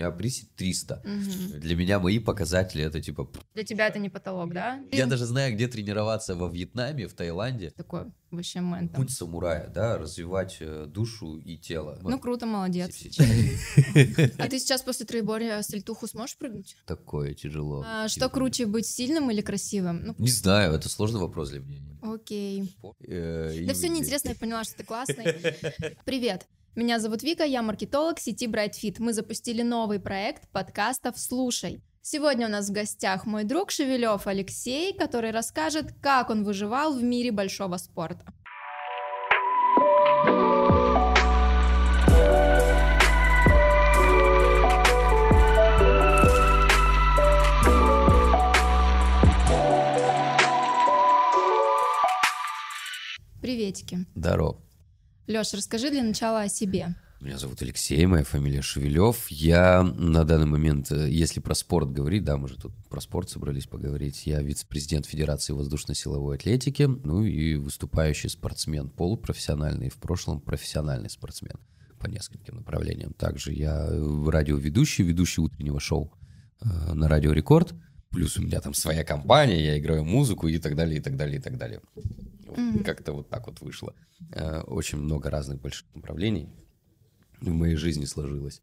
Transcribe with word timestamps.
меня 0.00 0.10
присед 0.10 0.54
300. 0.56 1.02
Мгм. 1.04 1.60
Для 1.60 1.76
меня 1.76 1.98
мои 1.98 2.18
показатели 2.18 2.84
это 2.84 3.00
типа... 3.00 3.30
Для 3.54 3.64
тебя 3.64 3.86
это 3.86 3.98
не 3.98 4.08
потолок, 4.08 4.52
да? 4.52 4.80
Я 4.92 5.06
даже 5.06 5.26
знаю, 5.26 5.54
где 5.54 5.68
тренироваться 5.68 6.34
во 6.34 6.48
Вьетнаме, 6.48 7.06
в 7.06 7.12
Таиланде. 7.14 7.70
Такой 7.70 8.06
вообще 8.30 8.60
там. 8.60 8.88
Путь 8.88 9.10
самурая, 9.10 9.68
да, 9.68 9.98
развивать 9.98 10.58
э, 10.60 10.86
душу 10.86 11.38
и 11.38 11.56
тело. 11.56 11.98
Ну, 12.02 12.18
круто, 12.18 12.46
молодец. 12.46 12.96
А 14.38 14.48
ты 14.48 14.58
сейчас 14.58 14.82
после 14.82 15.04
троеборья 15.06 15.62
сальтуху 15.62 16.06
сможешь 16.06 16.36
прыгнуть? 16.36 16.76
Такое 16.86 17.34
тяжело. 17.34 17.84
А, 17.86 18.08
что 18.08 18.28
круче, 18.28 18.66
быть 18.66 18.86
сильным 18.86 19.30
или 19.30 19.40
красивым? 19.40 20.04
Ну, 20.06 20.14
Не 20.18 20.30
знаю, 20.30 20.72
это 20.74 20.88
сложный 20.88 21.20
вопрос 21.20 21.50
для 21.50 21.60
меня. 21.60 21.98
окей. 22.02 22.74
Э, 23.06 23.64
Да 23.66 23.74
все 23.74 23.88
неинтересно, 23.88 24.30
я 24.30 24.34
поняла, 24.34 24.64
что 24.64 24.76
ты 24.76 24.84
классный. 24.84 25.24
Привет. 26.04 26.46
Меня 26.76 27.00
зовут 27.00 27.24
Вика, 27.24 27.42
я 27.42 27.62
маркетолог 27.62 28.20
сети 28.20 28.46
BrightFit. 28.46 28.96
Мы 29.00 29.12
запустили 29.12 29.62
новый 29.62 29.98
проект 29.98 30.48
подкастов 30.50 31.18
«Слушай». 31.18 31.82
Сегодня 32.00 32.46
у 32.46 32.50
нас 32.50 32.68
в 32.68 32.72
гостях 32.72 33.26
мой 33.26 33.42
друг 33.42 33.72
Шевелев 33.72 34.28
Алексей, 34.28 34.96
который 34.96 35.32
расскажет, 35.32 35.92
как 36.00 36.30
он 36.30 36.44
выживал 36.44 36.94
в 36.94 37.02
мире 37.02 37.32
большого 37.32 37.76
спорта. 37.76 38.24
Приветики. 53.42 54.06
Здоров. 54.14 54.69
Леш, 55.30 55.54
расскажи 55.54 55.90
для 55.90 56.02
начала 56.02 56.42
о 56.42 56.48
себе. 56.48 56.96
Меня 57.20 57.38
зовут 57.38 57.62
Алексей, 57.62 58.04
моя 58.06 58.24
фамилия 58.24 58.62
Шевелев. 58.62 59.28
Я 59.30 59.84
на 59.84 60.24
данный 60.24 60.46
момент, 60.46 60.90
э, 60.90 61.08
если 61.08 61.38
про 61.38 61.54
спорт 61.54 61.92
говорить, 61.92 62.24
да, 62.24 62.36
мы 62.36 62.48
же 62.48 62.56
тут 62.56 62.72
про 62.88 63.00
спорт 63.00 63.30
собрались 63.30 63.66
поговорить, 63.66 64.26
я 64.26 64.42
вице-президент 64.42 65.06
Федерации 65.06 65.52
воздушно-силовой 65.52 66.34
атлетики, 66.34 66.82
ну 66.82 67.22
и 67.22 67.54
выступающий 67.54 68.28
спортсмен, 68.28 68.90
полупрофессиональный, 68.90 69.88
в 69.88 69.98
прошлом 69.98 70.40
профессиональный 70.40 71.10
спортсмен 71.10 71.60
по 72.00 72.08
нескольким 72.08 72.56
направлениям. 72.56 73.12
Также 73.12 73.52
я 73.52 73.86
э, 73.88 74.30
радиоведущий, 74.30 75.04
ведущий 75.04 75.42
утреннего 75.42 75.78
шоу 75.78 76.12
э, 76.60 76.92
на 76.92 77.06
Радио 77.06 77.30
Рекорд. 77.30 77.72
Плюс 78.10 78.36
у 78.36 78.42
меня 78.42 78.60
там 78.60 78.74
своя 78.74 79.04
компания, 79.04 79.64
я 79.64 79.78
играю 79.78 80.04
музыку 80.04 80.48
и 80.48 80.58
так 80.58 80.74
далее, 80.74 80.98
и 80.98 81.00
так 81.00 81.16
далее, 81.16 81.38
и 81.38 81.40
так 81.40 81.56
далее. 81.56 81.80
Мгм. 82.56 82.84
Как-то 82.84 83.12
вот 83.12 83.28
так 83.28 83.46
вот 83.46 83.60
вышло. 83.60 83.94
Э, 84.32 84.60
Очень 84.62 84.98
много 84.98 85.30
разных 85.30 85.60
больших 85.60 85.86
направлений 85.94 86.48
в 87.40 87.50
моей 87.50 87.76
жизни 87.76 88.04
сложилось. 88.04 88.62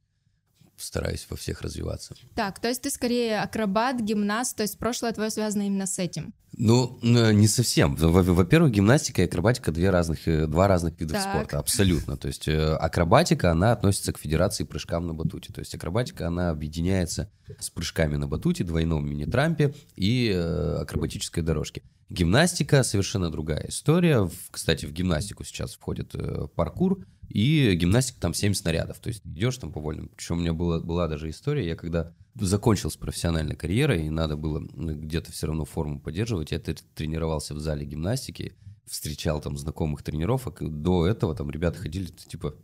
Стараюсь 0.79 1.25
во 1.27 1.35
всех 1.35 1.61
развиваться. 1.63 2.13
Так, 2.35 2.59
то 2.59 2.67
есть 2.67 2.83
ты 2.83 2.91
скорее 2.91 3.39
акробат, 3.39 3.99
гимнаст, 3.99 4.55
то 4.55 4.61
есть 4.61 4.77
прошлое 4.77 5.11
твое 5.11 5.31
связано 5.31 5.63
именно 5.65 5.87
с 5.87 5.97
этим. 5.97 6.35
Ну, 6.55 6.99
э, 7.01 7.33
не 7.33 7.47
совсем. 7.47 7.95
Во- 7.95 8.21
Во-первых, 8.21 8.71
гимнастика 8.71 9.23
и 9.23 9.25
акробатика 9.25 9.71
две 9.71 9.89
разных, 9.89 10.27
э, 10.27 10.45
два 10.45 10.67
разных 10.67 10.99
вида 10.99 11.15
спорта. 11.19 11.57
Абсолютно. 11.57 12.15
То 12.15 12.27
есть 12.27 12.47
акробатика, 12.47 13.49
она 13.49 13.71
относится 13.71 14.13
к 14.13 14.19
Федерации 14.19 14.65
прыжкам 14.65 15.07
на 15.07 15.15
батуте. 15.15 15.51
То 15.51 15.61
есть 15.61 15.73
акробатика, 15.73 16.27
она 16.27 16.51
объединяется 16.51 17.31
с 17.59 17.71
прыжками 17.71 18.15
на 18.15 18.27
батуте, 18.27 18.63
двойном 18.63 19.03
мини-трампе 19.09 19.73
и 19.95 20.29
акробатической 20.29 21.41
дорожке. 21.41 21.81
Гимнастика 22.09 22.83
совершенно 22.83 23.29
другая 23.29 23.67
история. 23.67 24.29
Кстати, 24.49 24.85
в 24.85 24.91
гимнастику 24.93 25.43
сейчас 25.43 25.73
входит 25.73 26.15
э, 26.15 26.47
паркур, 26.55 27.05
и 27.29 27.73
гимнастика 27.75 28.19
там 28.21 28.33
7 28.33 28.53
снарядов. 28.53 28.99
То 28.99 29.09
есть 29.09 29.21
идешь 29.25 29.57
там 29.57 29.71
по 29.71 29.81
вольным. 29.81 30.09
Причем 30.15 30.37
у 30.37 30.39
меня 30.39 30.53
была, 30.53 30.79
была 30.79 31.07
даже 31.07 31.29
история, 31.29 31.67
я 31.67 31.75
когда 31.75 32.13
закончил 32.35 32.89
с 32.89 32.95
профессиональной 32.95 33.55
карьерой, 33.55 34.05
и 34.05 34.09
надо 34.09 34.37
было 34.37 34.59
м, 34.59 35.01
где-то 35.01 35.31
все 35.31 35.47
равно 35.47 35.65
форму 35.65 35.99
поддерживать, 35.99 36.51
я 36.51 36.59
тренировался 36.59 37.53
в 37.53 37.59
зале 37.59 37.85
гимнастики, 37.85 38.53
встречал 38.85 39.41
там 39.41 39.57
знакомых 39.57 40.03
тренировок. 40.03 40.61
и 40.61 40.67
До 40.67 41.05
этого 41.05 41.35
там 41.35 41.49
ребята 41.51 41.79
ходили, 41.79 42.05
типа, 42.05 42.55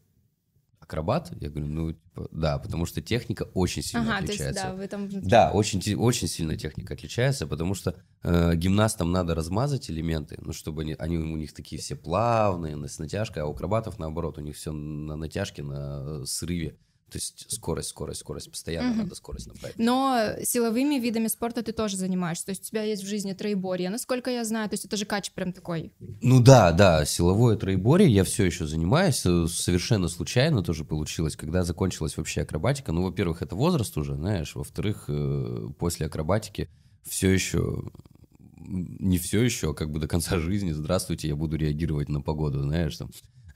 акробат? 0.93 1.31
Я 1.39 1.49
говорю, 1.49 1.67
ну, 1.67 1.93
типа, 1.93 2.27
да, 2.31 2.57
потому 2.59 2.85
что 2.85 3.01
техника 3.01 3.47
очень 3.53 3.81
сильно 3.81 4.17
ага, 4.17 4.25
то 4.25 4.31
есть, 4.31 4.41
отличается. 4.41 4.63
да, 4.63 4.75
в 4.75 4.79
этом... 4.79 5.07
внутри. 5.07 5.29
Да, 5.29 5.51
очень, 5.51 5.95
очень 5.95 6.27
сильно 6.27 6.55
техника 6.55 6.93
отличается, 6.93 7.47
потому 7.47 7.73
что 7.73 7.95
э, 8.23 8.55
гимнастам 8.55 9.11
надо 9.11 9.35
размазать 9.35 9.89
элементы, 9.89 10.37
ну, 10.41 10.53
чтобы 10.53 10.83
они, 10.83 10.95
они 10.99 11.17
у 11.17 11.35
них 11.35 11.53
такие 11.53 11.81
все 11.81 11.95
плавные, 11.95 12.87
с 12.87 12.99
натяжкой, 12.99 13.43
а 13.43 13.47
у 13.47 13.51
акробатов 13.51 13.97
наоборот, 13.99 14.37
у 14.37 14.41
них 14.41 14.55
все 14.55 14.71
на 14.71 15.15
натяжке, 15.15 15.63
на 15.63 16.21
э, 16.21 16.25
срыве. 16.25 16.77
То 17.13 17.17
есть 17.19 17.45
скорость, 17.51 17.89
скорость, 17.89 18.21
скорость, 18.21 18.49
постоянно 18.49 18.89
Мгм. 18.89 18.97
надо 19.03 19.15
скорость 19.15 19.47
набрать. 19.47 19.73
Но 19.77 20.33
силовыми 20.43 20.95
видами 20.95 21.27
спорта 21.27 21.61
ты 21.61 21.71
тоже 21.71 21.95
занимаешься. 21.95 22.45
То 22.45 22.49
есть 22.49 22.63
у 22.63 22.65
тебя 22.69 22.81
есть 22.81 23.03
в 23.03 23.07
жизни 23.07 23.33
троеборье. 23.33 23.91
Насколько 23.91 24.31
я 24.31 24.43
знаю, 24.43 24.67
то 24.67 24.73
есть 24.73 24.85
это 24.85 24.97
же 24.97 25.05
кач 25.05 25.31
прям 25.31 25.53
такой. 25.53 25.93
Ну 26.21 26.41
да, 26.41 26.71
да, 26.71 27.05
силовое 27.05 27.55
троеборье 27.55 28.09
я 28.09 28.23
все 28.23 28.45
еще 28.45 28.65
занимаюсь, 28.65 29.21
э, 29.25 29.45
совершенно 29.47 30.07
случайно 30.07 30.63
тоже 30.63 30.85
получилось, 30.85 31.35
когда 31.35 31.63
закончилась 31.63 32.17
вообще 32.17 32.41
акробатика. 32.41 32.91
Ну, 32.91 33.03
во-первых, 33.03 33.43
это 33.43 33.55
возраст 33.55 33.95
уже, 33.97 34.15
знаешь, 34.15 34.55
во-вторых, 34.55 35.05
э, 35.07 35.67
после 35.77 36.07
акробатики 36.07 36.67
все 37.07 37.29
еще 37.29 37.83
не 38.65 39.17
все 39.19 39.43
еще, 39.43 39.71
а 39.71 39.73
как 39.73 39.91
бы 39.91 39.99
до 39.99 40.07
конца 40.07 40.39
жизни, 40.39 40.71
здравствуйте, 40.71 41.27
я 41.27 41.35
буду 41.35 41.57
реагировать 41.57 42.09
на 42.09 42.21
погоду, 42.21 42.61
знаешь, 42.61 42.97
там 42.97 43.11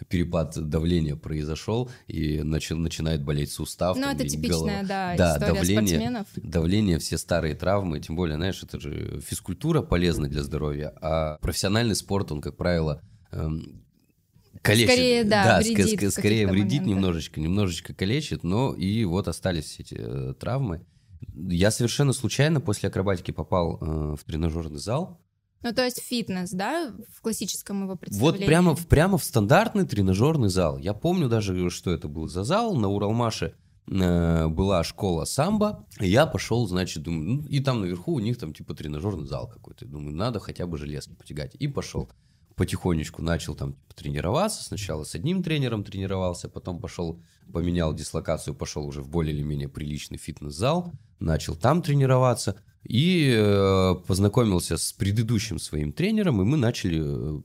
перепад 0.09 0.53
давления 0.69 1.16
произошел, 1.16 1.90
и 2.08 2.41
начал, 2.44 2.78
начинает 2.78 3.24
болеть 3.24 3.52
сустав. 3.52 3.97
Ну, 3.97 4.03
там, 4.03 4.16
это 4.16 4.28
типичная, 4.28 4.84
голова. 4.84 4.84
да, 4.84 5.16
Да, 5.18 5.34
история 5.35 5.53
давление. 5.53 5.88
спортсменов. 5.88 6.28
Давление, 6.35 7.00
все 7.00 7.18
старые 7.18 7.56
травмы, 7.56 8.00
тем 8.00 8.16
более, 8.16 8.35
знаешь, 8.38 8.62
это 8.63 8.80
же 8.80 9.19
физкультура 9.25 9.81
полезна 9.81 10.28
для 10.28 10.44
здоровья, 10.44 10.94
а 11.02 11.38
профессиональный 11.41 11.96
спорт, 11.96 12.31
он, 12.31 12.41
как 12.41 12.58
правило, 12.58 13.02
эм, 13.31 13.84
калечит. 14.62 14.91
Скорее, 14.91 15.24
да, 15.24 15.59
ск- 15.62 15.63
вредит 15.75 16.02
ск- 16.03 16.09
скорее 16.12 16.47
вредит 16.47 16.81
моментах. 16.81 16.88
немножечко, 16.88 17.40
немножечко 17.40 17.94
калечит, 17.94 18.44
но 18.44 18.74
и 18.74 19.03
вот 19.06 19.28
остались 19.28 19.79
эти 19.79 19.96
э, 20.00 20.34
травмы. 20.40 20.85
Я 21.35 21.72
совершенно 21.72 22.14
случайно 22.14 22.62
после 22.62 22.90
акробатики 22.90 23.31
попал 23.31 23.78
э, 23.81 24.16
в 24.16 24.24
тренажерный 24.25 24.79
зал. 24.79 25.19
Ну, 25.63 25.73
то 25.73 25.84
есть 25.84 26.01
фитнес, 26.01 26.51
да, 26.51 26.94
в 27.16 27.22
классическом 27.22 27.79
его 27.84 27.91
Вот 27.94 28.00
представлении. 28.00 28.45
прямо, 28.45 28.75
в- 28.75 28.88
прямо 28.88 29.18
в 29.18 29.23
стандартный 29.23 29.85
тренажерный 29.85 30.50
зал. 30.50 30.78
Я 30.78 30.94
помню 30.94 31.28
даже, 31.29 31.69
что 31.69 31.91
это 31.91 32.07
был 32.07 32.28
за 32.28 32.44
зал. 32.44 32.75
На 32.75 32.88
Уралмаше 32.90 33.56
э, 33.90 34.47
была 34.47 34.84
школа 34.84 35.25
самбо. 35.25 35.85
Я 36.00 36.25
пошел, 36.28 36.67
значит, 36.67 37.03
думаю, 37.03 37.23
ну, 37.41 37.47
и 37.47 37.59
там 37.59 37.81
наверху 37.81 38.13
у 38.13 38.19
них 38.19 38.38
там 38.38 38.53
типа 38.53 38.75
тренажерный 38.75 39.25
зал 39.28 39.47
какой-то. 39.47 39.85
Думаю, 39.85 40.16
надо 40.16 40.40
хотя 40.40 40.67
бы 40.67 40.78
железки 40.78 41.13
потягать. 41.13 41.56
И 41.56 41.67
пошел. 41.67 42.09
Потихонечку 42.56 43.22
начал 43.22 43.56
там 43.56 43.73
типа, 43.73 43.96
тренироваться. 43.96 44.63
Сначала 44.63 45.03
с 45.03 45.16
одним 45.16 45.44
тренером 45.44 45.84
тренировался, 45.84 46.50
потом 46.50 46.79
пошел, 46.79 47.22
поменял 47.53 47.94
дислокацию, 47.94 48.56
пошел 48.56 48.85
уже 48.85 49.02
в 49.02 49.09
более 49.09 49.35
или 49.35 49.44
менее 49.44 49.69
приличный 49.69 50.18
фитнес-зал. 50.18 50.94
Начал 51.19 51.56
там 51.56 51.81
тренироваться. 51.81 52.56
И 52.84 53.34
э, 53.35 53.96
познакомился 54.08 54.78
с 54.78 54.94
предыдущим 54.94 55.59
своим 55.59 55.91
тренером, 55.91 56.41
и 56.41 56.46
мы 56.46 56.56
начали 56.58 57.02
э, 57.03 57.41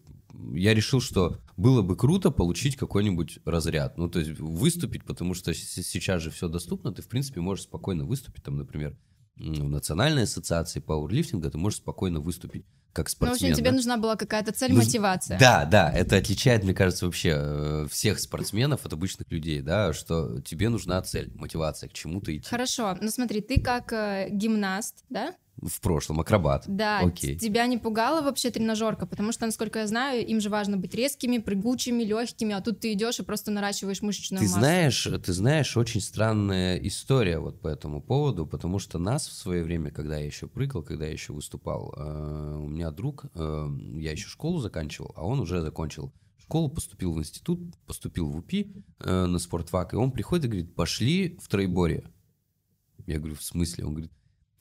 я 0.55 0.75
решил, 0.75 1.01
что 1.01 1.39
было 1.57 1.83
бы 1.83 1.97
круто 1.97 2.31
получить 2.31 2.77
какой-нибудь 2.77 3.41
разряд. 3.45 3.99
Ну, 3.99 4.09
то 4.09 4.19
есть 4.19 4.39
выступить, 4.39 5.05
потому 5.05 5.35
что 5.35 5.55
сейчас 5.55 6.23
же 6.23 6.31
все 6.31 6.49
доступно, 6.49 6.93
ты, 6.93 7.03
в 7.03 7.09
принципе, 7.09 7.41
можешь 7.41 7.65
спокойно 7.65 8.05
выступить, 8.05 8.45
там, 8.45 8.57
например, 8.57 8.97
в 9.37 9.69
Национальной 9.69 10.25
ассоциации 10.25 10.81
пауэрлифтинга 10.81 11.51
ты 11.51 11.59
можешь 11.59 11.79
спокойно 11.79 12.21
выступить 12.21 12.67
как 12.93 13.07
Ну, 13.07 13.09
в 13.09 13.11
спортсмен. 13.11 13.51
общем, 13.53 13.57
тебе 13.63 13.71
да? 13.71 13.77
нужна 13.77 13.97
была 13.97 14.17
какая-то 14.17 14.53
цель, 14.53 14.73
Нуж- 14.73 14.85
мотивация. 14.87 15.39
Да, 15.39 15.65
да, 15.65 15.91
это 15.93 16.17
отличает, 16.17 16.63
мне 16.65 16.75
кажется, 16.75 17.07
вообще 17.07 17.33
э, 17.37 17.87
всех 17.91 18.19
спортсменов 18.21 18.85
от 18.85 18.93
обычных 18.93 19.31
людей, 19.31 19.61
да, 19.63 19.93
что 19.93 20.41
тебе 20.41 20.69
нужна 20.69 21.01
цель, 21.03 21.31
мотивация 21.35 21.89
к 21.89 21.93
чему-то 21.93 22.37
идти. 22.37 22.49
Хорошо, 22.49 22.97
ну 23.01 23.09
смотри, 23.11 23.41
ты 23.41 23.61
как 23.61 23.93
э, 23.93 24.29
гимнаст, 24.31 25.05
да? 25.09 25.35
В 25.63 25.81
прошлом 25.81 26.21
акробат. 26.21 26.65
Да, 26.67 27.01
Окей. 27.01 27.39
тебя 27.39 27.67
не 27.67 27.79
пугала 27.79 28.21
вообще 28.21 28.51
тренажерка, 28.51 29.07
потому 29.07 29.31
что, 29.31 29.47
насколько 29.47 29.79
я 29.79 29.87
знаю, 29.87 30.27
им 30.27 30.41
же 30.41 30.51
важно 30.51 30.77
быть 30.77 30.93
резкими, 30.95 31.39
прыгучими, 31.39 32.03
легкими, 32.03 32.53
а 32.53 32.61
тут 32.61 32.81
ты 32.81 32.93
идешь 32.93 33.21
и 33.21 33.23
просто 33.23 33.53
наращиваешь 33.53 34.03
мышечную 34.03 34.41
Ты 34.41 34.47
массу. 34.47 34.59
знаешь, 34.59 35.09
ты 35.25 35.33
знаешь, 35.33 35.77
очень 35.77 36.01
странная 36.01 36.77
история 36.79 37.39
вот 37.39 37.61
по 37.61 37.69
этому 37.69 38.03
поводу, 38.03 38.45
потому 38.45 38.81
что 38.81 38.99
нас 38.99 39.29
в 39.29 39.33
свое 39.33 39.63
время, 39.63 39.93
когда 39.93 40.19
я 40.19 40.27
еще 40.27 40.49
прыгал, 40.49 40.83
когда 40.83 41.07
я 41.07 41.13
еще 41.13 41.33
выступал, 41.33 41.95
э, 41.97 42.57
у 42.59 42.67
меня 42.67 42.91
друг, 42.91 43.27
э, 43.35 43.69
я 43.99 44.13
еще 44.13 44.27
школу 44.27 44.59
заканчивал, 44.59 45.13
а 45.17 45.25
он 45.25 45.39
уже 45.39 45.61
закончил 45.61 46.13
школу, 46.39 46.69
поступил 46.69 47.15
в 47.15 47.19
институт, 47.19 47.61
поступил 47.87 48.29
в 48.29 48.37
УПИ 48.37 48.75
э, 49.01 49.27
на 49.27 49.39
спортфак, 49.39 49.95
и 49.95 49.97
он 49.97 50.11
приходит 50.11 50.45
и 50.45 50.49
говорит, 50.49 50.75
пошли 50.75 51.39
в 51.41 51.49
троеборье. 51.49 52.05
Я 53.07 53.19
говорю, 53.19 53.37
в 53.37 53.43
смысле? 53.43 53.87
Он 53.87 53.93
говорит, 53.93 54.13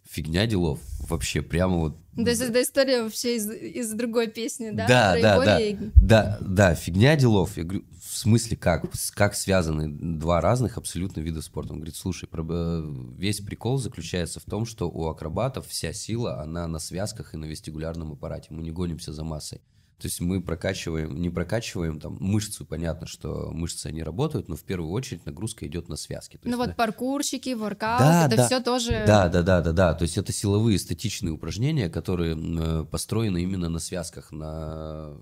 Фигня 0.10 0.46
делов. 0.46 0.80
Вообще, 1.08 1.42
прямо 1.42 1.78
вот... 1.78 1.98
То 2.16 2.30
есть 2.30 2.42
эта 2.42 2.62
история 2.62 3.04
вообще 3.04 3.38
из, 3.38 3.50
из 3.50 3.92
другой 3.94 4.28
песни, 4.28 4.72
да? 4.72 4.88
Да, 4.88 5.12
Про 5.14 5.22
да, 5.22 5.46
да. 5.46 5.60
и- 5.62 5.78
Да, 5.96 6.38
да, 6.42 6.76
фигня 6.76 7.16
делов. 7.16 7.56
Я 7.58 7.64
говорю, 7.64 7.86
в 7.92 8.18
смысле 8.18 8.58
как? 8.58 8.86
Как 9.14 9.36
связаны 9.36 9.88
два 10.20 10.42
разных 10.42 10.78
абсолютно 10.78 11.22
вида 11.22 11.42
спорта? 11.42 11.72
Он 11.72 11.80
говорит, 11.80 11.96
слушай, 11.96 12.28
э, 12.32 12.94
весь 13.18 13.40
прикол 13.40 13.78
заключается 13.78 14.40
в 14.42 14.44
том, 14.44 14.66
что 14.66 14.90
у 14.90 15.08
акробатов 15.08 15.68
вся 15.68 15.94
сила, 15.94 16.42
она 16.42 16.68
на 16.68 16.80
связках 16.80 17.34
и 17.34 17.38
на 17.38 17.46
вестибулярном 17.46 18.12
аппарате. 18.12 18.48
Мы 18.50 18.64
не 18.64 18.72
гонимся 18.72 19.14
за 19.14 19.24
массой. 19.24 19.62
То 20.02 20.08
есть 20.08 20.20
мы 20.20 20.42
прокачиваем, 20.42 21.22
не 21.22 21.30
прокачиваем 21.30 22.00
там 22.00 22.18
мышцу, 22.20 22.66
понятно, 22.66 23.06
что 23.06 23.52
мышцы 23.54 23.86
они 23.86 24.02
работают, 24.02 24.50
но 24.50 24.56
в 24.56 24.64
первую 24.64 24.92
очередь 24.92 25.28
нагрузка 25.28 25.68
идет 25.68 25.90
на 25.90 25.96
связки. 25.96 26.38
То 26.38 26.50
Ну 26.50 26.58
есть 26.58 26.70
вот 26.70 26.76
паркурщики, 26.76 27.54
воркаут, 27.54 28.00
Да, 28.00 28.26
это 28.26 28.38
да. 28.38 28.46
все 28.48 28.60
тоже... 28.62 29.04
Да, 29.06 29.30
да, 29.30 29.44
да, 29.44 29.62
да, 29.62 29.72
да. 29.72 29.94
То 29.94 30.02
есть 30.02 30.18
это 30.18 30.34
силовые 30.34 30.80
статичные 30.80 31.32
упражнения, 31.34 31.88
которые 31.88 32.36
э, 32.36 32.86
построены 32.86 33.44
именно 33.44 33.70
на 33.70 33.78
связках, 33.78 34.32
на 34.32 35.14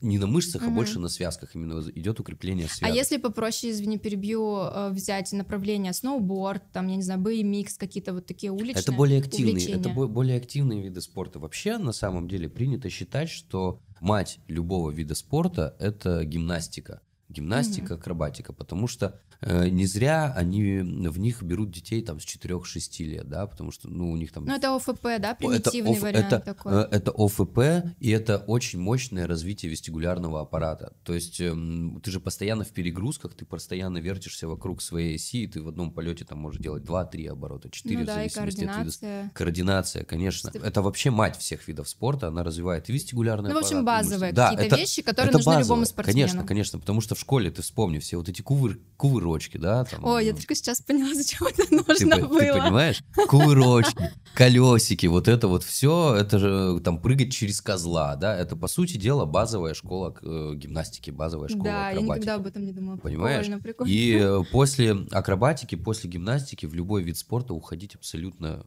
не 0.00 0.18
на 0.18 0.26
мышцах, 0.26 0.62
а 0.62 0.66
Мгм. 0.66 0.74
больше 0.74 0.98
на 0.98 1.08
связках. 1.08 1.54
Именно 1.54 1.82
идет 1.94 2.20
укрепление 2.20 2.66
А 2.66 2.74
связок. 2.74 2.96
если 2.96 3.16
попроще, 3.16 3.72
извини, 3.72 3.98
перебью, 3.98 4.56
э, 4.58 4.90
взять 4.90 5.32
направление 5.32 5.92
сноуборд, 5.92 6.62
там, 6.72 6.88
я 6.88 6.96
не 6.96 7.02
знаю, 7.02 7.20
BMX, 7.20 7.76
какие-то 7.78 8.12
вот 8.12 8.26
такие 8.26 8.52
уличные 8.52 8.82
Это 8.82 8.92
более 8.92 9.20
активные, 9.20 9.54
это 9.56 9.62
увлечения? 9.78 9.94
бо- 9.94 10.06
более 10.08 10.36
активные 10.36 10.82
виды 10.82 11.00
спорта. 11.00 11.38
Вообще, 11.38 11.78
на 11.78 11.92
самом 11.92 12.28
деле, 12.28 12.48
принято 12.48 12.90
считать, 12.90 13.28
что 13.30 13.80
мать 14.00 14.38
любого 14.48 14.90
вида 14.90 15.14
спорта– 15.14 15.74
это 15.80 16.24
гимнастика. 16.24 17.00
Гимнастика, 17.28 17.94
акробатика, 17.94 18.52
потому 18.52 18.86
что 18.86 19.20
э, 19.40 19.68
не 19.68 19.84
зря 19.86 20.32
они 20.36 20.78
в 20.78 21.18
них 21.18 21.42
берут 21.42 21.70
детей 21.72 22.00
там 22.02 22.20
с 22.20 22.24
4-6 22.24 23.04
лет, 23.04 23.28
да, 23.28 23.46
потому 23.46 23.72
что, 23.72 23.88
ну, 23.88 24.10
у 24.12 24.16
них 24.16 24.30
там 24.32 24.44
Ну, 24.44 24.54
это 24.54 24.74
ОФП, 24.76 25.02
да, 25.02 25.32
Это 25.32 25.34
примитивный 25.36 25.92
оф- 25.92 26.00
вариант 26.02 26.26
это, 26.32 26.38
такой. 26.40 26.72
э, 26.72 26.88
это 26.92 27.10
ОФП, 27.10 27.58
и 27.98 28.10
это 28.10 28.38
очень 28.46 28.78
мощное 28.78 29.26
развитие 29.26 29.70
вестибулярного 29.72 30.40
аппарата. 30.40 30.92
То 31.02 31.14
есть 31.14 31.40
эм, 31.40 32.00
ты 32.02 32.10
же 32.12 32.20
постоянно 32.20 32.62
в 32.64 32.70
перегрузках, 32.70 33.34
ты 33.34 33.44
постоянно 33.44 33.98
вертишься 33.98 34.46
вокруг 34.46 34.80
своей 34.80 35.16
оси, 35.16 35.42
и 35.42 35.46
ты 35.48 35.60
в 35.62 35.68
одном 35.68 35.90
полете 35.90 36.24
там 36.24 36.38
можешь 36.38 36.60
делать 36.60 36.84
2-3 36.84 37.26
оборота, 37.26 37.70
4 37.70 37.96
ну 37.98 38.02
в 38.04 38.06
да, 38.06 38.12
и 38.24 38.28
зависимости 38.30 38.64
от 38.64 39.02
вида. 39.02 39.30
координация. 39.34 40.04
Конечно. 40.04 40.50
Степ- 40.50 40.62
Это 40.62 40.80
вообще 40.80 41.10
мать 41.10 41.36
всех 41.36 41.66
видов 41.66 41.88
спорта, 41.88 42.28
она 42.28 42.44
развивает 42.44 42.88
и 42.88 42.92
вестибулярный 42.92 43.50
Ну, 43.50 43.56
в 43.60 43.64
общем, 43.64 43.78
аппарат, 43.78 44.02
и 44.02 44.04
мышцы. 44.04 44.10
базовые 44.14 44.32
Да, 44.32 44.50
какие-то 44.50 44.66
это- 44.74 44.76
вещи, 44.80 45.02
которые 45.02 45.28
это 45.30 45.38
нужны 45.38 45.50
любому 45.50 45.80
базово. 45.80 45.84
спортсмену. 45.84 46.14
Конечно, 46.20 46.44
конечно, 46.46 46.78
потому 46.78 47.00
что 47.00 47.15
в 47.16 47.20
школе, 47.20 47.50
ты 47.50 47.62
вспомни, 47.62 47.98
все 47.98 48.16
вот 48.16 48.28
эти 48.28 48.42
кувыр, 48.42 48.78
кувырочки, 48.96 49.56
да, 49.56 49.84
там, 49.84 50.04
Ой, 50.04 50.26
я 50.26 50.32
ну, 50.32 50.38
только 50.38 50.54
сейчас 50.54 50.80
поняла, 50.80 51.12
зачем 51.14 51.46
это 51.46 51.66
ты, 51.66 51.74
нужно 51.74 52.18
по- 52.18 52.28
было. 52.28 52.40
ты 52.40 52.52
понимаешь? 52.60 53.02
Кувырочки, 53.28 54.10
колесики, 54.34 55.06
вот 55.06 55.28
это 55.28 55.48
вот 55.48 55.64
все, 55.64 56.14
это 56.14 56.38
же 56.38 56.80
там 56.80 57.00
прыгать 57.00 57.32
через 57.32 57.60
козла, 57.60 58.16
да, 58.16 58.36
это 58.36 58.56
по 58.56 58.68
сути 58.68 58.96
дела 58.96 59.24
базовая 59.26 59.74
школа 59.74 60.14
э, 60.22 60.52
гимнастики, 60.54 61.10
базовая 61.10 61.48
школа 61.48 61.64
Да, 61.64 61.90
я 61.90 61.96
акробатики. 61.98 62.04
никогда 62.24 62.34
об 62.36 62.46
этом 62.46 62.64
не 62.64 62.72
думала. 62.72 62.96
Понимаешь? 62.98 63.46
Прикольно, 63.46 63.62
прикольно. 63.62 63.90
И 63.90 64.18
э, 64.18 64.42
после 64.52 64.92
акробатики, 65.10 65.74
после 65.74 66.10
гимнастики 66.10 66.66
в 66.66 66.74
любой 66.74 67.02
вид 67.02 67.16
спорта 67.18 67.54
уходить 67.54 67.94
абсолютно 67.94 68.64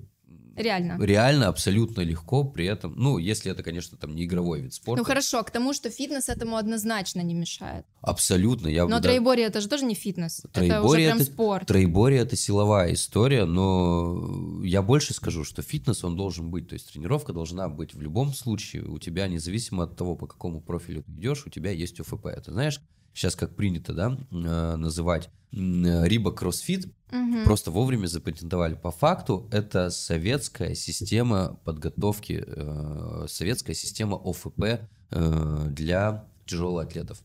Реально. 0.56 0.98
реально, 1.04 1.48
абсолютно 1.48 2.02
легко, 2.02 2.44
при 2.44 2.66
этом, 2.66 2.94
ну, 2.98 3.18
если 3.18 3.52
это, 3.52 3.64
конечно, 3.64 3.98
там 3.98 4.16
не 4.16 4.26
игровой 4.26 4.62
вид 4.62 4.74
спорта. 4.74 5.02
Ну 5.02 5.06
хорошо, 5.06 5.44
к 5.44 5.52
тому, 5.52 5.74
что 5.74 5.90
фитнес 5.90 6.30
этому 6.30 6.58
однозначно 6.58 7.22
не 7.22 7.34
мешает. 7.34 7.86
Абсолютно, 8.02 8.68
я 8.68 8.84
Но 8.86 8.98
да- 8.98 9.02
троеборье 9.02 9.46
это 9.46 9.62
же 9.62 9.68
тоже 9.70 9.86
не 9.86 9.96
фитнес. 9.96 10.40
это 10.40 10.60
уже 10.60 10.68
Троеборье 10.70 11.08
прям 11.08 11.18
это- 11.20 11.26
спорт. 11.32 11.68
Троеборье 11.68 12.20
это 12.20 12.36
силовая 12.36 12.94
история, 12.94 13.46
но 13.46 14.62
я 14.64 14.82
больше 14.82 15.14
скажу, 15.14 15.44
что 15.44 15.62
фитнес 15.62 16.04
он 16.04 16.16
должен 16.16 16.50
быть, 16.52 16.68
то 16.68 16.74
есть 16.74 16.92
тренировка 16.92 17.34
должна 17.34 17.70
быть 17.70 17.94
в 17.94 18.02
любом 18.02 18.34
случае. 18.34 18.84
У 18.84 19.00
тебя, 19.00 19.28
независимо 19.28 19.84
от 19.84 19.96
того, 19.96 20.16
по 20.16 20.28
какому 20.28 20.62
профилю 20.62 21.04
ты 21.04 21.12
идешь, 21.12 21.46
у 21.46 21.50
тебя 21.50 21.72
есть 21.72 22.00
ОФП. 22.00 22.28
Это 22.28 22.52
знаешь, 22.52 22.80
сейчас 23.14 23.36
как 23.36 23.56
принято, 23.56 23.94
да, 23.94 24.18
э, 24.32 24.76
называть 24.76 25.30
Риба 25.52 26.32
Кроссфит, 26.32 26.88
Мгм. 27.12 27.44
просто 27.44 27.72
вовремя 27.72 28.08
запатентовали. 28.08 28.76
По 28.76 28.92
факту 28.92 29.48
это 29.52 29.90
советская 29.90 30.76
система 30.76 31.60
подготовки, 31.64 32.44
э, 32.46 33.26
советская 33.28 33.76
система 33.76 34.18
ОФП 34.24 34.82
э, 35.12 35.68
для 35.70 36.26
тяжелоатлетов 36.46 37.22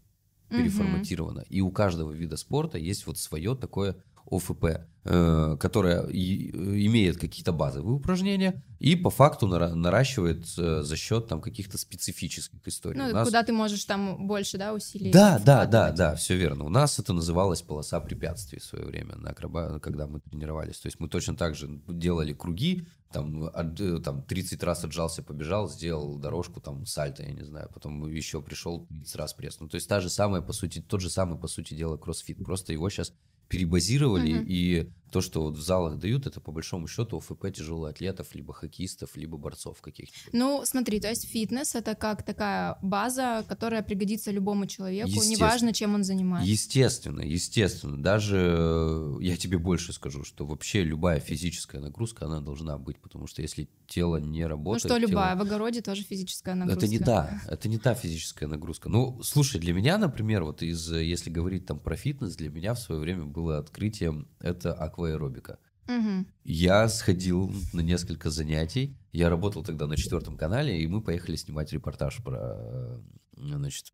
Мгм. 0.51 0.63
переформатировано. 0.63 1.45
И 1.51 1.61
у 1.61 1.71
каждого 1.71 2.13
вида 2.13 2.37
спорта 2.37 2.79
есть 2.79 3.07
вот 3.07 3.19
свое 3.19 3.55
такое 3.57 3.97
ОФП, 4.31 4.65
э, 5.05 5.57
которое 5.61 6.03
и- 6.07 6.51
э, 6.51 6.87
имеет 6.87 7.19
какие-то 7.19 7.53
базовые 7.53 7.95
упражнения 7.95 8.63
и 8.79 8.97
по 8.97 9.11
факту 9.11 9.47
нара- 9.47 9.75
наращивает 9.75 10.47
э, 10.59 10.83
за 10.83 10.97
счет 10.97 11.29
там 11.29 11.41
каких-то 11.41 11.77
специфических 11.79 12.61
историй. 12.67 12.99
Ну, 12.99 13.13
нас- 13.13 13.27
куда 13.29 13.43
ты 13.43 13.53
можешь 13.53 13.85
там 13.85 14.27
больше, 14.27 14.57
да, 14.59 14.73
усилий 14.73 15.11
да, 15.13 15.39
да, 15.39 15.67
да, 15.67 15.91
да, 15.93 16.15
все 16.15 16.37
верно. 16.37 16.65
У 16.65 16.69
нас 16.71 16.99
это 16.99 17.13
называлось 17.13 17.63
полоса 17.63 18.01
препятствий 18.01 18.59
в 18.61 18.65
свое 18.65 18.85
время, 18.87 19.17
на 19.17 19.31
акроба... 19.31 19.79
когда 19.81 20.07
мы 20.07 20.21
тренировались. 20.21 20.79
То 20.79 20.87
есть 20.87 20.99
мы 21.01 21.09
точно 21.09 21.37
так 21.37 21.55
же 21.55 21.69
делали 21.89 22.33
круги, 22.33 22.87
там, 23.13 23.45
от- 23.53 24.03
там 24.05 24.23
30 24.23 24.63
раз 24.63 24.85
отжался, 24.85 25.23
побежал, 25.23 25.69
сделал 25.69 26.17
дорожку, 26.19 26.61
там, 26.61 26.87
сальто, 26.87 27.23
я 27.23 27.33
не 27.33 27.45
знаю, 27.45 27.71
потом 27.75 28.11
еще 28.11 28.41
пришел 28.43 28.87
30 28.87 29.17
раз 29.17 29.35
пресс. 29.35 29.61
Ну, 29.61 29.69
то 29.69 29.75
есть 29.77 29.89
та 29.89 30.01
же 30.01 30.09
самая, 30.09 30.41
по 30.41 30.53
сути, 30.53 30.81
тот 30.81 31.01
же 31.01 31.11
самый, 31.11 31.39
по 31.39 31.47
сути 31.47 31.75
дела, 31.75 31.97
кроссфит. 31.99 32.43
Просто 32.45 32.73
его 32.73 32.89
сейчас 32.91 33.13
перебазировали, 33.55 34.33
Мгм. 34.35 34.45
и 34.49 34.87
то, 35.15 35.21
что 35.21 35.43
вот 35.43 35.57
в 35.57 35.63
залах 35.63 36.01
дают, 36.01 36.27
это 36.27 36.41
по 36.41 36.51
большому 36.51 36.89
счету 36.89 37.19
ОФП 37.19 37.53
тяжелоатлетов, 37.55 38.35
либо 38.35 38.53
хоккеистов, 38.53 39.17
либо 39.17 39.37
борцов 39.37 39.81
каких-то. 39.81 40.13
Ну, 40.33 40.63
смотри, 40.65 40.99
то 40.99 41.09
есть 41.09 41.29
фитнес 41.29 41.77
это 41.77 41.95
как 41.95 42.25
такая 42.25 42.79
база, 42.83 43.45
которая 43.49 43.85
пригодится 43.85 44.33
любому 44.33 44.67
человеку, 44.67 45.11
неважно, 45.11 45.73
чем 45.73 45.95
он 45.95 46.03
занимается. 46.03 46.51
Естественно, 46.51 47.21
естественно. 47.21 47.97
Даже 47.97 48.57
э, 48.59 49.19
я 49.21 49.37
тебе 49.37 49.59
больше 49.59 49.93
скажу, 49.93 50.25
что 50.25 50.47
вообще 50.47 50.83
любая 50.83 51.21
физическая 51.21 51.81
нагрузка, 51.81 52.27
она 52.27 52.41
должна 52.41 52.77
быть, 52.77 52.99
потому 52.99 53.29
что 53.29 53.41
если 53.41 53.69
тело 53.87 54.17
не 54.17 54.43
Ну 54.43 54.49
работает... 54.49 54.81
что, 54.81 54.99
тело- 54.99 55.11
любая, 55.11 55.37
в 55.37 55.43
огороде 55.43 55.81
тоже 55.81 56.03
физическая 56.03 56.57
нагрузка. 56.57 56.87
Это 56.87 56.89
не 56.89 56.99
та, 56.99 57.41
это 57.49 57.69
не 57.69 57.79
та 57.79 57.95
физическая 57.95 58.49
нагрузка. 58.49 58.89
Ну, 58.89 59.23
слушай, 59.23 59.61
для 59.61 59.75
меня, 59.75 59.97
например, 59.97 60.43
вот 60.43 60.63
из, 60.63 60.91
э, 60.91 61.05
если 61.05 61.31
говорить 61.31 61.67
там 61.67 61.79
про 61.79 61.95
фитнес, 61.95 62.35
для 62.35 62.51
меня 62.51 62.75
в 62.75 62.81
свое 62.81 63.01
время 63.01 63.27
было 63.27 63.59
открытием 63.59 64.27
это 64.41 64.73
акваэробика. 65.05 65.59
Мгм. 65.87 66.27
Я 66.45 66.89
сходил 66.89 67.53
на 67.73 67.81
несколько 67.81 68.31
занятий. 68.31 68.97
Я 69.13 69.29
работал 69.29 69.63
тогда 69.63 69.87
на 69.87 69.97
четвертом 69.97 70.37
канале, 70.37 70.81
и 70.81 70.87
мы 70.87 71.03
поехали 71.03 71.37
снимать 71.37 71.73
репортаж 71.73 72.23
про, 72.23 72.39
э, 72.41 73.01
значит, 73.37 73.93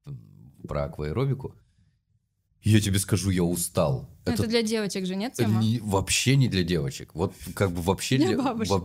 про 0.69 0.85
акваэробику. 0.85 1.57
Я 2.63 2.81
тебе 2.81 2.99
скажу, 2.99 3.31
я 3.31 3.43
устал. 3.43 4.09
Ну, 4.27 4.33
Это 4.33 4.47
для 4.47 4.63
девочек 4.63 5.07
же 5.07 5.17
нет 5.17 5.33
тема? 5.33 5.63
не- 5.63 5.81
вообще 5.81 6.37
не 6.37 6.49
для 6.49 6.63
девочек. 6.63 7.15
Вот 7.15 7.35
как 7.55 7.73
бы 7.73 7.81
вообще 7.81 8.19
Для 8.19 8.29
для... 8.29 8.37
бабушек. 8.39 8.85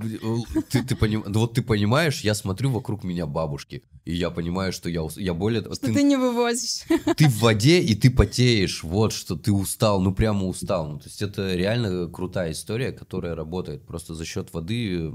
ты, 0.70 0.82
ты 0.84 0.96
поним- 0.96 1.26
ну, 1.28 1.42
вот 1.42 1.54
ты 1.54 1.62
понимаешь, 1.62 2.22
я 2.22 2.34
смотрю 2.36 2.72
вокруг 2.72 3.04
меня 3.04 3.26
бабушки, 3.26 3.84
и 4.06 4.14
я 4.16 4.30
понимаю, 4.30 4.72
что 4.72 4.90
я, 4.90 5.06
я 5.18 5.34
более... 5.34 5.62
Что 5.62 5.76
ты, 5.76 5.94
ты 5.94 6.04
не 6.04 6.16
вывозишь. 6.16 6.84
ты 7.18 7.28
в 7.28 7.40
воде, 7.40 7.82
и 7.82 7.96
ты 7.96 8.10
потеешь, 8.10 8.82
вот 8.84 9.12
что 9.12 9.36
ты 9.36 9.52
устал, 9.52 10.00
ну 10.02 10.16
прямо 10.16 10.46
устал. 10.48 10.88
Ну, 10.88 11.00
то 11.00 11.06
есть 11.06 11.22
это 11.22 11.54
реально 11.54 12.08
крутая 12.10 12.54
история, 12.54 12.94
которая 12.94 13.36
работает. 13.36 13.86
Просто 13.86 14.16
за 14.16 14.24
счет 14.24 14.54
воды 14.54 15.10
э, 15.10 15.12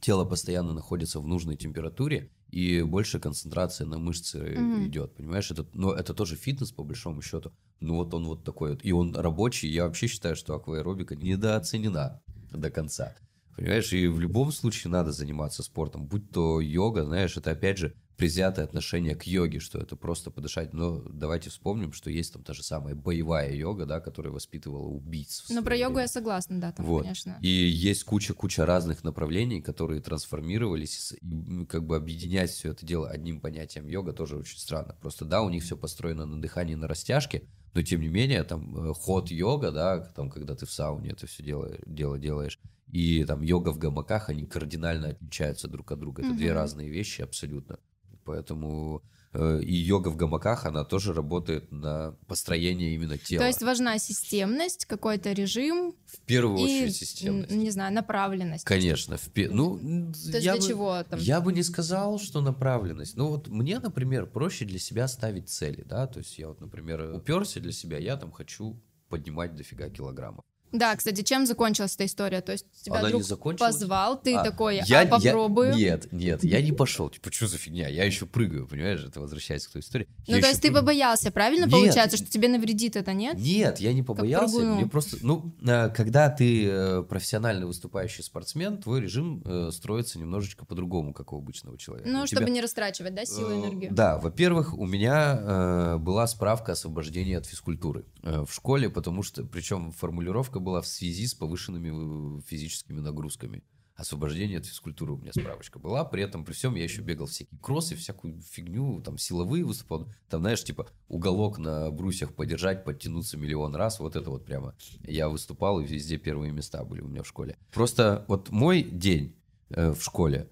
тело 0.00 0.24
постоянно 0.24 0.72
находится 0.72 1.20
в 1.20 1.28
нужной 1.28 1.56
температуре, 1.56 2.30
и 2.50 2.82
больше 2.82 3.18
концентрация 3.18 3.86
на 3.86 3.98
мышцы 3.98 4.38
Мгм. 4.38 4.86
идет, 4.86 5.14
понимаешь? 5.14 5.50
Это, 5.50 5.66
но 5.72 5.92
это 5.92 6.14
тоже 6.14 6.36
фитнес, 6.36 6.72
по 6.72 6.84
большому 6.84 7.22
счету. 7.22 7.52
Ну 7.80 7.96
вот 7.96 8.14
он 8.14 8.26
вот 8.26 8.44
такой 8.44 8.70
вот. 8.70 8.84
И 8.84 8.92
он 8.92 9.14
рабочий. 9.14 9.68
Я 9.68 9.84
вообще 9.86 10.06
считаю, 10.06 10.36
что 10.36 10.54
акваэробика 10.54 11.16
недооценена 11.16 12.22
до 12.52 12.70
конца. 12.70 13.16
Понимаешь, 13.56 13.92
и 13.92 14.06
в 14.06 14.20
любом 14.20 14.52
случае 14.52 14.90
надо 14.90 15.12
заниматься 15.12 15.62
спортом, 15.62 16.06
будь 16.06 16.30
то 16.30 16.60
йога, 16.60 17.04
знаешь, 17.04 17.36
это 17.36 17.52
опять 17.52 17.78
же 17.78 17.94
презятое 18.16 18.64
отношение 18.64 19.14
к 19.14 19.24
йоге, 19.24 19.60
что 19.60 19.78
это 19.78 19.94
просто 19.96 20.30
подышать. 20.30 20.72
Но 20.72 21.00
давайте 21.08 21.50
вспомним, 21.50 21.92
что 21.92 22.10
есть 22.10 22.32
там 22.32 22.42
та 22.42 22.54
же 22.54 22.62
самая 22.62 22.94
боевая 22.94 23.52
йога, 23.54 23.84
да, 23.86 24.00
которая 24.00 24.32
воспитывала 24.32 24.86
убийц. 24.86 25.42
в 25.42 25.50
Ну, 25.50 25.62
про 25.62 25.76
йогу 25.76 25.98
я 25.98 26.08
согласна, 26.08 26.60
да, 26.60 26.72
там, 26.72 26.86
Вот. 26.86 27.02
конечно. 27.02 27.38
И 27.42 27.48
есть 27.48 28.04
куча-куча 28.04 28.64
разных 28.64 29.04
направлений, 29.04 29.60
которые 29.60 30.00
трансформировались, 30.00 31.12
и, 31.20 31.64
как 31.66 31.84
бы 31.86 31.96
объединять 31.96 32.50
все 32.50 32.70
это 32.72 32.86
дело 32.86 33.08
одним 33.10 33.40
понятием 33.40 33.86
йога 33.86 34.12
тоже 34.12 34.36
очень 34.36 34.58
странно. 34.58 34.96
Просто 35.00 35.24
да, 35.24 35.42
у 35.42 35.50
них 35.50 35.62
все 35.62 35.76
построено 35.76 36.24
на 36.26 36.40
дыхании, 36.40 36.74
на 36.74 36.88
растяжке, 36.88 37.42
но 37.74 37.82
тем 37.82 38.00
не 38.00 38.08
менее 38.08 38.42
там 38.44 38.90
э, 38.90 38.94
ход 38.94 39.30
йога, 39.30 39.70
да, 39.70 40.00
там 40.00 40.30
когда 40.30 40.54
ты 40.54 40.64
в 40.64 40.70
сауне 40.72 41.10
это 41.10 41.26
все 41.26 41.42
дело, 41.42 41.70
дело 41.84 42.18
делаешь, 42.18 42.58
и 42.90 43.24
там 43.24 43.42
йога 43.42 43.70
в 43.70 43.78
гамаках, 43.78 44.30
они 44.30 44.46
кардинально 44.46 45.08
отличаются 45.08 45.68
друг 45.68 45.90
от 45.92 45.98
друга. 45.98 46.22
Это 46.22 46.32
две 46.34 46.46
Мгм. 46.50 46.54
разные 46.54 46.88
вещи 46.88 47.20
абсолютно. 47.20 47.78
Поэтому 48.26 49.02
э, 49.32 49.60
и 49.62 49.74
йога 49.74 50.08
в 50.08 50.16
гамаках, 50.16 50.66
она 50.66 50.84
тоже 50.84 51.14
работает 51.14 51.70
на 51.70 52.16
построение 52.26 52.94
именно 52.94 53.16
тела. 53.16 53.40
То 53.40 53.46
есть 53.46 53.62
важна 53.62 53.98
системность, 53.98 54.84
какой-то 54.84 55.32
режим. 55.32 55.94
В 56.06 56.20
первую 56.26 56.58
и, 56.58 56.62
очередь 56.64 56.96
системность. 56.96 57.50
Не 57.52 57.70
знаю, 57.70 57.94
направленность. 57.94 58.64
Конечно. 58.64 59.16
В. 59.16 59.30
Ну, 59.36 59.78
То 59.78 60.18
есть 60.18 60.44
я 60.44 60.52
для 60.52 60.60
бы... 60.60 60.68
чего 60.68 61.02
там? 61.04 61.20
Я 61.20 61.40
бы 61.40 61.52
не 61.52 61.62
сказал, 61.62 62.18
что 62.18 62.40
направленность. 62.40 63.16
Ну 63.16 63.28
вот 63.28 63.48
мне, 63.48 63.78
например, 63.78 64.26
проще 64.26 64.64
для 64.64 64.78
себя 64.78 65.06
ставить 65.08 65.48
цели, 65.48 65.84
да, 65.88 66.06
то 66.06 66.18
есть 66.18 66.38
я 66.38 66.48
вот, 66.48 66.60
например, 66.60 67.14
уперся 67.14 67.60
для 67.60 67.72
себя, 67.72 67.98
я 67.98 68.16
там 68.16 68.32
хочу 68.32 68.82
поднимать 69.08 69.54
дофига 69.54 69.88
килограммов. 69.88 70.44
Да, 70.78 70.94
кстати, 70.96 71.22
чем 71.22 71.46
закончилась 71.46 71.94
эта 71.94 72.06
история? 72.06 72.40
То 72.40 72.52
есть 72.52 72.66
тебя 72.82 72.98
Она 73.00 73.08
друг 73.10 73.22
позвал, 73.58 74.20
ты 74.20 74.34
А, 74.34 74.44
такой, 74.44 74.76
Я, 74.86 75.00
а 75.00 75.02
я- 75.04 75.06
попробую. 75.06 75.74
Нет, 75.74 76.12
нет, 76.12 76.44
я 76.44 76.60
не 76.62 76.72
пошел. 76.72 77.08
Типа, 77.10 77.32
что 77.32 77.46
за 77.46 77.58
фигня? 77.58 77.88
Я 77.88 78.04
еще 78.04 78.26
прыгаю, 78.26 78.66
понимаешь? 78.66 79.04
Это 79.04 79.20
возвращается 79.20 79.68
к 79.68 79.72
той 79.72 79.80
истории. 79.82 80.06
Ну, 80.26 80.36
Я 80.36 80.42
то 80.42 80.48
есть 80.48 80.60
ты 80.60 80.68
прыгаю. 80.68 80.82
побоялся, 80.82 81.30
правильно 81.30 81.64
Нет. 81.64 81.72
получается, 81.72 82.16
что 82.16 82.26
тебе 82.30 82.48
навредит 82.48 82.96
это, 82.96 83.12
нет? 83.12 83.38
Нет, 83.38 83.80
я 83.80 83.92
не 83.92 84.02
побоялся. 84.02 84.58
Мне 84.60 84.86
просто, 84.86 85.16
ну, 85.22 85.52
э, 85.66 85.88
когда 85.90 86.28
ты 86.30 86.66
э, 86.68 87.02
профессиональный 87.02 87.66
выступающий 87.66 88.22
спортсмен, 88.22 88.78
твой 88.78 89.00
режим 89.00 89.42
э, 89.44 89.70
строится 89.72 90.18
немножечко 90.18 90.64
по-другому, 90.66 91.12
как 91.14 91.32
у 91.32 91.38
обычного 91.38 91.78
человека. 91.78 92.08
Ну, 92.08 92.22
У 92.22 92.26
чтобы 92.26 92.42
тебя- 92.44 92.52
не 92.54 92.60
растрачивать, 92.60 93.14
да, 93.14 93.24
силу 93.24 93.52
и 93.52 93.56
энергию. 93.56 93.92
Да, 93.92 94.18
во-первых, 94.18 94.74
у 94.74 94.84
меня 94.86 95.96
была 95.98 96.26
справка 96.26 96.72
освобождения 96.72 97.38
от 97.38 97.46
физкультуры 97.46 98.04
в 98.22 98.48
школе, 98.50 98.90
потому 98.90 99.22
что, 99.22 99.44
причем 99.44 99.92
формулировка 99.92 100.58
была 100.66 100.80
в 100.80 100.86
связи 100.88 101.26
с 101.28 101.34
повышенными 101.34 102.38
э, 102.38 102.40
физическими 102.42 102.98
нагрузками. 103.00 103.62
Освобождение 103.94 104.58
от 104.58 104.66
физкультуры 104.66 105.12
у 105.12 105.16
меня 105.16 105.32
справочка 105.32 105.78
была. 105.78 106.04
При 106.04 106.22
этом, 106.22 106.44
при 106.44 106.52
всем, 106.52 106.74
я 106.74 106.82
еще 106.82 107.02
бегал 107.02 107.26
всякие 107.26 107.58
кроссы, 107.60 107.94
всякую 107.94 108.42
фигню, 108.42 109.00
там, 109.00 109.16
силовые 109.16 109.64
выступал. 109.64 110.08
Там, 110.28 110.40
знаешь, 110.40 110.62
типа, 110.62 110.88
уголок 111.08 111.58
на 111.58 111.90
брусьях 111.90 112.34
подержать, 112.34 112.84
подтянуться 112.84 113.38
миллион 113.38 113.74
раз. 113.74 114.00
Вот 114.00 114.16
это 114.16 114.28
вот 114.28 114.44
прямо. 114.44 114.74
Я 115.02 115.28
выступал, 115.28 115.80
и 115.80 115.86
везде 115.86 116.18
первые 116.18 116.52
места 116.52 116.84
были 116.84 117.00
у 117.00 117.08
меня 117.08 117.22
в 117.22 117.28
школе. 117.28 117.56
Просто 117.72 118.24
вот 118.28 118.50
мой 118.50 118.82
день 118.82 119.36
э, 119.70 119.92
в 119.92 120.02
школе. 120.02 120.50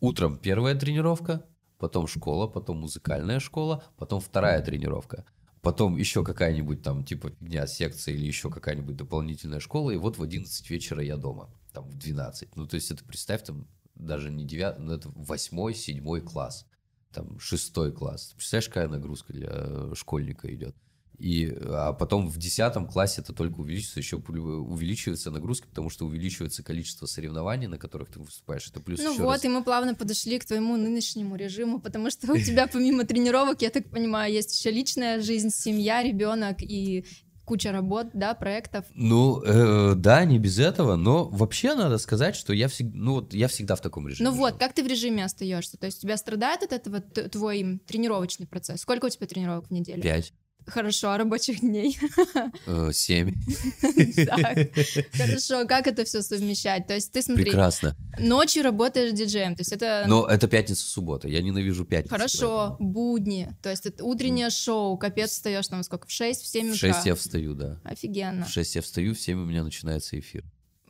Утром 0.00 0.36
первая 0.36 0.74
тренировка, 0.74 1.46
потом 1.78 2.06
школа, 2.06 2.48
потом 2.48 2.78
музыкальная 2.78 3.40
школа, 3.40 3.84
потом 3.96 4.20
вторая 4.20 4.60
тренировка, 4.62 5.24
потом 5.64 5.96
еще 5.96 6.22
какая-нибудь 6.22 6.82
там 6.82 7.04
типа 7.04 7.30
фигня, 7.30 7.66
секция 7.66 8.14
или 8.14 8.26
еще 8.26 8.50
какая-нибудь 8.50 8.96
дополнительная 8.96 9.60
школа, 9.60 9.90
и 9.90 9.96
вот 9.96 10.18
в 10.18 10.22
11 10.22 10.70
вечера 10.70 11.02
я 11.02 11.16
дома, 11.16 11.50
там 11.72 11.88
в 11.88 11.98
12. 11.98 12.54
Ну, 12.54 12.66
то 12.68 12.76
есть 12.76 12.90
это, 12.90 13.02
представь, 13.04 13.42
там 13.42 13.66
даже 13.94 14.30
не 14.30 14.44
9, 14.44 14.78
ну, 14.78 14.92
это 14.92 15.08
8 15.08 15.72
седьмой 15.72 16.20
класс, 16.20 16.66
там 17.12 17.40
шестой 17.40 17.92
класс. 17.92 18.28
Ты 18.28 18.36
Представляешь, 18.36 18.68
какая 18.68 18.88
нагрузка 18.88 19.32
для 19.32 19.48
э, 19.50 19.92
школьника 19.96 20.54
идет? 20.54 20.76
И, 21.18 21.46
а 21.66 21.92
потом 21.92 22.28
в 22.28 22.36
10 22.38 22.90
классе 22.90 23.20
это 23.20 23.32
только 23.32 23.60
увеличится, 23.60 24.00
еще 24.00 24.18
плю- 24.18 24.64
увеличивается 24.66 25.30
нагрузка, 25.30 25.68
потому 25.68 25.90
что 25.90 26.06
увеличивается 26.06 26.62
количество 26.62 27.06
соревнований, 27.06 27.66
на 27.68 27.78
которых 27.78 28.10
ты 28.10 28.18
выступаешь. 28.20 28.66
Это 28.68 28.80
плюс 28.80 29.00
Ну 29.00 29.14
вот, 29.18 29.32
раз- 29.34 29.44
и 29.44 29.48
мы 29.48 29.62
плавно 29.62 29.94
подошли 29.94 30.38
к 30.38 30.44
твоему 30.44 30.76
нынешнему 30.76 31.36
режиму, 31.36 31.80
потому 31.80 32.10
что 32.10 32.32
у 32.32 32.38
тебя 32.38 32.66
помимо 32.66 33.04
тренировок, 33.04 33.62
я 33.62 33.70
так 33.70 33.88
понимаю, 33.90 34.32
есть 34.32 34.58
еще 34.58 34.70
личная 34.70 35.20
жизнь, 35.20 35.50
семья, 35.50 36.02
ребенок 36.02 36.62
и 36.62 37.04
куча 37.44 37.72
работ, 37.72 38.08
да, 38.14 38.34
проектов. 38.34 38.86
Ну, 38.94 39.42
э, 39.42 39.94
да, 39.96 40.24
не 40.24 40.38
без 40.38 40.58
этого, 40.58 40.96
но 40.96 41.28
вообще 41.28 41.74
надо 41.74 41.98
сказать, 41.98 42.34
что 42.36 42.52
я 42.54 42.68
всегда, 42.68 42.96
ну 42.98 43.12
вот 43.16 43.34
я 43.34 43.48
всегда 43.48 43.76
в 43.76 43.82
таком 43.82 44.08
режиме. 44.08 44.30
Ну 44.30 44.34
вот, 44.34 44.56
как 44.56 44.72
ты 44.72 44.82
в 44.82 44.86
режиме 44.86 45.24
остаешься? 45.26 45.76
То 45.76 45.86
есть 45.86 45.98
у 45.98 46.02
тебя 46.02 46.16
страдает 46.16 46.62
от 46.62 46.72
этого 46.72 47.00
твой 47.00 47.80
тренировочный 47.86 48.46
процесс? 48.46 48.80
Сколько 48.80 49.06
у 49.06 49.08
тебя 49.10 49.26
тренировок 49.26 49.68
в 49.68 49.70
неделю? 49.70 50.02
Пять, 50.02 50.32
Хорошо, 50.66 51.10
а 51.10 51.18
рабочих 51.18 51.60
дней? 51.60 51.98
э, 52.66 52.90
семь. 52.92 53.34
Хорошо, 55.12 55.66
как 55.66 55.86
это 55.86 56.04
все 56.04 56.22
совмещать? 56.22 56.86
То 56.86 56.94
есть 56.94 57.12
ты, 57.12 57.22
смотри, 57.22 57.44
Прекрасно. 57.44 57.96
ночью 58.18 58.62
работаешь 58.62 59.12
диджеем, 59.12 59.56
то 59.56 59.60
есть 59.60 59.72
это 59.72 60.04
Но 60.06 60.26
это 60.26 60.48
пятница-суббота. 60.48 61.28
Я 61.28 61.42
ненавижу 61.42 61.84
пятницу. 61.84 62.14
хорошо, 62.14 62.76
будни, 62.78 63.50
то 63.62 63.70
есть 63.70 63.86
это 63.86 64.04
утреннее 64.04 64.50
шоу, 64.50 64.96
капец, 64.96 65.32
встаешь 65.32 65.68
там 65.68 65.82
сколько, 65.82 66.06
в 66.06 66.10
6, 66.10 66.42
в 66.42 66.46
7 66.46 66.70
В 66.70 66.74
утра? 66.74 66.92
6 66.94 67.06
я 67.06 67.14
встаю, 67.14 67.54
да. 67.54 67.80
Офигенно. 67.84 68.46
В 68.46 68.50
6 68.50 68.76
я 68.76 68.82
встаю, 68.82 69.14
в 69.14 69.20
7 69.20 69.42
у 69.42 69.44
меня 69.44 69.64
начинается 69.64 70.18
эфир. 70.18 70.44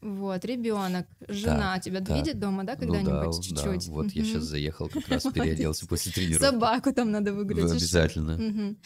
Вот, 0.04 0.45
ребенок, 0.45 1.07
жена 1.28 1.78
тебя 1.78 2.00
да. 2.00 2.14
видит 2.14 2.38
дома, 2.38 2.62
да, 2.64 2.76
Ну 2.78 2.93
да, 2.93 2.99
когда-нибудь 2.99 3.37
да, 3.37 3.43
чуть-чуть? 3.43 3.88
Вот 3.88 4.11
я 4.12 4.23
сейчас 4.23 4.43
заехал, 4.43 4.90
как 4.90 5.09
раз 5.09 5.23
переоделся 5.23 5.87
после 5.87 6.12
тренировки. 6.12 6.45
Собаку 6.45 6.93
там 6.93 7.11
надо 7.11 7.33
выгулять. 7.33 7.71
Обязательно. 7.71 8.76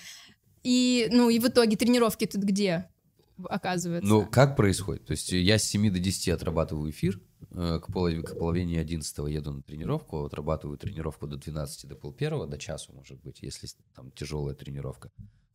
И, 0.63 1.09
ну, 1.11 1.31
и 1.31 1.39
в 1.39 1.49
итоге 1.49 1.77
тренировки 1.77 2.27
тут 2.27 2.43
где 2.43 2.89
оказывается? 3.49 4.09
Ну, 4.09 4.27
как 4.27 4.57
происходит? 4.57 5.07
То 5.07 5.13
есть 5.13 5.31
я 5.33 5.59
с 5.59 5.65
7 5.65 5.93
до 5.93 5.99
10 5.99 6.29
отрабатываю 6.31 6.91
эфир, 6.91 7.21
к, 7.51 7.93
половине, 7.93 8.23
к 8.23 8.39
половине 8.39 8.81
11 8.81 9.19
еду 9.29 9.53
на 9.53 9.63
тренировку, 9.63 10.25
отрабатываю 10.25 10.79
тренировку 10.79 11.27
до 11.27 11.37
12, 11.37 11.89
до 11.89 11.97
полпервого, 11.97 12.47
до 12.47 12.59
часу, 12.59 12.93
может 12.93 13.21
быть, 13.23 13.43
если 13.43 13.69
там 13.95 14.11
тяжелая 14.13 14.55
тренировка. 14.55 15.11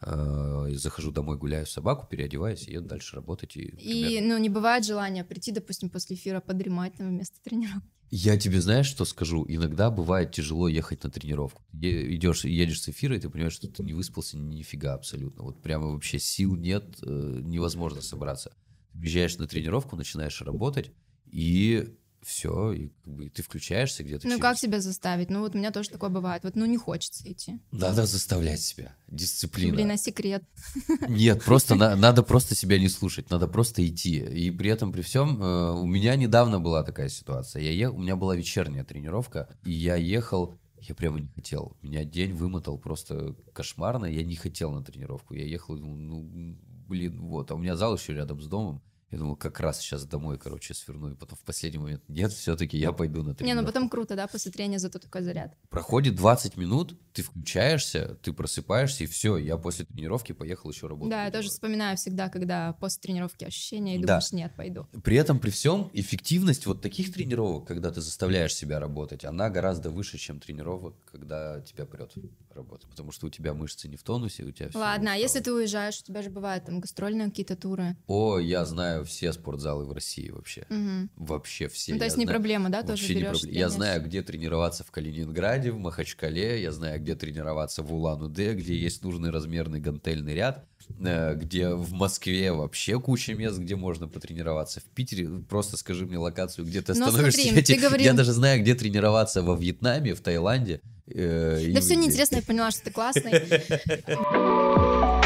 Э, 0.05 0.67
и 0.69 0.75
захожу 0.75 1.11
домой, 1.11 1.37
гуляю 1.37 1.65
собаку, 1.65 2.07
переодеваюсь 2.09 2.67
и 2.67 2.73
еду 2.73 2.87
дальше 2.87 3.15
работать. 3.15 3.55
И, 3.55 3.61
И, 3.61 4.21
ну, 4.21 4.37
не 4.37 4.49
бывает 4.49 4.85
желания 4.85 5.23
прийти, 5.23 5.51
допустим, 5.51 5.89
после 5.89 6.15
эфира 6.15 6.41
подремать 6.41 6.95
там 6.95 7.09
вместо 7.09 7.41
тренировки. 7.41 7.87
Я 8.09 8.37
тебе 8.37 8.61
знаешь, 8.61 8.85
что 8.85 9.05
скажу? 9.05 9.45
Иногда 9.47 9.89
бывает 9.89 10.31
тяжело 10.31 10.67
ехать 10.67 11.03
на 11.03 11.09
тренировку. 11.09 11.63
Е- 11.73 12.15
идешь, 12.15 12.45
едешь 12.45 12.81
с 12.81 12.89
эфира, 12.89 13.15
и 13.15 13.19
ты 13.19 13.29
понимаешь, 13.29 13.53
что 13.53 13.67
ты 13.67 13.81
не 13.81 13.93
выспался 13.93 14.37
нифига 14.37 14.93
абсолютно. 14.93 15.43
Вот 15.43 15.61
прямо 15.61 15.87
вообще 15.87 16.19
сил 16.19 16.55
нет, 16.55 16.97
э, 17.01 17.39
невозможно 17.43 18.01
собраться. 18.01 18.51
Приезжаешь 18.91 19.37
на 19.37 19.47
тренировку, 19.47 19.95
начинаешь 19.95 20.39
работать, 20.41 20.91
и 21.33 21.89
все, 22.21 22.71
и 22.71 22.87
как 23.03 23.13
бы 23.15 23.29
ты 23.29 23.43
включаешься 23.43 24.01
где-то. 24.03 24.25
Ну, 24.27 24.35
через- 24.35 24.41
как 24.41 24.57
себя 24.57 24.79
заставить? 24.79 25.29
Ну, 25.29 25.41
вот 25.41 25.55
у 25.55 25.57
меня 25.57 25.71
тоже 25.71 25.89
такое 25.89 26.09
бывает. 26.09 26.43
Вот, 26.45 26.55
ну, 26.55 26.65
не 26.65 26.77
хочется 26.77 27.29
идти. 27.29 27.59
Надо 27.71 28.05
заставлять 28.05 28.61
себя. 28.61 28.95
Дисциплина. 29.09 29.73
Блин, 29.75 29.91
а 29.91 29.97
секрет? 29.97 30.43
Нет, 31.09 31.43
просто 31.43 31.75
на- 31.75 31.97
надо 31.97 32.23
просто 32.23 32.55
себя 32.55 32.79
не 32.79 32.87
слушать, 32.87 33.29
надо 33.29 33.47
просто 33.47 33.85
идти. 33.85 34.19
И 34.19 34.51
при 34.51 34.69
этом, 34.69 34.93
при 34.93 35.01
всем, 35.01 35.41
э, 35.43 35.71
у 35.73 35.85
меня 35.85 36.15
недавно 36.15 36.61
была 36.61 36.83
такая 36.83 37.09
ситуация. 37.09 37.61
Я 37.61 37.71
е- 37.71 37.89
У 37.89 37.97
меня 37.97 38.15
была 38.15 38.37
вечерняя 38.37 38.85
тренировка, 38.85 39.49
и 39.65 39.71
я 39.73 39.95
ехал, 39.97 40.55
я 40.79 40.95
прямо 40.95 41.19
не 41.19 41.27
хотел. 41.27 41.75
Меня 41.81 42.05
день 42.05 42.31
вымотал 42.33 42.77
просто 42.77 43.35
кошмарно, 43.51 44.05
я 44.05 44.23
не 44.23 44.35
хотел 44.35 44.71
на 44.71 44.81
тренировку. 44.81 45.33
Я 45.33 45.43
ехал, 45.45 45.75
ну, 45.75 46.55
блин, 46.87 47.19
вот. 47.19 47.51
А 47.51 47.55
у 47.55 47.57
меня 47.57 47.75
зал 47.75 47.97
еще 47.97 48.13
рядом 48.13 48.39
с 48.41 48.47
домом. 48.47 48.81
Я 49.13 49.19
думал, 49.19 49.35
как 49.35 49.59
раз 49.59 49.79
сейчас 49.79 50.05
домой, 50.05 50.39
короче, 50.39 50.73
сверну. 50.73 51.11
И 51.11 51.15
потом 51.15 51.37
в 51.37 51.43
последний 51.43 51.77
момент, 51.77 52.01
нет, 52.07 52.31
все-таки 52.31 52.79
я 52.79 52.91
пойду 52.91 53.21
на 53.21 53.35
тренировку. 53.35 53.45
Не, 53.45 53.53
ну 53.53 53.63
потом 53.63 53.87
круто, 53.87 54.15
да, 54.15 54.25
после 54.25 54.51
трения 54.51 54.79
зато 54.79 54.97
такой 54.97 55.21
заряд. 55.21 55.55
Проходит 55.69 56.15
20 56.15 56.57
минут, 56.57 56.97
ты 57.13 57.21
включаешься, 57.21 58.17
ты 58.23 58.33
просыпаешься, 58.33 59.03
и 59.03 59.07
все, 59.07 59.37
я 59.37 59.57
после 59.57 59.85
тренировки 59.85 60.31
поехал 60.31 60.71
еще 60.71 60.87
работать. 60.87 61.11
Да, 61.11 61.25
я 61.25 61.31
тоже 61.31 61.49
вспоминаю 61.49 61.95
всегда, 61.95 62.29
когда 62.29 62.73
после 62.73 63.01
тренировки 63.01 63.43
ощущения, 63.43 63.97
и 63.97 63.99
Да. 63.99 64.07
думаешь, 64.15 64.31
нет, 64.31 64.55
пойду. 64.57 64.87
При 65.03 65.15
этом, 65.15 65.39
при 65.39 65.51
всем, 65.51 65.91
эффективность 65.93 66.65
вот 66.65 66.81
таких 66.81 67.13
тренировок, 67.13 67.67
когда 67.67 67.91
ты 67.91 68.01
заставляешь 68.01 68.55
себя 68.55 68.79
работать, 68.79 69.23
она 69.25 69.51
гораздо 69.51 69.91
выше, 69.91 70.17
чем 70.17 70.39
тренировок, 70.39 70.95
когда 71.11 71.61
тебя 71.61 71.85
прет 71.85 72.13
работать. 72.55 72.89
Потому 72.89 73.11
что 73.11 73.27
у 73.27 73.29
тебя 73.29 73.53
мышцы 73.53 73.87
не 73.87 73.95
в 73.95 74.01
тонусе, 74.03 74.43
у 74.43 74.51
тебя 74.51 74.69
всё 74.69 74.79
Ладно, 74.79 75.13
а 75.13 75.15
если 75.15 75.39
ты 75.39 75.53
уезжаешь, 75.53 75.99
у 76.01 76.03
тебя 76.03 76.23
же 76.23 76.31
бывают 76.31 76.65
там 76.65 76.79
гастрольные 76.79 77.29
какие-то 77.29 77.55
туры. 77.55 77.95
О, 78.07 78.39
я 78.39 78.65
знаю 78.65 79.02
все 79.03 79.33
спортзалы 79.33 79.85
в 79.85 79.91
России 79.91 80.29
вообще. 80.29 80.65
Мгм. 80.69 81.09
Вообще 81.15 81.67
все. 81.67 81.93
Ну, 81.93 81.97
то 81.99 82.03
я 82.03 82.07
есть 82.07 82.17
не 82.17 82.23
знаю- 82.25 82.35
проблема, 82.37 82.69
да, 82.69 82.83
тоже 82.83 83.07
не 83.07 83.15
берешь. 83.21 83.39
проблема. 83.41 83.57
Я 83.59 83.69
знаю, 83.69 84.03
где 84.03 84.21
тренироваться 84.21 84.83
в 84.83 84.91
Калининграде, 84.91 85.71
в 85.71 85.77
Махачкале, 85.79 86.61
я 86.61 86.71
знаю, 86.71 86.99
где 87.01 87.15
тренироваться 87.15 87.83
в 87.83 87.93
Улан-Удэ, 87.93 88.53
где 88.53 88.75
есть 88.75 89.03
нужный 89.03 89.29
размерный 89.31 89.79
гантельный 89.79 90.33
ряд, 90.33 90.65
э, 90.99 91.35
где 91.35 91.69
в 91.69 91.93
Москве 91.93 92.51
вообще 92.51 92.99
куча 92.99 93.33
мест, 93.35 93.57
где 93.57 93.75
можно 93.75 94.07
потренироваться. 94.07 94.79
В 94.81 94.85
Питере 94.85 95.27
просто 95.49 95.77
скажи 95.77 96.05
мне 96.05 96.17
локацию, 96.17 96.65
где 96.65 96.81
ты 96.81 96.93
Ну, 96.93 97.05
остановишься. 97.05 97.41
смотри, 97.41 97.59
я, 97.59 97.63
ты 97.65 97.75
говорил- 97.81 98.05
я 98.05 98.13
даже 98.13 98.33
знаю, 98.33 98.61
где 98.61 98.75
тренироваться 98.75 99.41
во 99.43 99.55
Вьетнаме, 99.55 100.13
в 100.13 100.21
Таиланде. 100.21 100.81
э, 101.07 101.61
и 101.61 101.73
Да 101.73 101.81
все 101.81 101.89
везде. 101.89 101.95
неинтересно, 101.97 102.35
я 102.37 102.41
поняла, 102.43 102.71
что 102.71 102.83
ты 102.85 102.91
классный. 102.91 103.33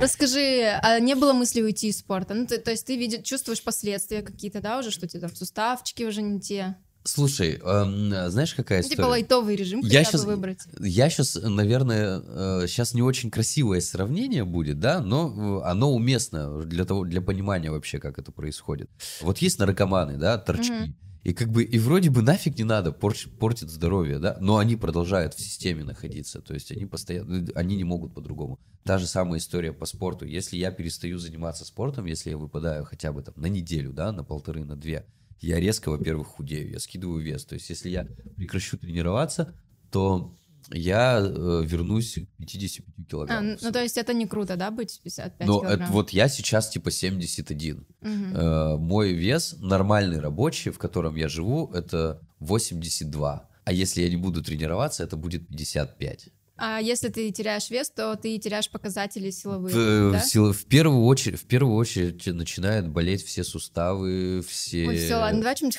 Расскажи, 0.00 0.78
а 0.82 1.00
не 1.00 1.14
было 1.16 1.32
мысли 1.32 1.60
уйти 1.60 1.88
из 1.88 1.98
спорта? 1.98 2.34
Ну, 2.34 2.46
ты- 2.46 2.58
то 2.58 2.70
есть 2.70 2.86
ты 2.86 2.96
видишь, 2.96 3.22
чувствуешь 3.24 3.62
последствия 3.62 4.22
какие-то, 4.22 4.60
да, 4.60 4.78
уже, 4.78 4.90
что 4.92 5.08
тебе 5.08 5.20
там 5.20 5.34
суставчики 5.34 6.04
уже 6.04 6.22
не 6.22 6.40
те? 6.40 6.76
Слушай, 7.02 7.60
эм, 7.64 8.30
знаешь, 8.30 8.54
какая 8.54 8.78
Ну, 8.80 8.82
история? 8.82 8.96
типа 8.96 9.06
лайтовый 9.06 9.56
режим 9.56 9.80
Я 9.82 10.04
щас- 10.04 10.24
выбрать. 10.24 10.58
Я 10.78 11.08
сейчас, 11.10 11.34
наверное, 11.36 12.20
сейчас 12.66 12.92
не 12.94 13.02
очень 13.02 13.30
красивое 13.30 13.80
сравнение 13.80 14.44
будет, 14.44 14.78
да, 14.78 15.00
но 15.00 15.62
э, 15.64 15.68
оно 15.68 15.92
уместно 15.92 16.62
для 16.64 16.84
того, 16.84 17.04
для 17.04 17.20
понимания 17.22 17.70
вообще, 17.70 17.98
как 17.98 18.18
это 18.18 18.30
происходит. 18.30 18.90
Вот 19.22 19.38
есть 19.38 19.58
наркоманы, 19.58 20.16
да, 20.16 20.38
торчки. 20.38 20.72
Мгм. 20.72 20.96
И 21.24 21.32
как 21.32 21.50
бы, 21.50 21.64
и 21.64 21.78
вроде 21.78 22.10
бы 22.10 22.22
нафиг 22.22 22.56
не 22.58 22.64
надо, 22.64 22.92
порч, 22.92 23.26
портит 23.38 23.70
здоровье, 23.70 24.18
да, 24.18 24.38
но 24.40 24.58
они 24.58 24.76
продолжают 24.76 25.34
в 25.34 25.40
системе 25.40 25.84
находиться, 25.84 26.40
то 26.40 26.54
есть 26.54 26.70
они 26.70 26.86
постоянно, 26.86 27.46
они 27.54 27.76
не 27.76 27.84
могут 27.84 28.14
по-другому. 28.14 28.58
Та 28.84 28.98
же 28.98 29.06
самая 29.06 29.38
история 29.38 29.72
по 29.72 29.84
спорту. 29.84 30.24
Если 30.24 30.56
я 30.56 30.70
перестаю 30.70 31.18
заниматься 31.18 31.64
спортом, 31.64 32.06
если 32.06 32.30
я 32.30 32.38
выпадаю 32.38 32.84
хотя 32.84 33.12
бы 33.12 33.22
там 33.22 33.34
на 33.36 33.46
неделю, 33.46 33.92
да, 33.92 34.12
на 34.12 34.24
полторы, 34.24 34.64
на 34.64 34.76
две, 34.76 35.04
я 35.40 35.60
резко, 35.60 35.90
во-первых, 35.90 36.28
худею, 36.28 36.70
я 36.70 36.78
скидываю 36.78 37.22
вес. 37.22 37.44
То 37.44 37.54
есть 37.54 37.68
если 37.68 37.90
я 37.90 38.06
прекращу 38.36 38.78
тренироваться, 38.78 39.54
то 39.90 40.34
я 40.72 41.18
э, 41.20 41.62
вернусь 41.64 42.14
к 42.14 42.36
55 42.38 42.86
А, 42.98 43.10
килограммам. 43.10 43.56
ну 43.60 43.72
то 43.72 43.82
есть 43.82 43.96
это 43.98 44.12
не 44.14 44.26
круто, 44.26 44.56
да, 44.56 44.70
быть 44.70 45.00
55 45.02 45.46
Но 45.48 45.60
килограмм? 45.60 45.82
это, 45.82 45.92
вот 45.92 46.10
я 46.10 46.28
сейчас 46.28 46.68
типа 46.68 46.90
71. 46.90 47.86
Мгм. 48.00 48.36
Э, 48.36 48.76
мой 48.76 49.12
вес 49.12 49.56
нормальный 49.60 50.20
рабочий, 50.20 50.70
в 50.70 50.78
котором 50.78 51.16
я 51.16 51.28
живу, 51.28 51.70
это 51.72 52.20
82. 52.40 53.48
А 53.64 53.72
если 53.72 54.02
я 54.02 54.08
не 54.08 54.16
буду 54.16 54.42
тренироваться, 54.42 55.04
это 55.04 55.16
будет 55.16 55.46
55. 55.48 56.28
А 56.60 56.80
если 56.80 57.08
ты 57.08 57.30
теряешь 57.30 57.70
вес, 57.70 57.88
то 57.90 58.16
ты 58.16 58.36
теряешь 58.38 58.68
показатели 58.68 59.30
силовые, 59.30 60.08
В, 60.08 60.12
да? 60.12 60.18
в 60.18 60.24
силу- 60.26 60.52
в 60.52 60.64
первую 60.64 61.04
очередь, 61.04 61.40
в 61.40 61.44
первую 61.44 61.76
очередь 61.76 62.26
начинают 62.26 62.88
болеть 62.88 63.24
все 63.24 63.44
суставы, 63.44 64.42
все. 64.46 64.88
Ой, 64.88 64.96
все, 64.96 65.14
ладно, 65.16 65.38
давай 65.40 65.54
чем-нибудь 65.54 65.76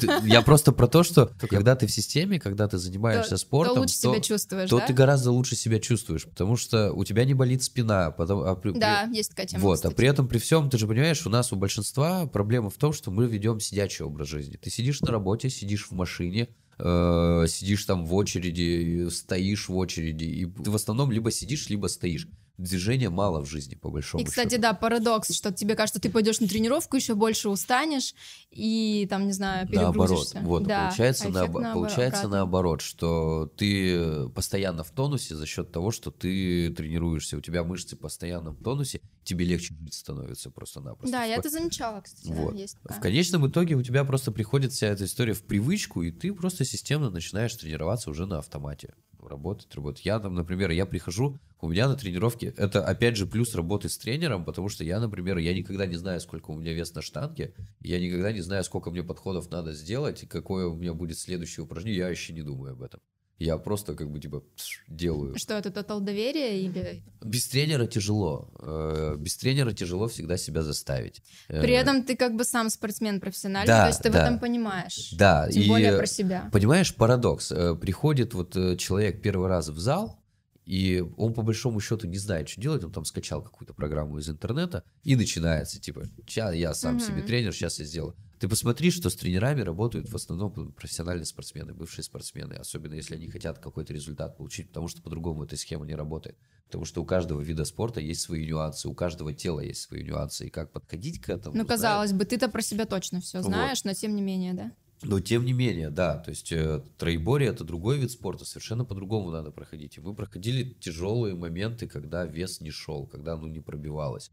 ты- 0.00 0.28
Я 0.28 0.42
просто 0.42 0.72
про 0.72 0.88
то, 0.88 1.02
что 1.04 1.30
когда 1.48 1.76
ты 1.76 1.86
в 1.86 1.92
системе, 1.92 2.40
когда 2.40 2.66
ты 2.66 2.78
занимаешься 2.78 3.30
То- 3.30 3.36
спортом, 3.36 3.74
то 3.76 3.80
лучше 3.82 3.94
себя 3.94 4.20
чувствуешь, 4.20 4.68
то 4.68 4.78
да? 4.78 4.86
ты 4.86 4.92
гораздо 4.92 5.30
лучше 5.30 5.54
себя 5.54 5.78
чувствуешь, 5.78 6.24
потому 6.24 6.56
что 6.56 6.92
у 6.92 7.04
тебя 7.04 7.24
не 7.24 7.34
болит 7.34 7.62
спина. 7.62 8.06
а 8.06 8.56
Да, 8.74 9.02
есть 9.12 9.30
такая 9.30 9.46
тема, 9.46 9.62
вот, 9.62 9.84
а 9.84 9.90
при 9.90 10.08
этом, 10.08 10.26
при 10.26 10.38
всем, 10.38 10.68
ты 10.70 10.76
же 10.78 10.86
понимаешь, 10.88 11.24
у 11.24 11.30
нас 11.30 11.52
у 11.52 11.56
большинства 11.56 12.26
проблема 12.26 12.68
в 12.70 12.74
том, 12.76 12.92
что 12.92 13.10
мы 13.12 13.26
ведем 13.26 13.60
сидячий 13.60 14.04
образ 14.04 14.28
жизни. 14.28 14.56
Ты 14.56 14.70
сидишь 14.70 15.00
на 15.02 15.12
работе, 15.12 15.50
сидишь 15.50 15.86
в 15.88 15.92
машине, 15.92 16.48
э, 16.78 17.44
сидишь 17.48 17.84
там 17.84 18.04
в 18.04 18.14
очереди, 18.14 19.08
стоишь 19.10 19.68
в 19.68 19.76
очереди, 19.76 20.24
и 20.24 20.46
ты 20.46 20.70
в 20.70 20.74
основном 20.74 21.10
либо 21.10 21.30
сидишь, 21.30 21.68
либо 21.68 21.86
стоишь. 21.86 22.28
Движения 22.58 23.10
мало 23.10 23.40
в 23.42 23.46
жизни, 23.46 23.74
по 23.74 23.90
большому 23.90 24.22
И, 24.22 24.26
кстати, 24.26 24.50
счету. 24.50 24.62
да, 24.62 24.72
парадокс, 24.72 25.34
что 25.34 25.52
тебе 25.52 25.74
кажется, 25.74 26.00
ты 26.00 26.10
пойдешь 26.10 26.40
на 26.40 26.48
тренировку, 26.48 26.96
еще 26.96 27.14
больше 27.14 27.50
устанешь, 27.50 28.14
и 28.50 29.06
там, 29.10 29.26
не 29.26 29.32
знаю, 29.32 29.68
Наоборот, 29.70 30.28
перегрузишься. 30.32 30.40
вот, 30.42 30.66
Да, 30.66 30.86
получается, 30.86 31.24
а 31.24 31.30
эффект 31.30 31.34
наоборот, 31.34 31.72
получается 31.74 32.20
обратно. 32.20 32.38
наоборот, 32.38 32.80
что 32.80 33.46
ты 33.56 34.28
постоянно 34.30 34.84
в 34.84 34.90
тонусе 34.90 35.34
за 35.36 35.44
счет 35.46 35.70
того, 35.70 35.90
что 35.90 36.10
ты 36.10 36.70
тренируешься, 36.74 37.36
у 37.36 37.40
тебя 37.42 37.62
мышцы 37.62 37.94
постоянно 37.96 38.52
в 38.52 38.62
тонусе, 38.62 39.00
тебе 39.24 39.44
легче 39.44 39.74
жить 39.78 39.94
становится 39.94 40.50
просто-напросто. 40.50 41.12
Да, 41.12 41.24
я 41.24 41.36
это 41.36 41.50
замечала, 41.50 42.00
кстати, 42.00 42.28
да, 42.28 42.34
Вот. 42.34 42.54
есть 42.54 42.76
В 42.84 43.00
конечном 43.00 43.48
итоге 43.48 43.74
у 43.74 43.82
тебя 43.82 44.04
просто 44.04 44.32
приходит 44.32 44.72
вся 44.72 44.86
эта 44.86 45.04
история 45.04 45.34
в 45.34 45.42
привычку, 45.42 46.02
и 46.02 46.10
ты 46.10 46.32
просто 46.32 46.64
системно 46.64 47.10
начинаешь 47.10 47.54
тренироваться 47.54 48.10
уже 48.10 48.24
на 48.26 48.38
автомате. 48.38 48.94
Работать, 49.26 49.74
работать. 49.74 50.06
Я 50.06 50.20
там, 50.20 50.34
например, 50.34 50.70
я 50.70 50.86
прихожу, 50.86 51.38
у 51.60 51.68
меня 51.68 51.88
на 51.88 51.96
тренировке, 51.96 52.54
это 52.56 52.84
опять 52.84 53.16
же 53.16 53.26
плюс 53.26 53.54
работы 53.54 53.88
с 53.88 53.98
тренером, 53.98 54.44
потому 54.44 54.68
что 54.68 54.84
я, 54.84 55.00
например, 55.00 55.38
я 55.38 55.52
никогда 55.52 55.86
не 55.86 55.96
знаю, 55.96 56.20
сколько 56.20 56.52
у 56.52 56.56
меня 56.56 56.72
вес 56.72 56.94
на 56.94 57.02
штанге, 57.02 57.52
я 57.80 57.98
никогда 57.98 58.30
не 58.30 58.40
знаю, 58.40 58.62
сколько 58.62 58.90
мне 58.90 59.02
подходов 59.02 59.50
надо 59.50 59.72
сделать, 59.72 60.22
и 60.22 60.26
какое 60.26 60.66
у 60.66 60.76
меня 60.76 60.94
будет 60.94 61.18
следующее 61.18 61.64
упражнение, 61.64 61.98
я 61.98 62.08
вообще 62.08 62.34
не 62.34 62.42
думаю 62.42 62.74
об 62.74 62.82
этом. 62.82 63.00
Я 63.38 63.58
просто 63.58 63.94
как 63.94 64.10
бы 64.10 64.18
типа 64.18 64.40
пш, 64.56 64.82
делаю. 64.88 65.36
Что 65.36 65.54
это, 65.54 65.70
тотал 65.70 66.00
доверие 66.00 66.62
или... 66.62 67.02
Без 67.22 67.46
тренера 67.48 67.86
тяжело. 67.86 68.50
Э, 68.60 69.16
Без 69.18 69.36
тренера 69.36 69.72
тяжело 69.72 70.08
всегда 70.08 70.38
себя 70.38 70.62
заставить. 70.62 71.22
При 71.48 71.72
Э, 71.74 71.80
этом 71.80 72.02
ты 72.02 72.16
как 72.16 72.34
бы 72.34 72.44
сам 72.44 72.70
спортсмен 72.70 73.20
профессиональный, 73.20 73.66
да, 73.66 73.82
то 73.82 73.88
есть 73.88 74.02
ты 74.02 74.08
в 74.08 74.12
да. 74.14 74.22
этом 74.24 74.38
понимаешь. 74.38 75.12
Да, 75.18 75.48
Тем 75.50 75.62
и 75.64 75.68
более 75.68 75.96
про 75.98 76.06
себя. 76.06 76.48
Понимаешь, 76.50 76.94
парадокс. 76.94 77.52
Э, 77.52 77.74
Приходит 77.74 78.32
вот 78.32 78.54
человек 78.78 79.20
первый 79.20 79.48
раз 79.48 79.68
в 79.68 79.78
зал, 79.78 80.18
и 80.64 81.04
он 81.18 81.34
по 81.34 81.42
большому 81.42 81.78
счету 81.80 82.06
не 82.06 82.18
знает, 82.18 82.48
что 82.48 82.60
делать. 82.60 82.82
Он 82.84 82.90
там 82.92 83.04
скачал 83.04 83.42
какую-то 83.42 83.74
программу 83.74 84.18
из 84.18 84.28
интернета, 84.30 84.82
и 85.04 85.14
начинается, 85.14 85.78
типа, 85.80 86.04
я 86.26 86.72
сам 86.74 86.98
себе 87.00 87.18
Мгм. 87.18 87.26
тренер, 87.26 87.52
сейчас 87.52 87.78
я 87.80 87.84
сделаю. 87.84 88.16
Ты 88.38 88.48
посмотри, 88.48 88.90
что 88.90 89.08
с 89.08 89.16
тренерами 89.16 89.62
работают 89.62 90.10
в 90.10 90.14
основном 90.14 90.72
профессиональные 90.72 91.24
спортсмены, 91.24 91.72
бывшие 91.72 92.04
спортсмены, 92.04 92.54
особенно 92.54 92.94
если 92.94 93.14
они 93.14 93.28
хотят 93.28 93.58
какой-то 93.58 93.94
результат 93.94 94.36
получить, 94.36 94.68
потому 94.68 94.88
что 94.88 95.00
по-другому 95.00 95.44
эта 95.44 95.56
схема 95.56 95.86
не 95.86 95.94
работает. 95.94 96.36
Потому 96.66 96.84
что 96.84 97.00
у 97.00 97.06
каждого 97.06 97.40
вида 97.40 97.64
спорта 97.64 98.00
есть 98.00 98.20
свои 98.20 98.46
нюансы, 98.46 98.88
у 98.88 98.94
каждого 98.94 99.32
тела 99.32 99.60
есть 99.60 99.82
свои 99.82 100.02
нюансы, 100.04 100.48
и 100.48 100.50
как 100.50 100.70
подходить 100.72 101.20
к 101.20 101.30
этому. 101.30 101.56
Ну, 101.56 101.64
знаешь, 101.64 101.80
казалось 101.80 102.12
бы, 102.12 102.24
ты-то 102.26 102.48
про 102.48 102.60
себя 102.60 102.84
точно 102.84 103.20
все 103.20 103.38
Вот. 103.38 103.46
знаешь, 103.46 103.84
но 103.84 103.94
тем 103.94 104.14
не 104.14 104.22
менее, 104.22 104.52
да. 104.52 104.72
но 105.02 105.20
тем 105.20 105.46
не 105.46 105.54
менее, 105.54 105.88
да, 105.88 106.18
то 106.18 106.30
есть 106.30 106.52
э, 106.52 106.82
троеборье 106.98 107.50
это 107.50 107.64
другой 107.64 107.98
вид 107.98 108.10
спорта, 108.10 108.44
совершенно 108.44 108.84
по-другому 108.84 109.30
надо 109.30 109.50
проходить. 109.50 109.96
И 109.96 110.00
мы 110.00 110.14
проходили 110.14 110.74
тяжелые 110.74 111.34
моменты, 111.34 111.86
когда 111.86 112.26
вес 112.26 112.60
не 112.60 112.70
шел, 112.70 113.06
когда 113.06 113.36
ну 113.36 113.46
не 113.46 113.60
пробивалось, 113.60 114.30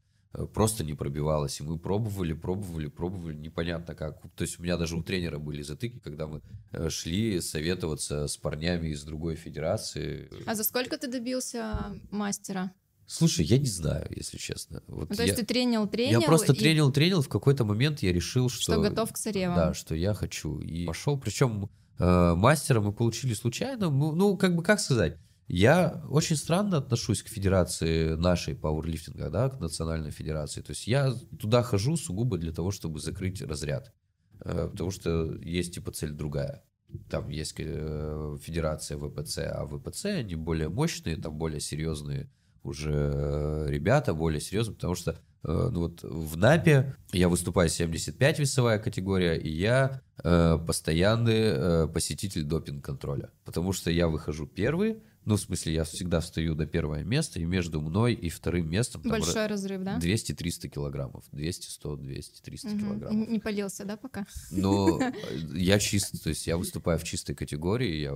просто 0.54 0.84
не 0.84 0.94
пробивалось. 0.94 1.60
И 1.60 1.64
мы 1.64 1.78
пробовали, 1.78 2.34
пробовали, 2.34 2.88
пробовали, 2.88 3.36
непонятно 3.36 3.96
как. 3.96 4.22
То 4.36 4.44
есть 4.44 4.60
у 4.60 4.64
меня 4.64 4.78
даже 4.78 4.96
у 4.96 5.04
тренера 5.04 5.40
были 5.40 5.62
затыки, 5.62 6.00
когда 6.00 6.28
мы 6.28 6.42
э, 6.72 6.90
шли 6.90 7.40
советоваться 7.42 8.28
с 8.28 8.38
парнями 8.38 8.90
из 8.90 9.04
другой 9.04 9.36
федерации. 9.36 10.30
А 10.46 10.56
за 10.56 10.64
сколько 10.64 10.98
ты 10.98 11.08
добился 11.08 11.96
мастера? 12.12 12.72
Слушай, 13.06 13.46
я 13.46 13.58
не 13.58 13.68
знаю, 13.68 14.08
если 14.16 14.38
честно. 14.38 14.82
Вот 14.88 15.10
Ну, 15.10 15.16
то 15.16 15.24
я, 15.24 15.28
есть 15.28 15.40
ты 15.40 15.46
тренил, 15.46 15.88
тренил, 15.88 16.22
я 16.22 16.26
просто 16.26 16.54
и 16.54 16.56
тренил, 16.56 16.92
тренил, 16.92 17.22
в 17.22 17.30
какой-то 17.30 17.66
момент 17.66 18.00
я 18.00 18.14
решил, 18.14 18.50
что... 18.50 18.74
что 18.74 18.82
готов 18.82 19.12
к 19.12 19.18
царевам. 19.18 19.56
Да, 19.56 19.74
что 19.74 19.94
я 19.94 20.14
хочу. 20.14 20.60
И 20.60 20.86
пошел, 20.86 21.20
причем 21.20 21.70
э, 22.00 22.34
мастера 22.36 22.80
мы 22.80 22.94
получили 22.94 23.34
случайно. 23.34 23.90
Ну, 23.90 24.14
ну, 24.14 24.38
как 24.38 24.56
бы, 24.56 24.64
как 24.64 24.80
сказать, 24.80 25.18
я 25.48 26.02
очень 26.10 26.36
странно 26.36 26.78
отношусь 26.78 27.22
к 27.24 27.28
федерации 27.28 28.16
нашей 28.16 28.56
пауэрлифтинга, 28.56 29.30
да, 29.30 29.50
к 29.50 29.60
национальной 29.60 30.12
федерации. 30.12 30.62
То 30.62 30.72
есть 30.72 30.88
я 30.88 31.14
туда 31.40 31.64
хожу 31.64 31.98
сугубо 31.98 32.38
для 32.38 32.54
того, 32.54 32.72
чтобы 32.72 33.00
закрыть 33.00 33.42
разряд. 33.42 33.94
Э, 34.46 34.70
потому 34.72 34.92
что 34.92 35.36
есть 35.42 35.76
типа 35.76 35.92
цель 35.92 36.12
другая. 36.12 36.64
Там 37.10 37.30
есть 37.30 37.56
э, 37.58 38.38
федерация 38.42 38.98
ВПЦ, 38.98 39.40
а 39.40 39.66
ВПЦ 39.66 40.06
они 40.06 40.36
более 40.36 40.70
мощные, 40.70 41.18
там 41.18 41.38
более 41.38 41.60
серьезные 41.60 42.30
уже 42.64 43.66
ребята, 43.68 44.14
более 44.14 44.40
серьезные, 44.40 44.76
потому 44.76 44.96
что 44.96 45.12
э, 45.12 45.70
ну 45.72 45.82
вот 45.82 46.04
в 46.04 46.38
НАПе 46.38 46.96
я 47.12 47.30
выступаю 47.30 47.70
75 47.70 48.40
весовая 48.40 48.80
категория, 48.80 49.36
и 49.36 49.50
я 49.50 50.02
э, 50.24 50.58
постоянный 50.66 51.42
э, 51.42 51.88
посетитель 51.88 52.44
допинг-контроля, 52.44 53.32
потому 53.44 53.74
что 53.74 53.92
я 53.92 54.08
выхожу 54.08 54.48
первый, 54.48 55.02
ну, 55.26 55.36
в 55.36 55.42
смысле, 55.42 55.74
я 55.74 55.84
всегда 55.84 56.20
встаю 56.20 56.56
до 56.56 56.66
первого 56.66 57.02
места, 57.04 57.40
и 57.40 57.46
между 57.46 57.82
мной 57.82 58.14
и 58.14 58.30
вторым 58.30 58.70
местом 58.70 59.02
там 59.02 59.12
Большой 59.12 59.48
разрыв, 59.48 59.82
да? 59.84 59.98
200-300 59.98 60.68
килограммов, 60.68 61.24
200, 61.32 61.70
100, 61.70 61.96
200, 61.98 62.42
300 62.42 62.68
Мгм. 62.68 62.80
килограммов. 62.80 63.30
Не 63.30 63.40
полился, 63.40 63.86
да, 63.86 63.98
пока? 63.98 64.22
Э, 64.22 64.26
я 65.54 65.80
чист, 65.80 66.22
то 66.24 66.30
есть 66.30 66.46
я 66.48 66.58
выступаю 66.58 67.00
в 67.00 67.04
чистой 67.04 67.36
категории, 67.36 68.02
я 68.02 68.12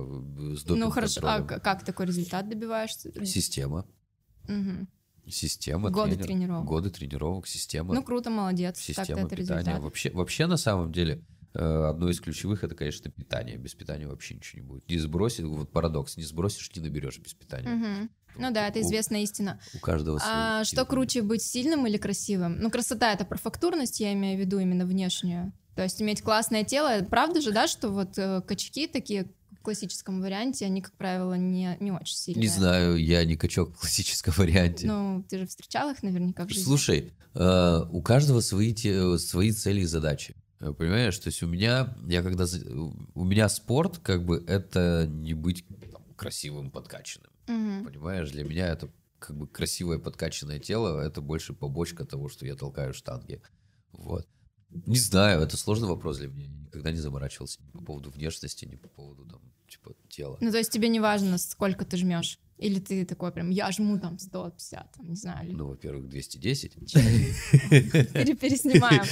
с 0.56 0.64
Ну 0.66 0.90
хорошо, 0.90 1.20
а 1.24 1.42
как 1.42 1.84
такой 1.84 2.06
результат 2.06 2.48
добиваешься? 2.48 3.12
Система. 3.24 3.86
Система. 5.30 5.90
Годы 5.90 6.12
тренер, 6.12 6.26
тренировок. 6.26 6.64
Годы 6.66 6.90
тренировок, 6.90 7.46
система. 7.46 7.94
Ну 7.94 8.02
круто, 8.02 8.30
молодец. 8.30 8.78
Система 8.78 9.28
питания. 9.28 9.36
результат. 9.36 9.80
Вообще, 9.80 10.10
вообще, 10.10 10.46
на 10.46 10.56
самом 10.56 10.90
деле, 10.90 11.22
одно 11.54 12.08
из 12.10 12.20
ключевых 12.20 12.64
это, 12.64 12.74
конечно, 12.74 13.10
питание. 13.10 13.56
Без 13.56 13.74
питания 13.74 14.06
вообще 14.06 14.34
ничего 14.34 14.62
не 14.62 14.66
будет. 14.68 14.88
Не 14.88 14.98
сбросишь, 14.98 15.44
вот 15.44 15.70
парадокс, 15.70 16.16
не 16.16 16.24
сбросишь, 16.24 16.70
не 16.74 16.82
наберешь 16.82 17.18
без 17.18 17.34
питания. 17.34 17.68
Мгм. 17.68 18.10
Ну 18.36 18.52
да, 18.52 18.68
это 18.68 18.78
У- 18.78 18.82
известная 18.82 19.22
истина. 19.22 19.60
У 19.74 19.78
каждого 19.78 20.20
А 20.22 20.62
что 20.64 20.84
круче, 20.84 21.22
быть 21.22 21.42
сильным 21.42 21.86
или 21.86 21.96
красивым? 21.96 22.58
Ну, 22.60 22.70
красота— 22.70 23.12
это 23.14 23.24
про 23.24 23.36
фактурность, 23.38 23.98
я 24.00 24.12
имею 24.12 24.36
в 24.36 24.40
виду 24.40 24.58
именно 24.58 24.86
внешнюю. 24.86 25.52
То 25.74 25.82
есть 25.82 26.00
иметь 26.02 26.22
классное 26.22 26.64
тело. 26.64 27.04
Правда 27.08 27.40
же, 27.40 27.52
да, 27.52 27.66
что 27.68 27.90
вот 27.90 28.18
э, 28.18 28.42
качки 28.42 28.86
такие 28.86 29.26
в 29.52 29.62
классическом 29.62 30.20
варианте, 30.20 30.66
они, 30.66 30.82
как 30.82 30.92
правило, 30.96 31.34
не, 31.34 31.76
не 31.80 31.90
очень 31.92 32.16
сильные. 32.16 32.42
Не 32.42 32.48
знаю, 32.48 32.96
я 32.96 33.24
не 33.24 33.36
качок 33.36 33.74
в 33.74 33.80
классическом 33.80 34.34
варианте. 34.36 34.86
Ну, 34.86 35.24
ты 35.28 35.38
же 35.38 35.46
встречал 35.46 35.90
их 35.90 36.02
наверняка 36.02 36.44
в 36.44 36.48
жизни. 36.48 36.62
Слушай, 36.64 37.12
э, 37.34 37.80
у 37.90 38.02
каждого 38.02 38.40
свои, 38.40 38.72
те- 38.74 39.18
свои 39.18 39.52
цели 39.52 39.80
и 39.80 39.84
задачи. 39.84 40.34
Э, 40.60 40.72
Понимаешь, 40.72 41.18
то 41.18 41.28
есть 41.28 41.42
у 41.42 41.46
меня, 41.46 41.96
я 42.06 42.22
когда, 42.22 42.44
у 43.14 43.24
меня 43.24 43.48
спорт, 43.48 43.98
как 43.98 44.24
бы, 44.24 44.44
это 44.46 45.06
не 45.08 45.34
быть 45.34 45.64
там, 45.92 46.02
красивым, 46.16 46.70
подкачанным. 46.70 47.30
Мгм. 47.46 47.84
Понимаешь, 47.86 48.30
для 48.30 48.44
меня 48.44 48.68
это 48.68 48.90
как 49.18 49.36
бы 49.36 49.46
красивое 49.46 49.98
подкачанное 49.98 50.58
тело, 50.58 51.00
это 51.00 51.20
больше 51.20 51.52
побочка 51.52 52.04
того, 52.04 52.28
что 52.28 52.46
я 52.46 52.54
толкаю 52.54 52.94
штанги. 52.94 53.42
Вот. 53.92 54.26
Не 54.70 54.98
знаю, 54.98 55.40
это 55.40 55.56
сложный 55.56 55.88
вопрос 55.88 56.18
для 56.18 56.28
меня. 56.28 56.44
Я 56.44 56.50
никогда 56.60 56.92
не 56.92 56.98
заморачивался 56.98 57.60
ни 57.62 57.70
по 57.70 57.82
поводу 57.82 58.10
внешности, 58.10 58.64
ни 58.64 58.76
по 58.76 58.88
поводу 58.88 59.24
там, 59.24 59.40
типа, 59.68 59.94
тела. 60.08 60.36
Ну, 60.40 60.50
то 60.50 60.58
есть 60.58 60.70
тебе 60.70 60.88
не 60.88 61.00
важно, 61.00 61.38
сколько 61.38 61.84
ты 61.84 61.96
жмешь? 61.96 62.38
Или 62.58 62.80
ты 62.80 63.04
такой 63.04 63.30
прям, 63.30 63.50
я 63.50 63.70
жму 63.70 63.98
там 64.00 64.18
150, 64.18 64.92
там, 64.92 65.08
не 65.08 65.14
знаю. 65.14 65.56
Ну, 65.56 65.68
во-первых, 65.68 66.08
210. 66.08 66.74
Переснимаем. 68.40 69.04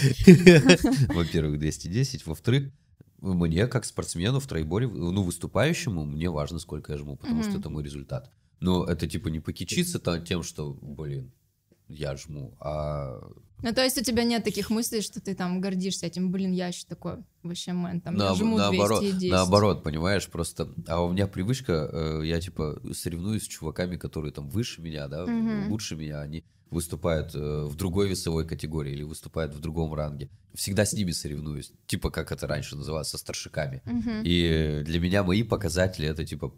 Во-первых, 1.15 1.59
210. 1.61 2.27
Во-вторых, 2.27 2.73
мне, 3.19 3.67
как 3.69 3.85
спортсмену 3.85 4.41
в 4.41 4.47
тройборе, 4.47 4.89
ну, 4.89 5.23
выступающему, 5.23 6.05
мне 6.05 6.29
важно, 6.29 6.59
сколько 6.59 6.93
я 6.93 6.99
жму, 6.99 7.17
потому 7.17 7.43
что 7.45 7.59
это 7.59 7.71
мой 7.71 7.85
результат. 7.85 8.33
Но 8.61 8.85
это, 8.85 9.07
типа, 9.07 9.29
не 9.29 9.41
покичиться 9.41 10.01
тем, 10.21 10.43
что, 10.43 10.77
блин, 10.83 11.33
я 11.89 12.17
жму, 12.17 12.57
а... 12.61 13.21
Ну, 13.63 13.73
то 13.73 13.83
есть 13.83 13.97
у 13.99 14.03
тебя 14.03 14.25
нет 14.25 14.45
таких 14.45 14.69
мыслей, 14.71 15.01
что 15.01 15.21
ты 15.21 15.35
там 15.35 15.61
гордишься 15.61 16.07
этим, 16.07 16.31
блин, 16.31 16.53
я 16.53 16.69
еще 16.69 16.85
такой 16.87 17.25
вообще 17.43 17.73
мэн, 17.73 18.01
там, 18.01 18.15
На, 18.15 18.35
жму 18.35 18.59
наоборот, 18.59 19.01
210. 19.01 19.31
наоборот, 19.31 19.83
понимаешь, 19.83 20.29
просто... 20.29 20.69
А 20.87 21.03
у 21.03 21.13
меня 21.13 21.27
привычка, 21.27 21.89
э, 21.91 22.21
я, 22.25 22.41
типа, 22.41 22.81
соревнуюсь 22.93 23.45
с 23.45 23.49
чуваками, 23.49 23.97
которые 23.97 24.33
там 24.33 24.49
выше 24.51 24.83
меня, 24.83 25.09
да, 25.09 25.25
Мгм. 25.27 25.71
лучше 25.71 25.97
меня, 25.97 26.21
они 26.21 26.45
выступают 26.71 27.35
э, 27.35 27.65
в 27.65 27.77
другой 27.77 28.09
весовой 28.09 28.47
категории 28.47 28.93
или 28.93 29.05
выступают 29.05 29.55
в 29.55 29.61
другом 29.61 29.95
ранге. 29.95 30.29
Всегда 30.55 30.85
с 30.85 30.93
ними 30.93 31.13
соревнуюсь, 31.13 31.73
типа, 31.87 32.11
как 32.11 32.33
это 32.33 32.47
раньше 32.47 32.77
называлось, 32.77 33.09
со 33.09 33.19
старшиками. 33.19 33.81
Мгм. 33.85 34.23
И 34.25 34.83
для 34.85 35.01
меня 35.01 35.23
мои 35.23 35.43
показатели 35.45 36.09
это 36.09 36.25
типа 36.25 36.53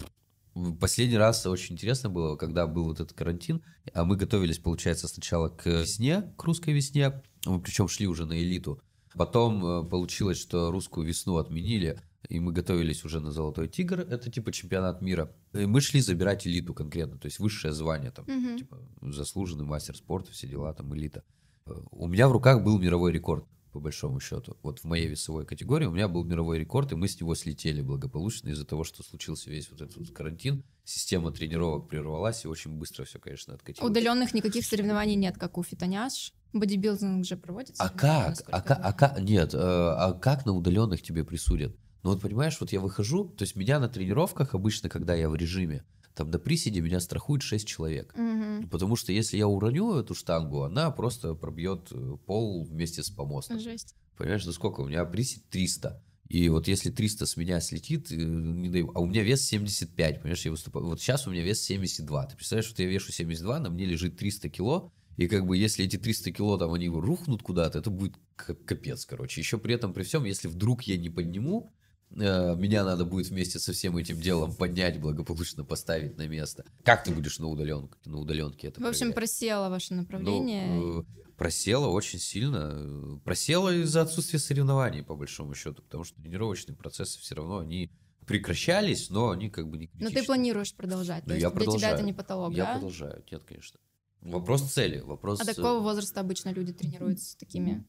Последний 0.80 1.16
раз 1.16 1.46
очень 1.46 1.74
интересно 1.74 2.10
было, 2.10 2.36
когда 2.36 2.66
был 2.66 2.84
вот 2.84 3.00
этот 3.00 3.12
карантин, 3.16 3.62
а 3.94 4.04
мы 4.04 4.16
готовились, 4.16 4.58
получается, 4.58 5.08
сначала 5.08 5.48
к 5.48 5.66
весне, 5.66 6.22
к 6.36 6.44
русской 6.44 6.72
весне, 6.74 7.22
мы 7.46 7.60
причем 7.60 7.88
шли 7.88 8.06
уже 8.06 8.26
на 8.26 8.38
элиту. 8.38 8.80
Потом 9.14 9.64
э, 9.64 9.88
получилось, 9.88 10.38
что 10.38 10.70
русскую 10.70 11.06
весну 11.06 11.36
отменили, 11.38 12.00
и 12.28 12.40
мы 12.40 12.52
готовились 12.52 13.04
уже 13.04 13.20
на 13.20 13.30
Золотой 13.30 13.68
Тигр, 13.68 14.00
это 14.00 14.30
типа 14.30 14.52
чемпионат 14.52 15.00
мира. 15.02 15.34
И 15.54 15.66
мы 15.66 15.80
шли 15.80 16.00
забирать 16.00 16.46
элиту 16.46 16.74
конкретно, 16.74 17.18
то 17.18 17.26
есть 17.26 17.38
высшее 17.38 17.72
звание, 17.72 18.10
там, 18.10 18.24
Мгм. 18.26 18.58
типа 18.58 18.78
заслуженный 19.02 19.64
мастер 19.64 19.96
спорта, 19.96 20.32
все 20.32 20.46
дела, 20.46 20.72
там 20.74 20.94
элита. 20.94 21.24
Э, 21.66 21.72
У 21.90 22.06
меня 22.06 22.28
в 22.28 22.32
руках 22.32 22.62
был 22.62 22.78
мировой 22.78 23.12
рекорд, 23.12 23.44
по 23.78 23.82
большому 23.82 24.18
счету. 24.18 24.56
Вот 24.64 24.80
в 24.80 24.84
моей 24.84 25.06
весовой 25.06 25.46
категории 25.46 25.86
у 25.86 25.92
меня 25.92 26.08
был 26.08 26.24
мировой 26.24 26.58
рекорд, 26.58 26.90
и 26.90 26.96
мы 26.96 27.06
с 27.06 27.20
него 27.20 27.36
слетели 27.36 27.80
благополучно 27.80 28.48
из-за 28.48 28.64
того, 28.64 28.82
что 28.82 29.04
случился 29.04 29.50
весь 29.50 29.70
вот 29.70 29.80
этот 29.80 29.96
вот 29.96 30.10
карантин. 30.10 30.64
Система 30.84 31.30
тренировок 31.30 31.88
прервалась, 31.88 32.44
и 32.44 32.48
очень 32.48 32.72
быстро 32.72 33.04
все, 33.04 33.20
конечно, 33.20 33.54
откатилось. 33.54 33.88
Удаленных 33.88 34.34
никаких 34.34 34.66
соревнований 34.66 35.14
нет, 35.14 35.38
как 35.38 35.58
у 35.58 35.62
фитоняш. 35.62 36.32
Бодибилдинг 36.52 37.24
же 37.24 37.36
проводится. 37.36 37.80
А 37.80 37.88
как? 37.88 38.42
А 38.50 38.60
как? 38.60 38.80
А 38.82 38.92
как? 38.92 39.20
Нет, 39.20 39.54
э, 39.54 39.58
а 39.60 40.12
как 40.12 40.44
на 40.44 40.54
удаленных 40.54 41.00
тебе 41.00 41.22
присудят? 41.22 41.76
Ну 42.02 42.10
вот 42.10 42.20
понимаешь, 42.20 42.56
вот 42.58 42.72
я 42.72 42.80
выхожу, 42.80 43.26
то 43.26 43.44
есть 43.44 43.54
меня 43.54 43.78
на 43.78 43.88
тренировках 43.88 44.54
обычно, 44.54 44.88
когда 44.88 45.14
я 45.14 45.28
в 45.28 45.36
режиме, 45.36 45.84
там 46.18 46.30
на 46.30 46.38
приседе 46.40 46.80
меня 46.80 46.98
страхует 46.98 47.42
6 47.42 47.66
человек. 47.66 48.12
Мгм. 48.16 48.68
Потому 48.68 48.96
что 48.96 49.12
если 49.12 49.36
я 49.38 49.46
уроню 49.46 49.94
эту 49.94 50.14
штангу, 50.14 50.62
она 50.62 50.90
просто 50.90 51.34
пробьет 51.34 51.88
э, 51.92 52.16
пол 52.26 52.64
вместе 52.64 53.02
с 53.04 53.10
помостом. 53.10 53.60
Жесть. 53.60 53.94
Понимаешь, 54.16 54.44
ну 54.44 54.52
сколько? 54.52 54.80
У 54.80 54.88
меня 54.88 55.04
присед 55.04 55.48
300. 55.48 56.02
И 56.28 56.48
вот 56.48 56.66
если 56.66 56.90
300 56.90 57.24
с 57.26 57.36
меня 57.36 57.60
слетит, 57.60 58.10
э, 58.10 58.16
не 58.16 58.68
дай- 58.68 58.82
а 58.94 59.00
у 59.00 59.06
меня 59.06 59.22
вес 59.22 59.42
75, 59.42 60.20
понимаешь, 60.20 60.44
я 60.44 60.50
выступаю. 60.50 60.86
Вот 60.86 61.00
сейчас 61.00 61.28
у 61.28 61.30
меня 61.30 61.42
вес 61.42 61.62
72. 61.62 62.26
Ты 62.26 62.36
представляешь, 62.36 62.68
что 62.68 62.82
я 62.82 62.88
вешу 62.88 63.12
72, 63.12 63.60
на 63.60 63.70
мне 63.70 63.84
лежит 63.86 64.16
300 64.16 64.48
кило, 64.48 64.92
и 65.16 65.28
как 65.28 65.46
бы 65.46 65.56
если 65.56 65.84
эти 65.84 65.96
300 65.98 66.32
кило 66.32 66.58
там 66.58 66.72
они 66.72 66.88
рухнут 66.88 67.42
куда-то, 67.42 67.78
это 67.78 67.90
будет 67.90 68.16
капец, 68.36 69.06
короче. 69.06 69.40
Еще 69.40 69.58
при 69.58 69.74
этом, 69.74 69.92
при 69.92 70.02
всем, 70.02 70.24
если 70.24 70.48
вдруг 70.48 70.82
я 70.82 70.96
не 70.96 71.10
подниму, 71.10 71.72
меня 72.10 72.84
надо 72.84 73.04
будет 73.04 73.28
вместе 73.28 73.58
со 73.58 73.72
всем 73.72 73.96
этим 73.96 74.20
делом 74.20 74.54
поднять, 74.54 75.00
благополучно 75.00 75.64
поставить 75.64 76.16
на 76.16 76.26
место. 76.26 76.64
Как 76.84 77.04
ты 77.04 77.12
будешь 77.12 77.38
на 77.38 77.48
удаленке, 77.48 77.94
на 78.06 78.18
удаленке 78.18 78.68
это 78.68 78.80
В 78.80 78.86
общем, 78.86 78.98
проверять? 79.12 79.14
просело 79.16 79.68
ваше 79.68 79.94
направление. 79.94 80.66
Ну, 80.74 81.00
э, 81.02 81.04
просело 81.36 81.88
очень 81.88 82.18
сильно. 82.18 82.72
э, 82.74 83.18
Просело 83.24 83.72
из-за 83.82 84.02
отсутствия 84.02 84.38
соревнований, 84.38 85.02
по 85.02 85.14
большому 85.16 85.54
счету, 85.54 85.82
потому 85.82 86.04
что 86.04 86.20
тренировочные 86.20 86.76
процессы 86.76 87.18
все 87.20 87.34
равно, 87.34 87.58
они 87.58 87.90
прекращались, 88.26 89.10
но 89.10 89.30
они 89.30 89.48
как 89.48 89.68
бы 89.68 89.78
не 89.78 89.86
Но 89.94 90.06
ты 90.08 90.14
критичны. 90.14 90.26
планируешь 90.26 90.74
продолжать. 90.74 91.24
Ну, 91.24 91.28
То 91.30 91.34
есть 91.34 91.42
я 91.42 91.50
для 91.50 91.60
тебя 91.60 91.66
это 91.70 91.78
продолжаю. 91.80 92.04
не 92.06 92.12
потолок, 92.12 92.52
Я 92.54 92.64
да? 92.64 92.72
продолжаю. 92.74 93.24
Нет, 93.30 93.42
конечно. 93.44 93.80
Вопрос 94.20 94.62
цели, 94.62 95.00
вопрос... 95.00 95.40
А 95.40 95.44
до 95.44 95.52
э, 95.52 95.80
возраста 95.80 96.20
обычно 96.20 96.50
люди 96.50 96.72
тренируются 96.72 97.30
с 97.30 97.34
такими 97.36 97.86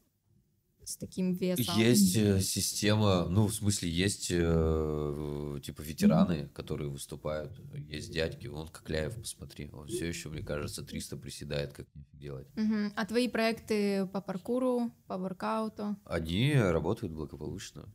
с 0.90 0.96
таким 0.96 1.32
весом? 1.32 1.76
Есть 1.78 2.16
э, 2.16 2.40
система, 2.40 3.26
ну, 3.28 3.46
в 3.46 3.54
смысле, 3.54 3.88
есть 3.90 4.28
э, 4.30 5.60
типа 5.62 5.82
ветераны, 5.82 6.48
которые 6.48 6.88
выступают. 6.90 7.52
Есть 7.88 8.12
дядьки, 8.12 8.46
он 8.46 8.68
Кокляев, 8.68 9.14
посмотри. 9.20 9.70
Он 9.72 9.86
все 9.88 10.06
еще, 10.08 10.28
мне 10.28 10.42
кажется, 10.42 10.82
300 10.82 11.16
приседает, 11.16 11.72
как 11.72 11.86
делать. 12.12 12.48
Мгм. 12.56 12.92
А 12.96 13.06
твои 13.06 13.28
проекты 13.28 14.06
по 14.12 14.20
паркуру, 14.20 14.90
по 15.06 15.16
воркауту, 15.18 15.96
Они 16.04 16.54
работают 16.54 17.12
благополучно. 17.12 17.92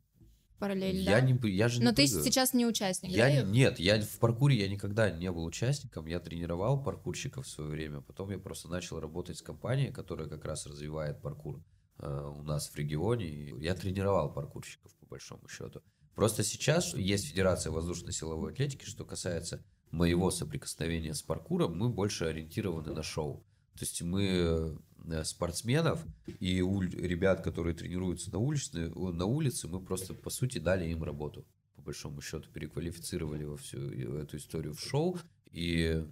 параллельно, 0.60 1.00
Я, 1.02 1.20
да? 1.20 1.22
не, 1.22 1.38
я 1.52 1.68
же 1.68 1.80
не 1.80 1.86
Но 1.86 1.92
ты 1.92 2.06
прыгаю. 2.06 2.24
сейчас 2.24 2.54
не 2.54 2.66
участник, 2.66 3.12
Я 3.12 3.28
да? 3.28 3.44
не- 3.44 3.52
нет, 3.52 3.78
я 3.80 4.02
в 4.02 4.20
паркуре 4.20 4.56
я 4.58 4.70
никогда 4.70 5.12
не 5.12 5.30
был 5.32 5.44
участником. 5.44 6.06
Я 6.08 6.20
тренировал 6.20 6.82
паркурщиков 6.82 7.46
в 7.46 7.50
свое 7.50 7.70
время. 7.70 8.02
Потом 8.02 8.32
я 8.32 8.40
просто 8.40 8.70
начал 8.70 9.00
работать 9.00 9.38
с 9.38 9.42
компанией, 9.42 9.92
которая 9.92 10.28
как 10.30 10.46
раз 10.46 10.66
развивает 10.66 11.22
паркур 11.22 11.62
у 12.00 12.44
нас 12.44 12.70
в 12.70 12.76
регионе. 12.76 13.54
Я 13.60 13.76
тренировал 13.76 14.34
паркурщиков 14.34 14.94
по 14.96 15.06
большому 15.06 15.48
счету. 15.48 15.82
Просто 16.16 16.44
сейчас 16.44 16.94
есть 16.94 17.28
Федерация 17.28 17.72
воздушно-силовой 17.72 18.54
атлетики, 18.54 18.86
что 18.86 19.06
касается 19.06 19.64
моего 19.92 20.32
соприкосновения 20.32 21.14
с 21.14 21.22
паркуром, 21.22 21.78
мы 21.78 21.90
больше 21.90 22.26
ориентированы 22.26 22.94
на 22.94 23.04
шоу. 23.04 23.46
То 23.78 23.84
есть 23.84 24.02
мы 24.02 24.78
э, 25.08 25.24
спортсменов 25.24 26.06
и 26.40 26.58
ребят, 26.58 27.44
которые 27.44 27.76
тренируются 27.76 28.32
на, 28.32 28.40
уличной, 28.40 28.90
на 28.90 29.26
улице, 29.26 29.68
мы 29.68 29.82
просто, 29.82 30.14
по 30.14 30.30
сути, 30.30 30.60
дали 30.60 30.90
им 30.90 31.04
работу 31.04 31.46
по 31.76 31.82
большому 31.82 32.22
счету 32.22 32.50
переквалифицировали 32.52 33.44
во 33.44 33.58
всю 33.58 33.80
эту 34.18 34.38
историю 34.38 34.74
в 34.74 34.80
шоу, 34.80 35.18
и 35.52 36.06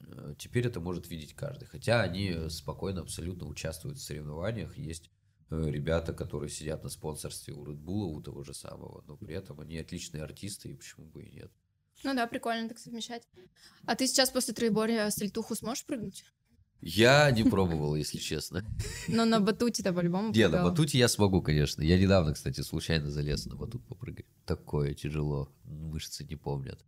э, 0.00 0.34
теперь 0.38 0.66
это 0.66 0.80
может 0.80 1.10
видеть 1.10 1.34
каждый. 1.34 1.66
Хотя 1.66 2.00
они 2.00 2.48
спокойно 2.48 3.02
абсолютно 3.02 3.46
участвуют 3.46 3.98
в 3.98 4.02
соревнованиях. 4.02 4.76
Есть 4.78 5.06
э, 5.06 5.19
ребята, 5.50 6.12
которые 6.12 6.50
сидят 6.50 6.82
на 6.82 6.88
спонсорстве 6.88 7.54
у 7.54 7.64
Bull, 7.66 8.16
у 8.16 8.20
того 8.22 8.44
же 8.44 8.54
самого, 8.54 9.04
но 9.06 9.16
при 9.16 9.34
этом 9.34 9.60
они 9.60 9.78
отличные 9.78 10.22
артисты, 10.22 10.70
и 10.70 10.74
почему 10.74 11.06
бы 11.06 11.24
и 11.24 11.30
нет. 11.30 11.50
Ну 12.04 12.14
да, 12.14 12.26
прикольно 12.26 12.68
так 12.68 12.78
совмещать. 12.78 13.28
А 13.84 13.94
ты 13.94 14.06
сейчас 14.06 14.30
после 14.30 14.54
троеборья 14.54 15.10
сальтуху 15.10 15.54
сможешь 15.54 15.84
прыгнуть? 15.84 16.24
Я 16.82 17.30
не 17.30 17.44
пробовал, 17.44 17.94
если 17.94 18.16
честно. 18.16 18.64
Но 19.06 19.26
на 19.26 19.40
батуте-то 19.40 19.92
по-любому 19.92 20.32
Не, 20.32 20.48
на 20.48 20.62
батуте 20.62 20.98
я 20.98 21.08
смогу, 21.08 21.42
конечно. 21.42 21.82
Я 21.82 21.98
недавно, 21.98 22.32
кстати, 22.32 22.62
случайно 22.62 23.10
залез 23.10 23.44
на 23.44 23.54
батут 23.54 23.86
попрыгать. 23.86 24.24
Такое 24.46 24.94
тяжело, 24.94 25.52
мышцы 25.64 26.24
не 26.24 26.36
помнят. 26.36 26.82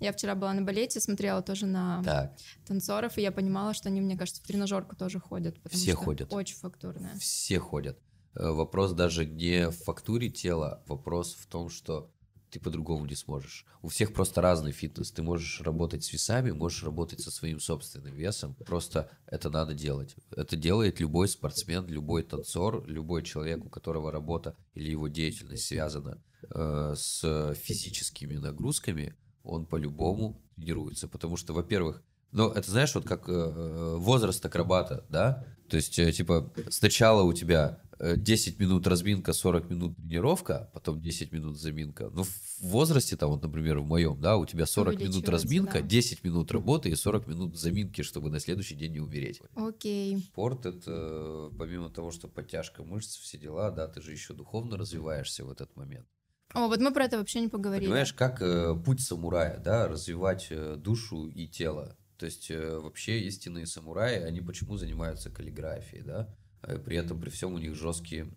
Я 0.00 0.12
вчера 0.12 0.34
была 0.34 0.52
на 0.52 0.62
балете, 0.62 1.00
смотрела 1.00 1.42
тоже 1.42 1.66
на 1.66 2.02
Так, 2.04 2.36
танцоров, 2.66 3.16
и 3.18 3.22
я 3.22 3.32
понимала, 3.32 3.74
что 3.74 3.88
они, 3.88 4.00
мне 4.00 4.16
кажется, 4.16 4.42
в 4.42 4.46
тренажерку 4.46 4.96
тоже 4.96 5.20
ходят. 5.20 5.60
потому 5.62 5.80
Все 5.80 5.92
что 5.92 6.02
ходят. 6.02 6.32
Очень 6.32 6.56
фактурная. 6.56 7.16
Все 7.18 7.58
ходят. 7.58 7.98
Вопрос 8.34 8.92
даже 8.92 9.24
не 9.24 9.70
в 9.70 9.76
фактуре 9.84 10.28
тела, 10.28 10.82
вопрос 10.86 11.34
в 11.34 11.46
том, 11.46 11.68
что 11.68 12.10
ты 12.54 12.60
по-другому 12.60 13.04
не 13.06 13.16
сможешь. 13.16 13.66
У 13.82 13.88
всех 13.88 14.12
просто 14.12 14.40
разный 14.40 14.70
фитнес. 14.70 15.10
Ты 15.10 15.22
можешь 15.22 15.60
работать 15.60 16.04
с 16.04 16.12
весами, 16.12 16.52
можешь 16.52 16.84
работать 16.84 17.20
со 17.20 17.32
своим 17.32 17.58
собственным 17.58 18.14
весом. 18.14 18.54
Просто 18.54 19.10
это 19.26 19.50
надо 19.50 19.74
делать. 19.74 20.14
Это 20.30 20.54
делает 20.56 21.00
любой 21.00 21.26
спортсмен, 21.26 21.84
любой 21.88 22.22
танцор, 22.22 22.86
любой 22.86 23.24
человек, 23.24 23.64
у 23.64 23.68
которого 23.68 24.12
работа 24.12 24.56
или 24.74 24.90
его 24.90 25.08
деятельность 25.08 25.66
связана 25.66 26.22
э, 26.54 26.94
с 26.96 27.54
физическими 27.56 28.36
нагрузками, 28.36 29.16
он 29.44 29.66
по-любому 29.66 30.42
тренируется. 30.56 31.06
Потому 31.06 31.36
что, 31.36 31.52
во-первых, 31.52 32.02
ну, 32.32 32.50
это 32.50 32.68
знаешь, 32.68 32.92
вот 32.96 33.04
как 33.04 33.28
э, 33.28 33.32
э, 33.32 33.96
возраст 33.96 34.44
акробата, 34.44 35.04
да? 35.08 35.46
То 35.68 35.76
есть, 35.76 35.98
э, 36.00 36.10
типа, 36.10 36.52
сначала 36.68 37.22
у 37.22 37.32
тебя 37.32 37.80
э, 38.00 38.16
10 38.16 38.58
минут 38.58 38.88
разминка, 38.88 39.32
40 39.32 39.70
минут 39.70 39.96
тренировка, 39.96 40.68
потом 40.74 41.00
10 41.00 41.30
минут 41.30 41.56
заминка. 41.56 42.10
Ну, 42.12 42.24
в 42.24 42.60
возрасте, 42.60 43.16
там, 43.16 43.30
вот, 43.30 43.42
например, 43.42 43.78
в 43.78 43.86
моем, 43.86 44.20
да, 44.20 44.36
у 44.36 44.46
тебя 44.46 44.66
40 44.66 44.98
минут 45.00 45.28
разминка, 45.28 45.80
да. 45.80 45.86
10 45.86 46.24
минут 46.24 46.50
работы 46.50 46.88
и 46.88 46.96
40 46.96 47.28
минут 47.28 47.56
заминки, 47.56 48.02
чтобы 48.02 48.30
на 48.30 48.40
следующий 48.40 48.74
день 48.74 48.94
не 48.94 49.00
умереть. 49.00 49.40
Окей. 49.54 50.18
Спорт 50.18 50.66
это, 50.66 51.50
помимо 51.56 51.88
того, 51.88 52.10
что 52.10 52.26
подтяжка 52.26 52.82
мышц, 52.82 53.16
все 53.16 53.38
дела, 53.38 53.70
да, 53.70 53.86
ты 53.86 54.02
же 54.02 54.10
еще 54.10 54.34
духовно 54.34 54.76
развиваешься 54.76 55.44
в 55.44 55.52
этот 55.52 55.76
момент. 55.76 56.08
О, 56.52 56.68
вот 56.68 56.80
мы 56.80 56.92
про 56.92 57.04
это 57.04 57.18
вообще 57.18 57.40
не 57.40 57.48
поговорили. 57.48 57.86
Понимаешь, 57.86 58.12
как 58.12 58.40
э, 58.40 58.74
путь 58.84 59.00
самурая, 59.00 59.58
да, 59.58 59.88
развивать 59.88 60.48
э, 60.50 60.76
душу 60.76 61.26
и 61.26 61.48
тело. 61.48 61.96
То 62.18 62.26
есть 62.26 62.50
э, 62.50 62.78
вообще 62.78 63.20
истинные 63.22 63.66
самураи, 63.66 64.22
они 64.22 64.40
почему 64.40 64.76
занимаются 64.76 65.30
каллиграфией, 65.30 66.02
да? 66.04 66.32
Э, 66.62 66.78
При 66.78 66.96
этом, 66.96 67.20
при 67.20 67.30
всем 67.30 67.54
у 67.54 67.58
них 67.58 67.74
жесткие 67.74 68.28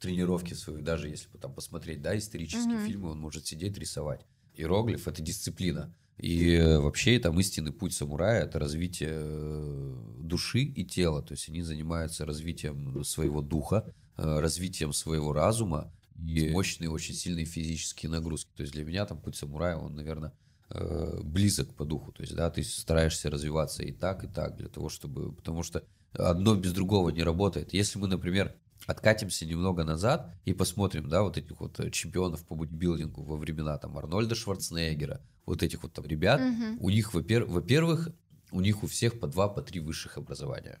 тренировки 0.00 0.54
свои, 0.54 0.82
даже 0.82 1.08
если 1.08 1.28
там 1.38 1.54
посмотреть, 1.54 2.02
да, 2.02 2.16
исторические 2.16 2.76
Мгм. 2.78 2.86
фильмы, 2.86 3.10
он 3.10 3.20
может 3.20 3.46
сидеть 3.46 3.78
рисовать. 3.78 4.24
Иероглиф— 4.54 5.06
это 5.08 5.22
дисциплина. 5.22 5.94
И 6.16 6.54
э, 6.54 6.78
вообще 6.80 7.18
там 7.20 7.38
истинный 7.38 7.72
путь 7.72 7.94
самурая— 7.94 8.42
это 8.44 8.58
развитие 8.58 9.10
э, 9.12 9.96
души 10.18 10.60
и 10.62 10.84
тела. 10.84 11.22
То 11.22 11.34
есть 11.34 11.48
они 11.48 11.62
занимаются 11.62 12.26
развитием 12.26 13.04
своего 13.04 13.42
духа, 13.42 13.84
э, 14.16 14.40
развитием 14.40 14.92
своего 14.92 15.32
разума 15.32 15.92
и 16.18 16.50
мощные, 16.50 16.90
очень 16.90 17.14
сильные 17.14 17.44
физические 17.44 18.10
нагрузки. 18.10 18.50
То 18.56 18.62
есть 18.62 18.72
для 18.72 18.84
меня 18.84 19.06
там 19.06 19.20
путь 19.20 19.36
самурая, 19.36 19.76
он, 19.76 19.94
наверное, 19.94 20.32
э, 20.70 21.20
близок 21.22 21.74
по 21.74 21.84
духу. 21.84 22.12
То 22.12 22.22
есть, 22.22 22.34
да, 22.34 22.50
ты 22.50 22.62
стараешься 22.62 23.30
развиваться 23.30 23.82
и 23.82 23.92
так, 23.92 24.24
и 24.24 24.26
так, 24.26 24.56
для 24.56 24.68
того, 24.68 24.88
чтобы... 24.88 25.32
Потому 25.32 25.62
что 25.62 25.84
одно 26.12 26.54
без 26.54 26.72
другого 26.72 27.10
не 27.10 27.22
работает. 27.22 27.72
Если 27.72 27.98
мы, 27.98 28.08
например, 28.08 28.54
откатимся 28.86 29.46
немного 29.46 29.84
назад 29.84 30.34
и 30.44 30.52
посмотрим, 30.52 31.08
да, 31.08 31.22
вот 31.22 31.36
этих 31.36 31.60
вот 31.60 31.80
чемпионов 31.92 32.44
по 32.46 32.54
бодибилдингу 32.54 33.22
во 33.22 33.36
времена 33.36 33.76
там 33.78 33.96
Арнольда 33.98 34.34
Шварценеггера, 34.34 35.20
вот 35.46 35.62
этих 35.62 35.82
вот 35.82 35.92
там 35.92 36.04
ребят, 36.06 36.40
Мгм. 36.40 36.78
у 36.80 36.90
них, 36.90 37.14
во-пер- 37.14 37.46
во-первых, 37.46 38.10
у 38.50 38.60
них 38.60 38.82
у 38.82 38.86
всех 38.86 39.20
по 39.20 39.26
два, 39.26 39.48
по 39.48 39.62
три 39.62 39.80
высших 39.80 40.16
образования. 40.16 40.80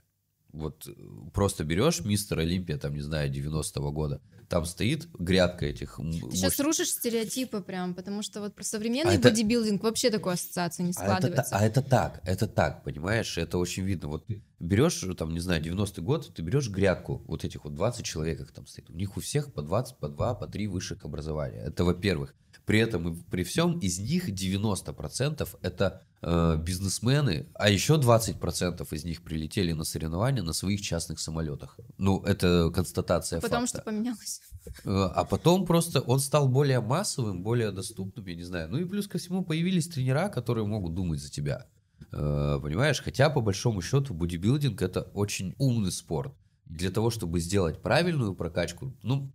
Вот 0.52 0.86
э, 0.88 0.92
просто 1.34 1.64
берешь 1.64 2.00
мистер 2.00 2.38
Олимпия, 2.38 2.78
там, 2.78 2.94
не 2.94 3.02
знаю, 3.02 3.30
90-го 3.32 3.92
года, 3.92 4.20
там 4.48 4.64
стоит 4.64 5.06
грядка 5.18 5.66
этих... 5.66 5.96
Ты 5.96 6.12
сейчас 6.30 6.52
мощных- 6.58 6.64
рушишь 6.64 6.88
стереотипы 6.90 7.60
прям, 7.60 7.94
потому 7.94 8.22
что 8.22 8.40
вот 8.40 8.54
про 8.54 8.64
современный 8.64 9.12
А 9.12 9.14
это- 9.16 9.28
бодибилдинг 9.28 9.82
вообще 9.82 10.10
такой 10.10 10.34
ассоциации 10.34 10.82
не 10.84 10.88
А 10.88 10.90
это, 10.92 11.00
складывается. 11.00 11.56
а 11.56 11.64
это 11.66 11.82
так, 11.82 12.20
это 12.24 12.46
так, 12.46 12.82
понимаешь, 12.82 13.36
это 13.36 13.58
очень 13.58 13.82
видно. 13.84 14.08
Вот 14.08 14.26
ты 14.26 14.42
берешь, 14.60 15.04
там, 15.16 15.32
не 15.32 15.40
знаю, 15.40 15.62
90-й 15.62 16.02
год, 16.02 16.32
ты 16.34 16.42
берешь 16.42 16.68
грядку, 16.68 17.22
вот 17.26 17.44
этих 17.44 17.64
вот 17.64 17.74
20 17.74 18.04
человек 18.04 18.40
их 18.40 18.52
там 18.52 18.66
стоит, 18.66 18.90
у 18.90 18.94
них 18.94 19.16
у 19.16 19.20
всех 19.20 19.52
по 19.52 19.62
20, 19.62 19.96
по 19.98 20.08
2, 20.08 20.34
по 20.34 20.46
3 20.46 20.66
высших 20.66 21.04
образования. 21.04 21.60
Это 21.60 21.84
во-первых. 21.84 22.34
При 22.64 22.80
этом 22.80 23.08
и 23.08 23.16
при 23.30 23.44
всем 23.44 23.78
из 23.78 23.98
них 23.98 24.28
90% 24.28 25.48
это 25.62 26.02
э, 26.20 26.56
бизнесмены, 26.62 27.46
а 27.54 27.70
еще 27.70 27.94
20% 27.94 28.86
из 28.90 29.04
них 29.04 29.22
прилетели 29.22 29.72
на 29.72 29.84
соревнования 29.84 30.42
на 30.42 30.52
своих 30.52 30.82
частных 30.82 31.18
самолетах. 31.18 31.78
Ну, 31.96 32.22
это 32.24 32.70
констатация 32.74 33.40
Потому 33.40 33.66
факта. 33.66 33.78
что 33.78 33.84
поменялось. 33.90 34.42
Э, 34.84 35.08
А 35.14 35.24
потом 35.24 35.64
просто 35.64 36.00
он 36.00 36.20
стал 36.20 36.48
более 36.48 36.80
массовым, 36.80 37.42
более 37.42 37.70
доступным, 37.70 38.26
я 38.26 38.34
не 38.34 38.44
знаю. 38.44 38.68
Ну 38.68 38.78
и 38.78 38.84
плюс 38.84 39.06
ко 39.08 39.16
всему 39.16 39.44
появились 39.44 39.88
тренера, 39.88 40.28
которые 40.28 40.66
могут 40.66 40.94
думать 40.94 41.20
за 41.20 41.30
тебя. 41.30 41.66
Э, 42.12 42.58
Понимаешь? 42.62 43.02
Хотя 43.02 43.30
по 43.30 43.40
большому 43.40 43.82
счету 43.82 44.14
бодибилдинг 44.14 44.80
это 44.82 45.02
очень 45.14 45.54
умный 45.58 45.92
спорт. 45.92 46.34
Для 46.64 46.90
того, 46.90 47.10
чтобы 47.10 47.40
сделать 47.40 47.80
правильную 47.80 48.34
прокачку, 48.34 48.94
ну, 49.02 49.32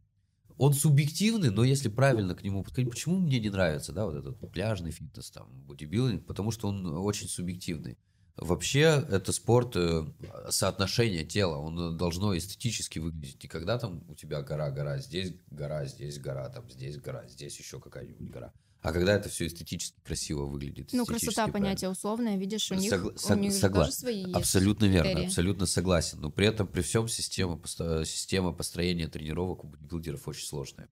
он 0.57 0.73
субъективный, 0.73 1.49
но 1.49 1.63
если 1.63 1.89
правильно 1.89 2.35
к 2.35 2.43
нему 2.43 2.63
подходить, 2.63 2.91
почему 2.91 3.17
мне 3.17 3.39
не 3.39 3.49
нравится, 3.49 3.91
да, 3.91 4.05
вот 4.05 4.15
этот 4.15 4.39
пляжный 4.51 4.91
фитнес, 4.91 5.31
там, 5.31 5.47
бодибилдинг, 5.65 6.25
потому 6.25 6.51
что 6.51 6.67
он 6.67 6.85
очень 6.97 7.27
субъективный. 7.27 7.97
Вообще, 8.35 9.05
это 9.09 9.31
спорт 9.31 9.75
э, 9.75 10.05
соотношения 10.49 11.23
тела, 11.23 11.57
он 11.57 11.97
должно 11.97 12.35
эстетически 12.35 12.97
выглядеть. 12.97 13.43
Не 13.43 13.49
когда 13.49 13.77
там 13.77 14.03
у 14.07 14.15
тебя 14.15 14.41
гора, 14.41 14.71
гора, 14.71 14.97
здесь 14.97 15.35
гора, 15.51 15.85
здесь 15.85 16.19
гора, 16.19 16.49
там, 16.49 16.67
здесь 16.69 16.97
гора, 16.97 17.27
здесь 17.27 17.57
еще 17.59 17.79
какая-нибудь 17.79 18.29
гора. 18.31 18.51
А 18.83 18.91
когда 18.91 19.15
это 19.15 19.29
все 19.29 19.47
эстетически 19.47 19.95
красиво 20.03 20.43
выглядит. 20.45 20.89
Ну, 20.91 21.05
красота 21.05 21.45
правильно. 21.47 21.53
понятие 21.53 21.89
условное, 21.89 22.35
видишь, 22.37 22.69
у 22.69 22.75
них, 22.75 22.91
Согла- 22.91 23.33
у 23.33 23.39
них 23.39 23.53
согла- 23.53 23.85
тоже 23.85 23.91
свои 23.93 24.23
есть. 24.23 24.35
Абсолютно 24.35 24.85
верно, 24.85 25.09
критерии. 25.09 25.27
абсолютно 25.27 25.65
согласен. 25.65 26.19
Но 26.19 26.29
при 26.29 26.47
этом, 26.47 26.67
при 26.67 26.81
всем, 26.81 27.07
система, 27.07 27.59
система 27.65 28.51
построения 28.51 29.07
тренировок 29.07 29.63
у 29.63 29.67
бодибилдеров 29.69 30.27
очень 30.27 30.45
сложная. 30.45 30.89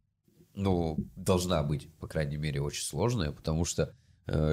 Ну, 0.56 0.98
должна 1.18 1.62
быть, 1.64 1.94
по 1.96 2.08
крайней 2.08 2.38
мере, 2.38 2.62
очень 2.62 2.84
сложная, 2.86 3.32
потому 3.34 3.66
что 3.66 3.94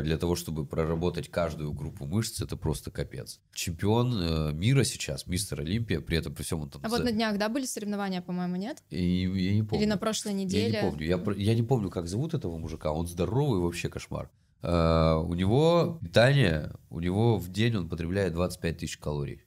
для 0.03 0.19
того, 0.19 0.35
чтобы 0.35 0.67
проработать 0.67 1.29
каждую 1.31 1.73
группу 1.73 2.07
мышц, 2.07 2.41
это 2.41 2.57
просто 2.57 2.91
капец. 2.91 3.41
Чемпион 3.53 4.21
э, 4.21 4.53
мира 4.53 4.85
сейчас, 4.85 5.27
мистер 5.27 5.61
Олимпия, 5.61 6.01
при 6.01 6.19
этом 6.19 6.35
при 6.35 6.43
всем 6.43 6.62
он 6.62 6.71
там... 6.71 6.83
А 6.85 6.88
вот 6.88 7.05
на 7.05 7.12
днях, 7.12 7.38
да, 7.38 7.49
были 7.49 7.64
соревнования, 7.67 8.21
по-моему, 8.21 8.57
нет? 8.57 8.83
И- 8.91 9.23
я 9.23 9.55
не 9.55 9.62
помню. 9.62 9.83
Или 9.85 9.91
на 9.91 9.99
прошлой 9.99 10.33
Я 10.33 10.38
неделе? 10.38 10.81
не 10.83 10.91
помню. 10.91 11.07
Я, 11.07 11.23
я 11.37 11.55
не 11.55 11.62
помню, 11.62 11.91
как 11.91 12.09
зовут 12.09 12.35
этого 12.35 12.59
мужика. 12.59 12.93
Он 12.93 13.07
здоровый 13.07 13.61
вообще 13.61 13.88
кошмар. 13.88 14.31
Э, 14.62 15.14
у 15.14 15.35
него 15.35 15.99
питание, 16.03 16.73
у 16.91 17.01
него 17.01 17.38
в 17.38 17.51
день 17.51 17.77
он 17.77 17.88
потребляет 17.88 18.33
25 18.33 18.79
тысяч 18.79 18.99
калорий. 18.99 19.45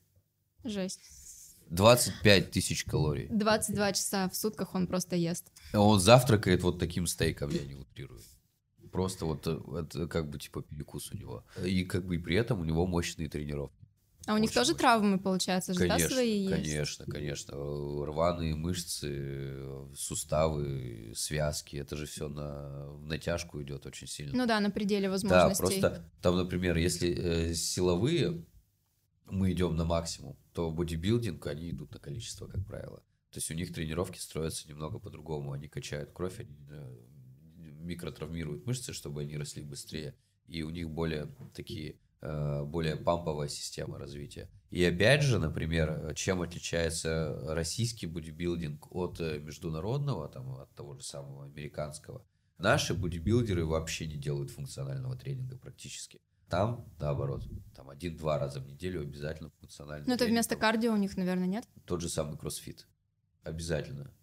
Жесть. 0.64 1.00
25 1.70 2.52
тысяч 2.52 2.84
калорий. 2.84 3.28
22 3.30 3.94
часа 3.94 4.30
в 4.30 4.36
сутках 4.36 4.76
он 4.76 4.88
просто 4.88 5.16
ест. 5.16 5.52
Он 5.74 6.00
завтракает 6.00 6.64
вот 6.64 6.80
таким 6.80 7.08
стейком, 7.08 7.50
я 7.50 7.66
не 7.66 7.76
утрирую. 7.76 8.22
Просто 8.92 9.26
вот 9.26 9.48
э, 9.48 9.60
это 9.80 10.08
как 10.08 10.30
бы 10.30 10.38
типа 10.38 10.62
перекус 10.62 11.12
у 11.12 11.18
него. 11.18 11.46
И 11.64 11.84
как 11.86 12.06
бы 12.06 12.16
и 12.16 12.20
при 12.20 12.36
этом 12.36 12.60
у 12.60 12.64
него 12.66 12.86
мощные 12.86 13.30
тренировки. 13.30 13.76
А 14.28 14.36
у 14.36 14.38
них 14.38 14.52
тоже 14.52 14.74
мощно. 14.74 14.78
травмы, 14.80 15.20
получается, 15.20 15.74
же, 15.74 15.80
да, 15.80 15.88
Конечно, 15.96 16.10
свои 16.10 16.40
есть? 16.44 16.52
конечно, 16.54 17.06
конечно. 17.06 17.54
Э, 17.56 18.04
Рваные 18.06 18.54
мышцы, 18.56 19.08
э, 19.12 19.88
суставы, 19.96 21.12
связки, 21.16 21.78
это 21.78 21.96
же 21.98 22.06
все 22.06 22.28
на 22.30 22.92
в 22.92 23.06
натяжку 23.08 23.62
идет 23.64 23.86
очень 23.88 24.08
сильно. 24.08 24.38
Ну 24.38 24.46
да, 24.46 24.60
на 24.60 24.70
пределе 24.70 25.08
Да, 25.08 25.12
возможностей. 25.12 25.58
просто 25.82 26.06
там, 26.22 26.38
например, 26.38 26.78
если 26.78 27.10
э, 27.50 27.54
силовые 27.56 28.46
мы 29.26 29.54
идем 29.54 29.76
на 29.76 29.86
максимум, 29.86 30.38
то 30.54 30.70
бодибилдинг, 30.70 31.48
они 31.48 31.72
идут 31.72 31.94
на 31.94 32.00
количество, 32.00 32.46
как 32.48 32.64
правило. 32.66 32.98
То 33.32 33.38
есть 33.38 33.50
у 33.50 33.54
них 33.54 33.74
тренировки 33.74 34.20
строятся 34.20 34.68
немного 34.68 35.00
по-другому. 35.00 35.54
Они 35.54 35.68
качают 35.70 36.12
кровь, 36.12 36.40
они 36.40 36.56
э, 36.70 36.98
микротравмируют 37.82 38.66
мышцы, 38.66 38.94
чтобы 38.94 39.22
они 39.22 39.38
росли 39.38 39.62
быстрее. 39.62 40.16
И 40.48 40.64
у 40.64 40.70
них 40.70 40.90
более 40.90 41.34
такие, 41.54 42.00
э, 42.22 42.64
более 42.64 42.96
памповая 42.96 43.48
система 43.48 43.98
развития. 43.98 44.50
И 44.70 44.84
опять 44.84 45.22
же, 45.22 45.40
например, 45.40 46.14
чем 46.16 46.42
отличается 46.42 47.40
российский 47.54 48.08
бодибилдинг 48.08 48.94
от 48.94 49.20
э, 49.20 49.40
международного, 49.40 50.28
там, 50.30 50.52
от 50.56 50.74
того 50.76 50.96
же 50.96 51.04
самого 51.04 51.46
американского, 51.46 52.26
Наши 52.62 52.94
бодибилдеры 52.94 53.66
вообще 53.66 54.06
не 54.06 54.18
делают 54.18 54.52
функционального 54.52 55.18
тренинга 55.18 55.58
практически. 55.58 56.22
Там, 56.48 56.86
наоборот, 57.00 57.44
там 57.76 57.90
один-два 57.90 58.38
раза 58.38 58.60
в 58.60 58.68
неделю 58.68 59.02
обязательно 59.02 59.50
функциональный 59.50 60.06
Ну 60.08 60.14
это 60.14 60.26
вместо 60.26 60.56
кардио 60.56 60.94
у 60.94 60.98
них, 60.98 61.18
наверное, 61.18 61.48
нет? 61.48 61.68
Тот 61.86 62.02
же 62.02 62.10
самый 62.10 62.38
кроссфит. 62.38 62.88
Обязательно. 63.42 64.14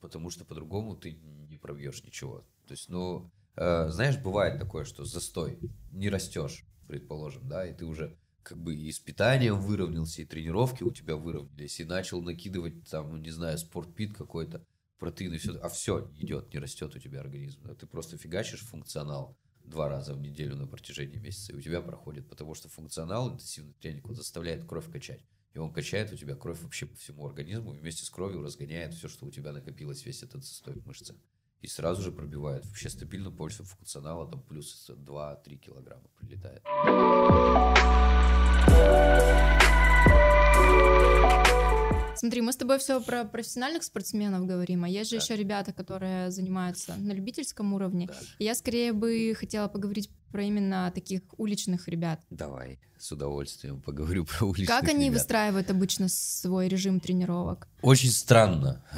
Потому 0.00 0.30
что 0.30 0.44
по-другому 0.44 0.96
ты 0.96 1.12
не 1.12 1.56
пробьешь 1.56 2.02
ничего. 2.02 2.44
То 2.68 2.72
есть, 2.72 2.90
ну, 2.90 3.30
э, 3.56 3.88
знаешь, 3.88 4.18
бывает 4.18 4.60
такое, 4.60 4.84
что 4.84 5.04
застой, 5.04 5.58
не 5.90 6.10
растешь, 6.10 6.66
предположим, 6.86 7.48
да, 7.48 7.66
и 7.66 7.74
ты 7.74 7.86
уже 7.86 8.16
как 8.42 8.58
бы 8.58 8.76
и 8.76 8.92
с 8.92 8.98
питанием 8.98 9.58
выровнялся, 9.58 10.22
и 10.22 10.26
тренировки 10.26 10.82
у 10.82 10.90
тебя 10.90 11.16
выровнялись, 11.16 11.80
и 11.80 11.84
начал 11.84 12.20
накидывать 12.22 12.88
там, 12.88 13.10
ну, 13.10 13.16
не 13.16 13.30
знаю, 13.30 13.56
спортпит 13.58 14.14
какой-то, 14.14 14.64
протеин 14.98 15.32
и 15.32 15.38
все, 15.38 15.58
а 15.60 15.68
все 15.70 16.10
идет, 16.18 16.52
не 16.52 16.58
растет 16.58 16.94
у 16.94 16.98
тебя 16.98 17.20
организм. 17.20 17.62
да. 17.62 17.74
Ты 17.74 17.86
просто 17.86 18.18
фигачишь 18.18 18.60
функционал 18.60 19.36
два 19.64 19.88
раза 19.88 20.14
в 20.14 20.20
неделю 20.20 20.56
на 20.56 20.66
протяжении 20.66 21.18
месяца, 21.18 21.52
и 21.52 21.56
у 21.56 21.60
тебя 21.60 21.80
проходит, 21.80 22.28
потому 22.28 22.54
что 22.54 22.68
функционал, 22.68 23.32
интенсивный 23.32 23.74
тренинг, 23.80 24.08
он 24.08 24.14
заставляет 24.14 24.66
кровь 24.66 24.90
качать. 24.90 25.22
И 25.54 25.58
он 25.58 25.72
качает 25.72 26.12
у 26.12 26.16
тебя 26.16 26.34
кровь 26.34 26.60
вообще 26.60 26.86
по 26.86 26.96
всему 26.96 27.26
организму, 27.26 27.72
вместе 27.72 28.04
с 28.04 28.10
кровью 28.10 28.42
разгоняет 28.42 28.92
все, 28.94 29.08
что 29.08 29.26
у 29.26 29.30
тебя 29.30 29.52
накопилось, 29.52 30.04
весь 30.04 30.22
этот 30.22 30.44
застой 30.44 30.74
в 30.74 30.86
мышцах. 30.86 31.16
И 31.60 31.66
сразу 31.66 32.02
же 32.02 32.12
пробивает. 32.12 32.64
Вообще 32.66 32.88
стабильно 32.88 33.30
пользу 33.30 33.64
функционала, 33.64 34.30
там 34.30 34.42
плюс 34.42 34.90
2-3 34.90 35.56
килограмма 35.56 36.08
прилетает. 36.16 36.62
Смотри, 42.18 42.40
мы 42.42 42.52
с 42.52 42.56
тобой 42.56 42.78
все 42.78 43.00
про 43.00 43.24
профессиональных 43.24 43.82
спортсменов 43.84 44.44
говорим, 44.46 44.84
а 44.84 44.88
есть 44.88 45.10
же 45.10 45.16
Да. 45.16 45.22
еще 45.22 45.36
ребята, 45.36 45.72
которые 45.72 46.30
занимаются 46.30 46.94
на 46.96 47.12
любительском 47.12 47.72
уровне. 47.74 48.06
Да. 48.08 48.14
И 48.38 48.44
Я 48.44 48.54
скорее 48.54 48.92
бы 48.92 49.34
хотела 49.38 49.68
поговорить 49.68 50.10
про 50.32 50.42
именно 50.42 50.90
таких 50.94 51.22
уличных 51.38 51.88
ребят. 51.88 52.20
Давай, 52.28 52.78
с 52.98 53.10
удовольствием 53.12 53.80
поговорю 53.80 54.24
про 54.38 54.46
уличных 54.46 54.68
как 54.68 54.88
они 54.88 55.06
ребят. 55.06 55.14
выстраивают 55.20 55.70
обычно 55.70 56.08
свой 56.08 56.68
режим 56.68 57.00
тренировок? 57.00 57.66
Очень 57.82 58.10
странно. 58.10 58.82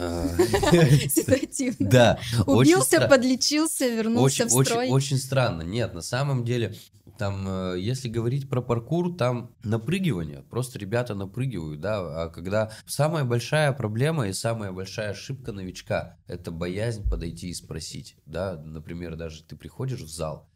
Ситуативно. 1.09 1.89
Да, 1.89 2.19
Убился, 2.47 3.07
подлечился, 3.09 3.89
вернулся 3.89 4.47
в 4.47 4.51
строй. 4.51 4.89
очень 4.89 5.19
странно. 5.19 5.63
Нет, 5.63 5.95
на 5.95 6.03
самом 6.03 6.45
деле, 6.45 6.75
там, 7.21 7.47
э, 7.47 7.79
если 7.79 8.09
говорить 8.09 8.49
про 8.49 8.63
паркур, 8.63 9.15
там 9.15 9.55
напрыгивание. 9.63 10.43
Просто 10.49 10.79
ребята 10.79 11.15
напрыгивают, 11.15 11.79
да. 11.79 12.23
А 12.23 12.29
когда 12.31 12.73
самая 12.87 13.25
большая 13.25 13.75
проблема 13.75 14.29
и 14.29 14.33
самая 14.33 14.73
большая 14.73 15.11
ошибка 15.11 15.53
новичка– 15.53 16.17
это 16.27 16.51
боязнь 16.51 17.07
подойти 17.07 17.51
и 17.51 17.55
спросить, 17.55 18.17
да. 18.25 18.57
Например, 18.57 19.17
даже 19.17 19.45
ты 19.45 19.55
приходишь 19.55 20.01
в 20.01 20.09
зал 20.09 20.49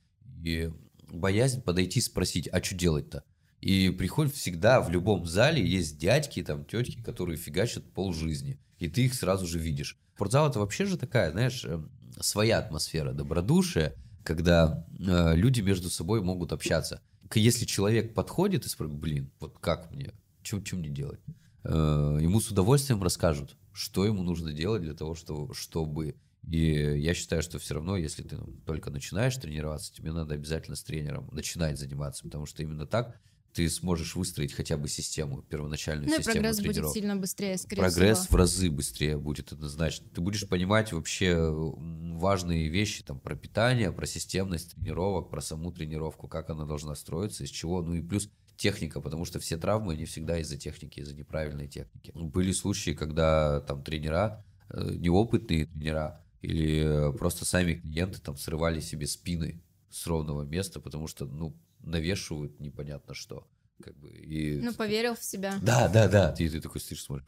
и 0.42 0.72
боязнь 1.12 1.60
подойти 1.60 1.98
и 1.98 2.02
спросить, 2.02 2.48
а 2.50 2.62
что 2.62 2.74
делать-то? 2.74 3.24
И 3.60 3.90
приходит 3.90 4.34
всегда, 4.34 4.80
в 4.80 4.88
любом 4.88 5.26
зале 5.26 5.62
есть 5.62 5.98
дядьки, 5.98 6.42
там, 6.42 6.64
тетки, 6.64 7.02
которые 7.02 7.36
фигачат 7.36 7.84
полжизни. 7.92 8.58
И 8.78 8.88
ты 8.88 9.04
их 9.04 9.12
сразу 9.12 9.46
же 9.46 9.58
видишь. 9.58 9.98
Спортзал 10.14 10.48
это 10.48 10.60
вообще 10.60 10.86
же 10.86 10.96
такая, 10.96 11.30
знаешь, 11.30 11.62
э, 11.66 11.78
своя 12.20 12.56
атмосфера 12.56 13.12
добродушия, 13.12 13.94
когда 14.24 14.84
э, 14.98 15.36
люди 15.36 15.60
между 15.60 15.90
собой 15.90 16.22
могут 16.22 16.52
общаться. 16.52 17.00
Если 17.34 17.64
человек 17.64 18.14
подходит 18.14 18.64
и 18.64 18.68
спрашивает, 18.68 19.00
блин, 19.00 19.30
вот 19.38 19.58
как 19.58 19.90
мне, 19.92 20.12
что 20.42 20.60
мне 20.76 20.88
делать? 20.88 21.20
Э, 21.64 22.18
ему 22.20 22.40
с 22.40 22.50
удовольствием 22.50 23.02
расскажут, 23.02 23.56
что 23.72 24.04
ему 24.04 24.22
нужно 24.22 24.52
делать 24.52 24.82
для 24.82 24.94
того, 24.94 25.14
что, 25.14 25.52
чтобы... 25.52 26.16
И 26.50 26.58
я 26.58 27.14
считаю, 27.14 27.42
что 27.42 27.58
все 27.58 27.74
равно, 27.74 27.96
если 27.96 28.22
ты 28.22 28.36
ну, 28.36 28.52
только 28.66 28.90
начинаешь 28.90 29.36
тренироваться, 29.36 29.94
тебе 29.94 30.12
надо 30.12 30.34
обязательно 30.34 30.76
с 30.76 30.82
тренером 30.82 31.28
начинать 31.32 31.78
заниматься, 31.78 32.22
потому 32.22 32.44
что 32.44 32.62
именно 32.62 32.86
так 32.86 33.18
ты 33.54 33.70
сможешь 33.70 34.16
выстроить 34.16 34.52
хотя 34.52 34.76
бы 34.76 34.88
систему, 34.88 35.42
первоначальную 35.42 36.08
ну, 36.10 36.16
систему 36.16 36.34
прогресс 36.34 36.60
будет 36.60 36.90
сильно 36.90 37.14
быстрее, 37.14 37.56
скорее 37.56 37.82
Прогресс 37.82 38.18
всего. 38.18 38.32
в 38.32 38.34
разы 38.36 38.68
быстрее 38.68 39.16
будет 39.16 39.52
однозначно. 39.52 40.08
Ты 40.12 40.20
будешь 40.20 40.48
понимать 40.48 40.92
вообще 40.92 41.36
важные 41.38 42.68
вещи 42.68 43.04
там 43.04 43.20
про 43.20 43.36
питание, 43.36 43.92
про 43.92 44.06
системность 44.06 44.72
тренировок, 44.72 45.30
про 45.30 45.40
саму 45.40 45.70
тренировку, 45.72 46.26
как 46.26 46.50
она 46.50 46.64
должна 46.64 46.96
строиться, 46.96 47.44
из 47.44 47.50
чего, 47.50 47.80
ну 47.80 47.94
и 47.94 48.02
плюс 48.02 48.28
техника, 48.56 49.00
потому 49.00 49.24
что 49.24 49.38
все 49.38 49.56
травмы, 49.56 49.92
они 49.92 50.04
всегда 50.04 50.38
из-за 50.38 50.56
техники, 50.56 50.98
из-за 50.98 51.14
неправильной 51.14 51.68
техники. 51.68 52.10
Были 52.12 52.50
случаи, 52.50 52.90
когда 52.90 53.60
там 53.60 53.84
тренера, 53.84 54.44
э, 54.70 54.94
неопытные 54.94 55.66
тренера 55.66 56.24
или 56.42 57.16
просто 57.16 57.44
сами 57.44 57.74
клиенты 57.74 58.20
там 58.20 58.36
срывали 58.36 58.80
себе 58.80 59.06
спины 59.06 59.62
с 59.90 60.06
ровного 60.08 60.42
места, 60.42 60.80
потому 60.80 61.06
что, 61.06 61.24
ну, 61.24 61.56
навешивают 61.84 62.60
непонятно 62.60 63.14
что. 63.14 63.48
Как 63.82 63.96
бы, 63.98 64.10
и... 64.10 64.60
Ну, 64.60 64.72
поверил 64.74 65.14
в 65.14 65.22
себя. 65.22 65.58
Да, 65.62 65.88
да, 65.88 66.08
да. 66.08 66.32
Ты, 66.32 66.48
ты 66.48 66.60
такой 66.60 66.80
стоишь, 66.80 67.02
смотришь. 67.02 67.26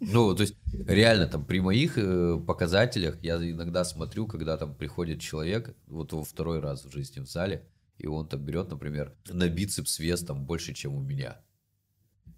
Ну, 0.00 0.34
то 0.34 0.42
есть, 0.42 0.56
реально, 0.86 1.26
там, 1.26 1.44
при 1.44 1.60
моих 1.60 1.98
э, 1.98 2.38
показателях 2.46 3.22
я 3.22 3.36
иногда 3.36 3.84
смотрю, 3.84 4.26
когда 4.26 4.56
там 4.56 4.74
приходит 4.74 5.20
человек, 5.20 5.76
вот 5.86 6.12
во 6.12 6.24
второй 6.24 6.60
раз 6.60 6.84
в 6.84 6.90
жизни 6.90 7.20
в 7.20 7.26
зале, 7.26 7.68
и 7.98 8.06
он 8.06 8.26
там 8.26 8.42
берет, 8.42 8.70
например, 8.70 9.14
на 9.28 9.48
бицепс 9.48 9.98
вес 9.98 10.24
там 10.24 10.46
больше, 10.46 10.72
чем 10.72 10.94
у 10.94 11.02
меня. 11.02 11.38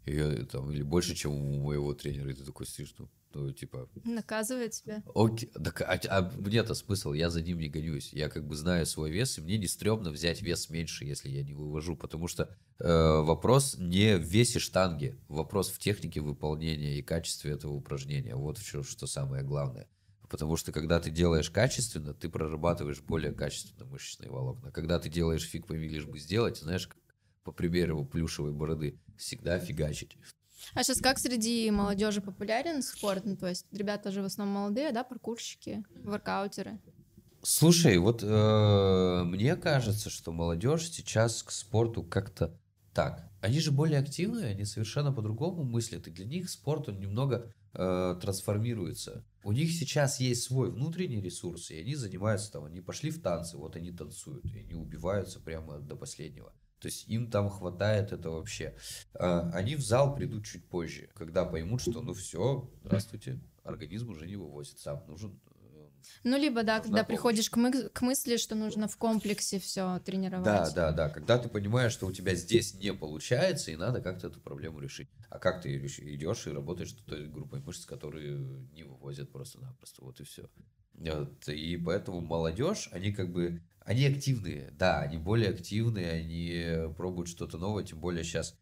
И, 0.06 0.18
там, 0.50 0.72
или 0.72 0.82
больше, 0.82 1.14
чем 1.14 1.32
у 1.32 1.62
моего 1.62 1.94
тренера. 1.94 2.30
И 2.30 2.34
ты 2.34 2.44
такой 2.44 2.66
сидишь, 2.66 2.94
ну, 2.98 3.08
ну, 3.34 3.52
типа... 3.52 3.88
Наказывает 4.04 4.72
тебя. 4.72 5.02
Окей, 5.14 5.50
так, 5.50 5.80
а, 5.82 6.00
а 6.08 6.30
мне-то 6.36 6.74
смысл, 6.74 7.12
я 7.12 7.30
за 7.30 7.42
ним 7.42 7.58
не 7.58 7.68
гонюсь. 7.68 8.12
Я 8.12 8.28
как 8.28 8.46
бы 8.46 8.54
знаю 8.54 8.86
свой 8.86 9.10
вес, 9.10 9.38
и 9.38 9.40
мне 9.40 9.58
не 9.58 9.66
стрёмно 9.66 10.10
взять 10.10 10.42
вес 10.42 10.70
меньше, 10.70 11.04
если 11.04 11.28
я 11.28 11.42
не 11.42 11.54
вывожу, 11.54 11.96
потому 11.96 12.28
что 12.28 12.56
э, 12.78 12.86
вопрос 12.88 13.76
не 13.78 14.16
в 14.16 14.22
весе 14.22 14.58
штанги, 14.58 15.18
вопрос 15.28 15.70
в 15.70 15.78
технике 15.78 16.20
выполнения 16.20 16.98
и 16.98 17.02
качестве 17.02 17.52
этого 17.52 17.72
упражнения. 17.72 18.34
Вот 18.34 18.58
что, 18.58 18.82
что 18.82 19.06
самое 19.06 19.42
главное. 19.42 19.88
Потому 20.28 20.56
что 20.56 20.72
когда 20.72 20.98
ты 20.98 21.10
делаешь 21.10 21.50
качественно, 21.50 22.14
ты 22.14 22.30
прорабатываешь 22.30 23.02
более 23.02 23.32
качественно 23.32 23.84
мышечные 23.84 24.30
волокна. 24.30 24.72
Когда 24.72 24.98
ты 24.98 25.10
делаешь 25.10 25.46
фиг 25.46 25.66
пойми, 25.66 25.88
лишь 25.88 26.06
бы 26.06 26.18
сделать, 26.18 26.56
знаешь, 26.56 26.86
как 26.86 26.96
по 27.44 27.52
примеру 27.52 28.04
плюшевой 28.04 28.52
бороды, 28.52 28.98
всегда 29.16 29.58
фигачить. 29.58 30.16
А 30.74 30.82
сейчас 30.82 31.00
как 31.00 31.18
среди 31.18 31.70
молодежи 31.70 32.20
популярен 32.20 32.82
спорт? 32.82 33.24
Ну, 33.24 33.36
то 33.36 33.48
есть 33.48 33.66
ребята 33.72 34.10
же 34.10 34.22
в 34.22 34.26
основном 34.26 34.56
молодые, 34.56 34.92
да, 34.92 35.04
паркурщики, 35.04 35.84
воркаутеры. 36.02 36.80
Слушай, 37.42 37.98
вот 37.98 38.22
э, 38.22 39.22
мне 39.24 39.56
кажется, 39.56 40.10
что 40.10 40.30
молодежь 40.30 40.90
сейчас 40.90 41.42
к 41.42 41.50
спорту 41.50 42.04
как-то 42.04 42.56
так. 42.94 43.28
Они 43.40 43.58
же 43.58 43.72
более 43.72 43.98
активные, 43.98 44.50
они 44.50 44.64
совершенно 44.64 45.12
по-другому 45.12 45.64
мыслят, 45.64 46.06
и 46.06 46.12
для 46.12 46.24
них 46.24 46.48
спорт 46.48 46.88
он 46.88 47.00
немного 47.00 47.52
э, 47.74 48.16
трансформируется. 48.20 49.24
У 49.42 49.50
них 49.50 49.72
сейчас 49.72 50.20
есть 50.20 50.44
свой 50.44 50.70
внутренний 50.70 51.20
ресурс, 51.20 51.72
и 51.72 51.80
они 51.80 51.96
занимаются 51.96 52.52
там, 52.52 52.64
они 52.64 52.80
пошли 52.80 53.10
в 53.10 53.20
танцы, 53.20 53.56
вот 53.56 53.74
они 53.74 53.90
танцуют, 53.90 54.44
и 54.44 54.60
они 54.60 54.74
убиваются 54.74 55.40
прямо 55.40 55.80
до 55.80 55.96
последнего. 55.96 56.52
То 56.82 56.88
есть 56.88 57.08
им 57.08 57.30
там 57.30 57.48
хватает 57.48 58.10
это 58.10 58.28
вообще. 58.30 58.74
А, 59.14 59.48
они 59.54 59.76
в 59.76 59.82
зал 59.82 60.16
придут 60.16 60.44
чуть 60.44 60.64
позже, 60.64 61.08
когда 61.14 61.44
поймут, 61.44 61.80
что 61.80 62.00
ну 62.02 62.12
все, 62.12 62.68
здравствуйте, 62.82 63.38
организм 63.62 64.10
уже 64.10 64.26
не 64.26 64.34
вывозит 64.34 64.80
сам, 64.80 65.00
нужен 65.06 65.38
ну, 66.24 66.38
либо, 66.38 66.62
да, 66.62 66.80
когда 66.80 66.98
помощь. 66.98 67.06
приходишь 67.06 67.50
к, 67.50 67.56
мы- 67.56 67.88
к 67.88 68.02
мысли, 68.02 68.36
что 68.36 68.54
нужно 68.54 68.88
в 68.88 68.96
комплексе 68.96 69.58
все 69.58 70.00
тренировать. 70.04 70.44
Да, 70.44 70.70
да, 70.70 70.92
да. 70.92 71.08
Когда 71.08 71.38
ты 71.38 71.48
понимаешь, 71.48 71.92
что 71.92 72.06
у 72.06 72.12
тебя 72.12 72.34
здесь 72.34 72.74
не 72.74 72.92
получается, 72.92 73.70
и 73.70 73.76
надо 73.76 74.00
как-то 74.00 74.28
эту 74.28 74.40
проблему 74.40 74.80
решить. 74.80 75.08
А 75.30 75.38
как 75.38 75.62
ты 75.62 75.76
идешь 75.76 76.46
и 76.46 76.50
работаешь 76.50 76.90
с 76.90 76.94
той 76.94 77.28
группой 77.28 77.60
мышц, 77.60 77.84
которые 77.84 78.38
не 78.72 78.84
вывозят 78.84 79.30
просто-напросто. 79.30 80.04
Вот 80.04 80.20
и 80.20 80.24
все. 80.24 80.48
И 81.46 81.76
поэтому 81.78 82.20
молодежь, 82.20 82.88
они 82.92 83.12
как 83.12 83.32
бы 83.32 83.62
они 83.80 84.06
активные, 84.06 84.70
да, 84.78 85.00
они 85.00 85.16
более 85.16 85.50
активные, 85.50 86.12
они 86.12 86.92
пробуют 86.96 87.28
что-то 87.28 87.58
новое, 87.58 87.82
тем 87.82 87.98
более 87.98 88.22
сейчас 88.22 88.56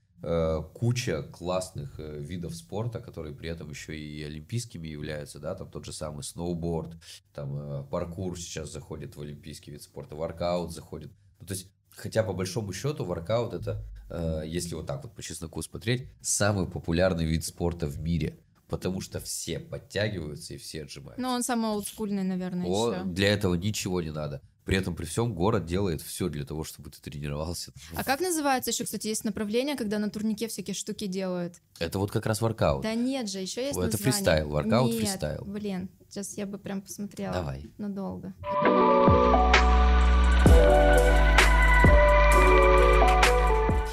куча 0.74 1.22
классных 1.22 1.98
э, 1.98 2.20
видов 2.20 2.54
спорта, 2.54 3.00
которые 3.00 3.35
при 3.35 3.48
этом 3.48 3.70
еще 3.70 3.98
и 3.98 4.22
олимпийскими 4.22 4.87
являются, 4.87 5.38
да, 5.38 5.54
там 5.54 5.70
тот 5.70 5.85
же 5.85 5.92
самый 5.92 6.22
сноуборд, 6.22 6.96
там 7.35 7.56
э, 7.56 7.85
паркур 7.90 8.38
сейчас 8.38 8.70
заходит 8.70 9.16
в 9.16 9.20
олимпийский 9.20 9.70
вид 9.70 9.83
спорта, 9.83 10.16
воркаут 10.16 10.72
заходит. 10.72 11.11
Ну, 11.40 11.46
то 11.46 11.54
есть, 11.54 11.68
хотя 11.90 12.22
по 12.22 12.35
большому 12.35 12.72
счету 12.72 13.04
воркаут 13.04 13.54
это, 13.54 13.83
э, 14.11 14.42
если 14.46 14.74
вот 14.74 14.87
так 14.87 15.02
вот 15.02 15.14
по 15.14 15.22
чесноку 15.22 15.62
смотреть, 15.62 16.09
самый 16.20 16.66
популярный 16.66 17.24
вид 17.24 17.44
спорта 17.44 17.87
в 17.87 17.98
мире 18.00 18.38
потому 18.68 19.00
что 19.00 19.18
все 19.18 19.59
подтягиваются 19.59 20.54
и 20.54 20.56
все 20.56 20.83
отжимаются. 20.85 21.20
Ну, 21.20 21.30
он 21.30 21.42
самый 21.42 21.72
олдскульный, 21.72 22.22
наверное, 22.22 22.66
О, 22.66 23.02
Для 23.02 23.33
этого 23.33 23.56
ничего 23.56 24.00
не 24.00 24.12
надо. 24.12 24.40
При 24.70 24.78
этом 24.78 24.94
при 24.94 25.04
всем 25.04 25.35
город 25.35 25.66
делает 25.66 26.00
все 26.00 26.28
для 26.28 26.44
того, 26.44 26.62
чтобы 26.62 26.90
ты 26.90 27.00
тренировался. 27.00 27.72
А 27.96 28.04
как 28.04 28.20
называется 28.20 28.70
еще, 28.70 28.85
кстати, 28.85 29.09
есть 29.09 29.24
направление, 29.24 29.74
когда 29.74 29.98
на 29.98 30.11
турнике 30.11 30.46
всякие 30.46 30.74
штуки 30.74 31.09
делают? 31.09 31.56
Это 31.80 31.98
вот 31.98 32.12
как 32.12 32.24
раз 32.24 32.40
воркаут. 32.40 32.85
Да 32.85 32.94
нет 32.94 33.28
же, 33.28 33.40
еще 33.40 33.62
есть 33.62 33.76
Это 33.76 33.87
название. 33.90 34.12
фристайл, 34.12 34.48
воркаут 34.48 34.92
нет, 34.92 35.00
фристайл. 35.00 35.44
Блин, 35.44 35.88
сейчас 36.09 36.38
я 36.38 36.46
бы 36.46 36.56
прям 36.56 36.83
посмотрела. 36.83 37.33
Давай. 37.33 37.68
Надолго. 37.78 38.33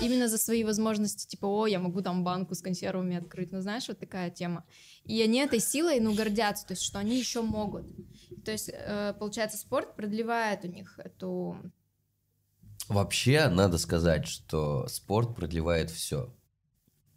Именно 0.02 0.28
за 0.28 0.38
свои 0.38 0.64
возможности, 0.64 1.28
типа, 1.28 1.46
о, 1.46 1.68
я 1.68 1.80
могу 1.80 2.02
там 2.02 2.24
банку 2.24 2.56
с 2.56 2.62
консервами 2.62 3.18
открыть, 3.18 3.52
ну, 3.52 3.62
знаешь, 3.62 3.88
вот 3.88 4.00
такая 4.00 4.30
тема. 4.30 4.66
И 5.04 5.22
они 5.22 5.40
этой 5.40 5.60
силой, 5.60 6.00
ну, 6.00 6.14
гордятся, 6.14 6.68
то 6.68 6.74
есть, 6.74 6.84
что 6.84 7.00
они 7.00 7.18
еще 7.18 7.42
могут. 7.42 7.86
То 8.46 8.52
есть, 8.52 8.70
э, 8.72 9.14
получается, 9.20 9.58
спорт 9.58 9.96
продлевает 9.96 10.64
у 10.64 10.68
них 10.68 11.00
эту... 11.00 11.58
Вообще, 12.88 13.50
надо 13.50 13.78
сказать, 13.78 14.28
что 14.28 14.88
спорт 14.88 15.36
продлевает 15.36 15.90
все. 15.90 16.34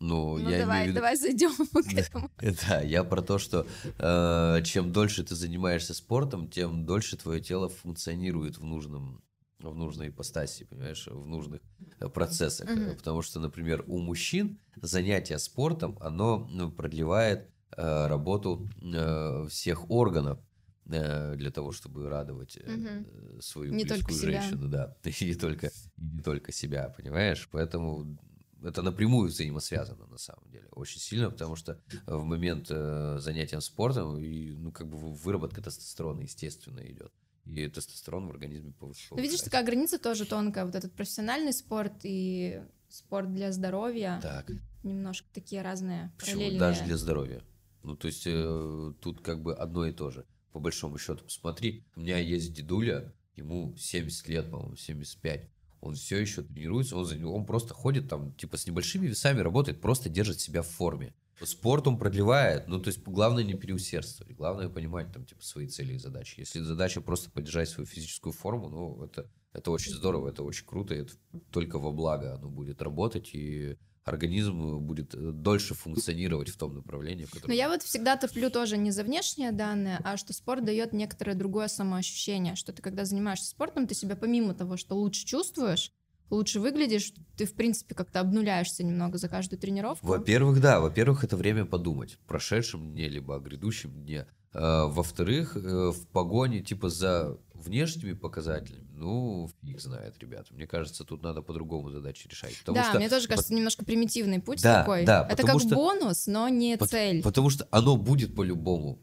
Ну, 0.01 0.39
ну 0.39 0.49
я 0.49 0.61
давай, 0.61 0.85
виду... 0.87 0.95
давай 0.95 1.17
зайдем 1.17 1.53
к 1.73 1.95
этому. 1.95 2.31
Да, 2.67 2.81
я 2.81 3.05
про 3.05 3.21
то, 3.21 3.39
что 3.39 3.67
э, 3.99 4.63
чем 4.65 4.93
дольше 4.93 5.23
ты 5.23 5.35
занимаешься 5.35 5.93
спортом, 5.93 6.49
тем 6.49 6.87
дольше 6.87 7.19
твое 7.19 7.41
тело 7.41 7.69
функционирует 7.69 8.57
в 8.57 8.65
нужном 8.65 9.23
в 9.69 9.77
нужной 9.77 10.09
ипостаси, 10.09 10.65
понимаешь, 10.65 11.07
в 11.07 11.27
нужных 11.27 11.61
э, 12.01 12.09
процессах. 12.09 12.69
Mm-hmm. 12.69 12.97
Потому 12.97 13.23
что, 13.23 13.41
например, 13.41 13.85
у 13.87 13.99
мужчин 13.99 14.59
занятие 14.77 15.39
спортом, 15.39 15.99
оно 16.01 16.49
ну, 16.51 16.71
продлевает 16.71 17.51
э, 17.77 18.07
работу 18.07 18.69
э, 18.83 19.47
всех 19.49 19.91
органов 19.91 20.39
э, 20.87 21.35
для 21.37 21.51
того, 21.51 21.73
чтобы 21.73 22.09
радовать 22.09 22.57
э, 22.57 23.05
свою 23.41 23.75
не 23.75 23.85
близкую 23.85 24.19
женщину, 24.19 24.69
себя. 24.69 24.97
да, 25.03 25.11
и 25.11 25.25
не 25.25 25.35
только, 25.35 25.67
и 25.67 26.05
не 26.05 26.23
только 26.23 26.53
себя, 26.53 26.95
понимаешь? 26.97 27.49
Поэтому 27.53 28.19
это 28.63 28.83
напрямую 28.83 29.29
взаимосвязано 29.29 30.07
на 30.07 30.19
самом 30.19 30.51
деле 30.51 30.69
очень 30.73 31.01
сильно, 31.01 31.31
потому 31.31 31.57
что 31.57 31.81
в 32.07 32.25
момент 32.25 32.67
э, 32.71 33.19
занятия 33.21 33.61
спортом 33.61 34.19
и 34.19 34.53
ну 34.53 34.73
как 34.73 34.89
бы 34.89 34.99
выработка 34.99 35.63
тестостерона 35.63 36.21
естественно 36.21 36.81
идет 36.81 37.13
и 37.45 37.69
тестостерон 37.69 38.29
в 38.29 38.31
организме 38.31 38.73
повышается. 38.73 39.15
Ну, 39.15 39.23
видишь, 39.23 39.41
такая 39.41 39.65
граница 39.65 39.99
тоже 39.99 40.25
тонкая. 40.25 40.65
Вот 40.65 40.75
этот 40.75 40.93
профессиональный 40.93 41.53
спорт 41.53 41.95
и 42.03 42.63
спорт 42.89 43.33
для 43.33 43.53
здоровья. 43.53 44.21
Так. 44.23 44.51
Немножко 44.83 45.29
такие 45.33 45.63
разные 45.63 46.13
Почему? 46.19 46.37
параллельные. 46.37 46.61
Даже 46.61 46.85
для 46.85 46.97
здоровья. 46.97 47.43
Ну, 47.83 47.97
то 47.97 48.09
есть 48.09 48.25
э, 48.27 48.93
тут 49.01 49.21
как 49.21 49.43
бы 49.43 49.55
одно 49.55 49.87
и 49.87 49.93
то 49.93 50.11
же. 50.11 50.27
По 50.53 50.61
большому 50.61 50.99
счету, 50.99 51.25
посмотри, 51.25 51.85
у 51.97 52.01
меня 52.01 52.19
есть 52.19 52.53
дедуля, 52.53 53.15
ему 53.37 53.75
70 53.77 54.29
лет, 54.29 54.51
по-моему, 54.51 54.77
75. 54.77 55.49
Он 55.81 55.95
все 55.95 56.19
еще 56.19 56.43
тренируется, 56.43 56.97
он, 56.97 57.25
он 57.25 57.47
просто 57.47 57.73
ходит 57.73 58.09
там, 58.09 58.35
типа, 58.35 58.57
с 58.57 58.67
небольшими 58.67 59.07
весами 59.07 59.41
работает, 59.41 59.81
просто 59.81 60.09
держит 60.09 60.41
себя 60.41 60.63
в 60.63 60.69
форме. 60.69 61.15
Спорт 61.43 61.87
он 61.87 61.99
продлевает, 61.99 62.69
ну, 62.69 62.81
то 62.81 62.89
есть, 62.89 63.03
главное 63.03 63.45
не 63.45 63.55
переусердствовать, 63.55 64.37
главное 64.37 64.69
понимать 64.69 65.13
там, 65.13 65.25
типа, 65.25 65.43
свои 65.43 65.67
цели 65.67 65.95
и 65.95 65.99
задачи. 65.99 66.41
Если 66.41 66.61
задача 66.61 67.01
просто 67.01 67.31
поддержать 67.31 67.69
свою 67.69 67.87
физическую 67.87 68.33
форму, 68.33 68.69
ну, 68.69 69.05
это, 69.05 69.31
это 69.53 69.71
очень 69.71 69.93
здорово, 69.93 70.29
это 70.29 70.43
очень 70.43 70.67
круто, 70.67 70.95
это 70.95 71.13
только 71.51 71.79
во 71.79 71.93
благо 71.93 72.35
оно 72.35 72.49
будет 72.49 72.83
работать, 72.83 73.31
и 73.35 73.77
организм 74.05 74.79
будет 74.79 75.15
э, 75.15 75.19
дольше 75.33 75.75
функционировать 75.75 76.49
в 76.49 76.57
том 76.57 76.75
направлении, 76.75 77.25
в 77.25 77.31
котором... 77.31 77.49
Но 77.49 77.55
я 77.55 77.69
вот 77.69 77.83
всегда 77.83 78.17
топлю 78.17 78.51
тоже 78.51 78.77
не 78.77 78.91
за 78.91 79.05
внешние 79.05 79.53
данные, 79.53 80.01
а 80.05 80.17
что 80.17 80.33
спорт 80.33 80.65
дает 80.65 80.93
некоторое 80.93 81.35
другое 81.35 81.69
самоощущение, 81.69 82.57
что 82.57 82.73
ты 82.73 82.83
когда 82.83 83.05
занимаешься 83.05 83.51
спортом, 83.51 83.87
ты 83.87 83.95
себя 83.95 84.17
помимо 84.17 84.55
того, 84.55 84.77
что 84.77 84.95
лучше 84.95 85.27
чувствуешь, 85.27 85.93
лучше 86.31 86.61
выглядишь, 86.61 87.13
ты, 87.37 87.45
в 87.45 87.55
принципе, 87.55 87.95
как-то 87.95 88.21
обнуляешься 88.21 88.85
немного 88.85 89.19
за 89.19 89.29
каждую 89.29 89.59
тренировку. 89.59 90.07
Во-первых, 90.07 90.61
да, 90.61 90.81
во-первых, 90.81 91.25
это 91.25 91.37
время 91.37 91.65
подумать, 91.65 92.19
прошедшем 92.27 92.93
дне, 92.93 93.09
либо 93.09 93.37
о 93.37 93.41
грядущем 93.41 93.93
дне. 93.93 94.27
А, 94.53 94.87
во-вторых, 94.87 95.57
э, 95.57 95.61
в 95.61 96.07
погоне, 96.09 96.61
типа, 96.61 96.89
за 96.89 97.39
внешними 97.55 98.15
показателями, 98.15 98.89
ну, 98.93 99.49
фиг 99.63 99.81
знает, 99.81 100.19
ребята. 100.19 100.53
Мне 100.55 100.67
кажется, 100.67 101.05
тут 101.05 101.23
надо 101.23 101.43
по-другому 101.43 101.91
задачи 101.91 102.27
решать. 102.27 102.55
да, 102.67 102.85
что... 102.85 102.99
мне 102.99 103.09
тоже 103.09 103.29
кажется, 103.29 103.55
немножко 103.55 103.85
примитивный 103.85 104.41
путь 104.41 104.63
да, 104.63 104.81
такой. 104.81 105.05
Да, 105.05 105.27
это 105.31 105.47
как 105.47 105.61
что... 105.61 105.75
бонус, 105.75 106.27
но 106.27 106.49
не 106.49 106.77
По- 106.77 106.87
цель. 106.87 107.23
Потому 107.23 107.51
что 107.51 107.69
оно 107.71 107.97
будет 107.97 108.35
по-любому. 108.35 108.99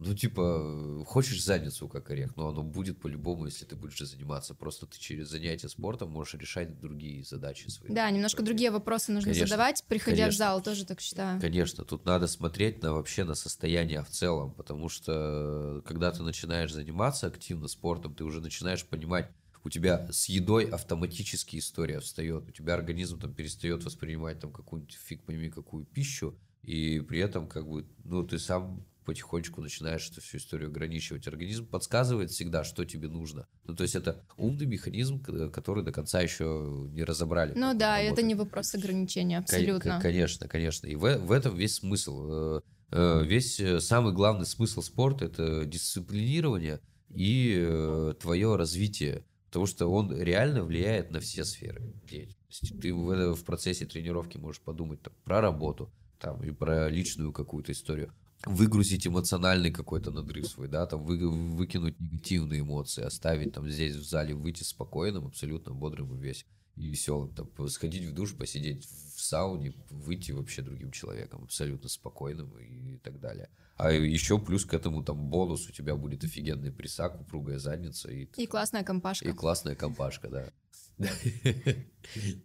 Ну, 0.00 0.14
типа, 0.14 1.04
хочешь 1.06 1.44
задницу 1.44 1.86
как 1.86 2.10
орех, 2.10 2.34
но 2.34 2.48
оно 2.48 2.62
будет 2.62 2.98
по-любому, 3.00 3.44
если 3.44 3.66
ты 3.66 3.76
будешь 3.76 3.98
заниматься. 3.98 4.54
Просто 4.54 4.86
ты 4.86 4.98
через 4.98 5.28
занятия 5.28 5.68
спортом 5.68 6.10
можешь 6.10 6.34
решать 6.34 6.80
другие 6.80 7.22
задачи 7.22 7.68
свои. 7.68 7.92
Да, 7.92 8.10
немножко 8.10 8.42
другие 8.42 8.70
вопросы 8.70 9.12
нужно 9.12 9.32
Конечно, 9.32 9.46
задавать, 9.46 9.84
приходя 9.88 10.22
конечно. 10.22 10.32
в 10.32 10.38
зал, 10.38 10.62
тоже 10.62 10.86
так 10.86 11.02
считаю. 11.02 11.38
Конечно, 11.38 11.84
тут 11.84 12.06
надо 12.06 12.28
смотреть 12.28 12.82
на 12.82 12.94
вообще 12.94 13.24
на 13.24 13.34
состояние 13.34 14.02
в 14.02 14.08
целом, 14.08 14.54
потому 14.54 14.88
что 14.88 15.82
когда 15.84 16.10
ты 16.10 16.22
начинаешь 16.22 16.72
заниматься 16.72 17.26
активно 17.26 17.68
спортом, 17.68 18.14
ты 18.14 18.24
уже 18.24 18.40
начинаешь 18.40 18.86
понимать, 18.86 19.30
у 19.64 19.68
тебя 19.68 20.10
с 20.10 20.30
едой 20.30 20.64
автоматически 20.64 21.58
история 21.58 22.00
встает, 22.00 22.48
у 22.48 22.52
тебя 22.52 22.72
организм 22.72 23.20
там 23.20 23.34
перестает 23.34 23.84
воспринимать 23.84 24.40
там 24.40 24.50
какую-нибудь 24.50 24.94
фиг 24.94 25.24
пойми 25.24 25.50
какую 25.50 25.84
пищу, 25.84 26.38
и 26.62 27.00
при 27.00 27.18
этом 27.18 27.46
как 27.46 27.68
бы, 27.68 27.86
ну, 28.04 28.26
ты 28.26 28.38
сам 28.38 28.86
потихонечку 29.10 29.60
начинаешь 29.60 30.08
эту 30.10 30.20
всю 30.20 30.38
историю 30.38 30.68
ограничивать. 30.68 31.26
Организм 31.26 31.66
подсказывает 31.66 32.30
всегда, 32.30 32.62
что 32.64 32.84
тебе 32.84 33.08
нужно. 33.08 33.46
Ну, 33.64 33.74
то 33.74 33.82
есть 33.82 33.96
это 33.96 34.24
умный 34.36 34.66
механизм, 34.66 35.20
к- 35.20 35.48
который 35.50 35.82
до 35.84 35.90
конца 35.92 36.20
еще 36.20 36.44
не 36.92 37.02
разобрали. 37.04 37.52
Ну 37.54 37.74
да, 37.74 37.98
это 37.98 38.06
работает. 38.10 38.26
не 38.28 38.34
вопрос 38.36 38.74
ограничения, 38.74 39.38
абсолютно. 39.38 39.92
кон- 39.94 40.02
Конечно, 40.02 40.46
конечно. 40.48 40.86
И 40.86 40.94
в, 40.94 41.16
в 41.18 41.32
этом 41.32 41.56
весь 41.56 41.74
смысл. 41.76 42.28
Э, 42.30 42.60
э, 42.92 43.24
Весь 43.24 43.58
э, 43.60 43.80
самый 43.80 44.12
главный 44.12 44.46
смысл 44.46 44.80
спорта 44.82 45.24
это 45.24 45.64
дисциплинирование 45.64 46.80
и 47.08 48.12
твое 48.20 48.56
развитие. 48.56 49.24
Потому 49.46 49.66
что 49.66 49.88
он 49.88 50.16
реально 50.16 50.62
влияет 50.62 51.10
на 51.10 51.18
все 51.18 51.44
сферы 51.44 51.92
деятельности. 52.08 52.72
Ты 52.80 52.94
в, 52.94 53.10
это- 53.10 53.34
в 53.34 53.44
процессе 53.44 53.84
тренировки 53.84 54.38
можешь 54.38 54.60
подумать 54.62 55.02
там, 55.02 55.12
про 55.24 55.40
работу, 55.40 55.92
там, 56.20 56.40
и 56.44 56.52
про 56.52 56.88
личную 56.88 57.32
какую-то 57.32 57.72
историю. 57.72 58.12
Выгрузить 58.46 59.06
эмоциональный 59.06 59.70
какой-то 59.70 60.10
надрыв 60.10 60.46
свой, 60.46 60.68
да, 60.68 60.86
там 60.86 61.04
вы, 61.04 61.28
выкинуть 61.28 62.00
негативные 62.00 62.60
эмоции, 62.60 63.04
оставить 63.04 63.52
там 63.52 63.68
здесь 63.68 63.94
в 63.96 64.08
зале, 64.08 64.34
выйти 64.34 64.62
спокойным, 64.62 65.26
абсолютно 65.26 65.74
бодрым 65.74 66.14
и 66.16 66.18
весь 66.18 66.46
и 66.76 66.88
веселым, 66.88 67.34
там, 67.34 67.68
сходить 67.68 68.04
в 68.04 68.14
душ, 68.14 68.34
посидеть 68.34 68.86
в 68.86 69.20
сауне, 69.20 69.74
выйти 69.90 70.32
вообще 70.32 70.62
другим 70.62 70.90
человеком, 70.90 71.44
абсолютно 71.44 71.88
спокойным 71.88 72.56
и 72.58 72.96
так 72.98 73.20
далее. 73.20 73.50
А 73.76 73.92
еще 73.92 74.38
плюс 74.38 74.64
к 74.64 74.74
этому 74.74 75.02
там 75.02 75.28
бонус, 75.28 75.68
у 75.68 75.72
тебя 75.72 75.96
будет 75.96 76.24
офигенный 76.24 76.72
присак, 76.72 77.20
упругая 77.20 77.58
задница 77.58 78.10
и, 78.10 78.24
И 78.36 78.46
классная 78.46 78.84
компашка. 78.84 79.28
и 79.28 79.32
классная 79.32 79.74
компашка, 79.74 80.28
да. 80.28 80.52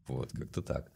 Вот, 0.07 0.31
как-то 0.31 0.61
так. 0.61 0.91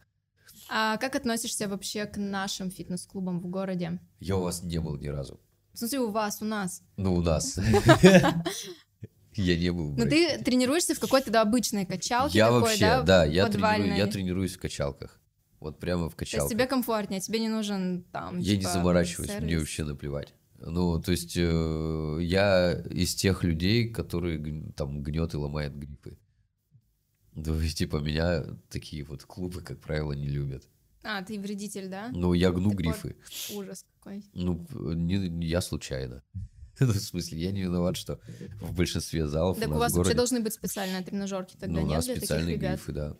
А 0.72 0.96
как 0.98 1.16
относишься 1.16 1.68
вообще 1.68 2.06
к 2.06 2.16
нашим 2.16 2.70
фитнес-клубам 2.70 3.40
в 3.40 3.46
городе? 3.48 3.98
Я 4.20 4.36
у 4.36 4.42
вас 4.42 4.62
не 4.62 4.78
был 4.78 4.96
ни 4.96 5.08
разу. 5.08 5.40
В 5.72 5.78
смысле, 5.78 6.00
у 6.00 6.10
вас, 6.10 6.40
у 6.40 6.44
нас. 6.44 6.82
Ну, 6.96 7.14
у 7.14 7.22
нас. 7.22 7.58
Я 9.34 9.56
не 9.56 9.70
был. 9.70 9.90
Но 9.90 10.04
Брейке. 10.04 10.38
ты 10.38 10.44
тренируешься 10.44 10.94
в 10.94 11.00
какой-то 11.00 11.30
да, 11.30 11.42
обычной 11.42 11.86
качалке 11.86 12.38
Я 12.38 12.46
такой, 12.46 12.60
вообще, 12.62 12.80
да, 12.80 13.02
да, 13.02 13.24
я 13.24 13.46
тренирую- 13.48 13.96
я 13.96 14.06
тренируюсь 14.06 14.56
в 14.56 14.60
качалках. 14.60 15.20
Вот 15.60 15.78
прямо 15.78 16.08
в 16.08 16.14
То 16.14 16.22
есть 16.22 16.32
качалках. 16.32 16.50
тебе 16.50 16.66
комфортнее, 16.66 17.20
тебе 17.20 17.38
не 17.38 17.48
нужен 17.48 18.04
там, 18.12 18.38
Я 18.38 18.54
не 18.54 18.60
типа, 18.60 18.72
заморачиваюсь, 18.72 19.40
мне 19.40 19.58
вообще 19.58 19.84
наплевать. 19.84 20.34
Ну, 20.58 21.00
то 21.00 21.12
есть 21.12 21.36
э, 21.36 22.18
я 22.20 22.72
из 22.90 23.14
тех 23.14 23.44
людей, 23.44 23.88
которые 23.88 24.72
там 24.72 25.02
гнет 25.02 25.32
и 25.32 25.36
ломает 25.36 25.76
гриппы. 25.76 26.18
Ну, 27.34 27.60
и 27.60 27.68
типа 27.68 27.96
меня 27.98 28.44
такие 28.68 29.04
вот 29.04 29.24
клубы, 29.24 29.62
как 29.62 29.78
правило, 29.80 30.12
не 30.12 30.28
любят. 30.28 30.64
А, 31.02 31.22
ты 31.22 31.38
вредитель, 31.38 31.88
да? 31.88 32.10
Ну, 32.12 32.34
я 32.34 32.50
гну 32.52 32.70
Ты 32.70 32.76
грифы. 32.76 33.16
Ужас 33.54 33.86
какой. 33.98 34.22
Ну, 34.34 34.66
не, 34.94 35.16
не 35.28 35.46
я 35.46 35.60
случайно. 35.60 36.22
Ну, 36.82 36.86
в 36.92 36.98
смысле, 36.98 37.38
я 37.38 37.52
не 37.52 37.60
виноват, 37.60 37.94
что 37.98 38.18
в 38.58 38.74
большинстве 38.74 39.26
залов 39.26 39.58
Так 39.58 39.68
у 39.68 39.72
у 39.72 39.74
нас 39.74 39.80
вас 39.80 39.92
в 39.92 39.96
вообще 39.96 40.12
городе... 40.12 40.16
должны 40.16 40.40
быть 40.40 40.54
специальные 40.54 41.02
тренажерки 41.02 41.54
тогда, 41.60 41.74
Ну, 41.74 41.82
у 41.82 41.86
нет, 41.86 41.96
нас 41.96 42.04
для 42.06 42.14
таких 42.14 42.26
специальные 42.26 42.56
грифы, 42.56 42.92
да. 42.92 43.16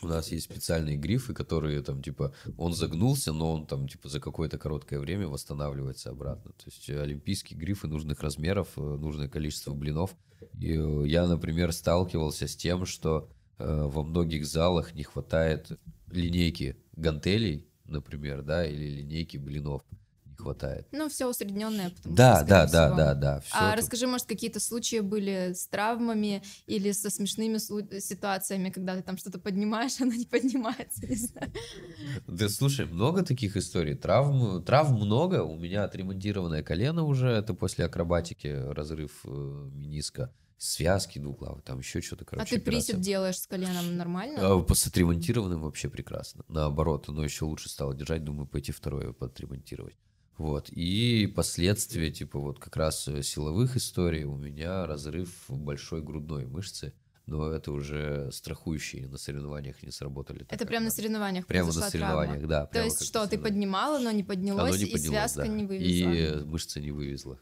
У 0.00 0.06
нас 0.06 0.32
есть 0.32 0.44
специальные 0.44 0.96
грифы, 0.96 1.34
которые 1.34 1.82
там, 1.82 2.02
типа, 2.02 2.34
он 2.56 2.72
загнулся, 2.72 3.32
но 3.32 3.52
он 3.52 3.66
там, 3.66 3.88
типа, 3.88 4.08
за 4.08 4.20
какое-то 4.20 4.58
короткое 4.58 5.00
время 5.00 5.28
восстанавливается 5.28 6.10
обратно. 6.10 6.52
То 6.52 6.64
есть 6.66 6.88
э, 6.88 7.00
олимпийские 7.00 7.58
грифы 7.58 7.88
нужных 7.88 8.22
размеров, 8.22 8.68
э, 8.76 8.80
нужное 8.80 9.28
количество 9.28 9.74
блинов. 9.74 10.16
И 10.58 10.72
э, 10.72 11.04
я, 11.06 11.26
например, 11.26 11.72
сталкивался 11.72 12.48
с 12.48 12.56
тем, 12.56 12.86
что 12.86 13.28
э, 13.58 13.84
во 13.86 14.02
многих 14.02 14.46
залах 14.46 14.94
не 14.94 15.02
хватает 15.02 15.78
линейки 16.10 16.76
гантелей, 16.96 17.66
например, 17.84 18.42
да, 18.42 18.66
или 18.66 19.02
линейки 19.02 19.36
блинов 19.36 19.82
хватает. 20.42 20.86
Ну, 20.92 21.08
все 21.08 21.28
усредненное, 21.28 21.90
потому 21.90 22.14
Да, 22.16 22.36
что, 22.36 22.44
да, 22.46 22.66
да, 22.66 22.86
всего. 22.86 22.96
да, 22.96 23.14
да. 23.14 23.40
всё 23.40 23.54
А 23.58 23.68
это- 23.72 23.76
расскажи, 23.82 24.06
может, 24.06 24.26
какие-то 24.26 24.60
случаи 24.60 25.00
были 25.00 25.52
с 25.54 25.66
травмами 25.68 26.42
или 26.66 26.92
со 26.92 27.10
смешными 27.10 27.58
ситуациями, 27.98 28.70
когда 28.70 28.96
ты 28.96 29.02
там 29.02 29.16
что-то 29.16 29.38
поднимаешь, 29.38 29.92
оно 30.00 30.12
не 30.12 30.26
поднимается, 30.26 31.06
не 31.06 31.16
знаю. 31.16 31.52
Да 32.26 32.48
слушай, 32.48 32.86
много 32.86 33.22
таких 33.24 33.56
историй. 33.56 33.94
Травм, 33.94 34.62
травм 34.64 34.96
много. 34.96 35.42
У 35.44 35.56
меня 35.56 35.84
отремонтированное 35.84 36.62
колено 36.62 37.04
уже. 37.04 37.28
Это 37.28 37.54
после 37.54 37.84
акробатики 37.84 38.46
разрыв 38.48 39.20
э, 39.24 39.28
мениска. 39.72 40.32
Связки 40.58 41.18
двуглавые, 41.18 41.60
там 41.62 41.80
еще 41.80 42.00
что-то, 42.00 42.22
А 42.22 42.26
короче, 42.26 42.54
ты 42.56 42.60
присед 42.60 42.90
операция. 42.90 43.04
делаешь 43.04 43.38
с 43.40 43.46
коленом 43.48 43.96
нормально? 43.96 44.38
А, 44.40 44.74
С 44.74 44.86
отремонтированным 44.86 45.60
вообще 45.60 45.88
прекрасно. 45.88 46.44
Наоборот, 46.46 47.08
оно 47.08 47.24
еще 47.24 47.46
лучше 47.46 47.68
стало 47.68 47.94
держать. 47.96 48.22
Думаю, 48.22 48.46
пойти 48.46 48.70
второе 48.70 49.12
подремонтировать. 49.12 49.96
Вот. 50.38 50.68
И 50.70 51.26
последствия, 51.36 52.10
типа 52.10 52.38
вот 52.38 52.58
как 52.58 52.76
раз 52.76 53.06
э, 53.08 53.22
силовых 53.22 53.76
историй, 53.76 54.24
у 54.24 54.36
меня 54.36 54.86
разрыв 54.86 55.44
большой 55.48 56.02
грудной 56.02 56.46
мышцы. 56.46 56.92
Но 57.26 57.52
это 57.52 57.70
уже 57.70 58.30
страхующие 58.32 59.06
на 59.06 59.16
соревнованиях 59.16 59.80
не 59.84 59.92
сработали. 59.92 60.44
Это 60.48 60.66
прямо 60.66 60.86
на 60.86 60.90
соревнованиях 60.90 61.46
Прямо 61.46 61.68
на 61.72 61.88
соревнованиях, 61.88 62.38
травма. 62.38 62.48
да. 62.48 62.66
То 62.66 62.82
есть 62.82 63.04
что, 63.04 63.26
ты 63.28 63.38
поднимала, 63.38 64.00
но 64.00 64.10
не 64.10 64.24
поднялось, 64.24 64.74
Оно 64.74 64.76
не 64.76 64.84
и 64.84 64.92
поднялось, 64.92 65.30
связка 65.32 65.42
да. 65.42 65.46
не 65.46 65.62
И 65.62 65.66
вывезла? 65.66 66.10
э, 66.10 66.44
мышца 66.44 66.80
не 66.80 66.90
вывезла. 66.90 67.38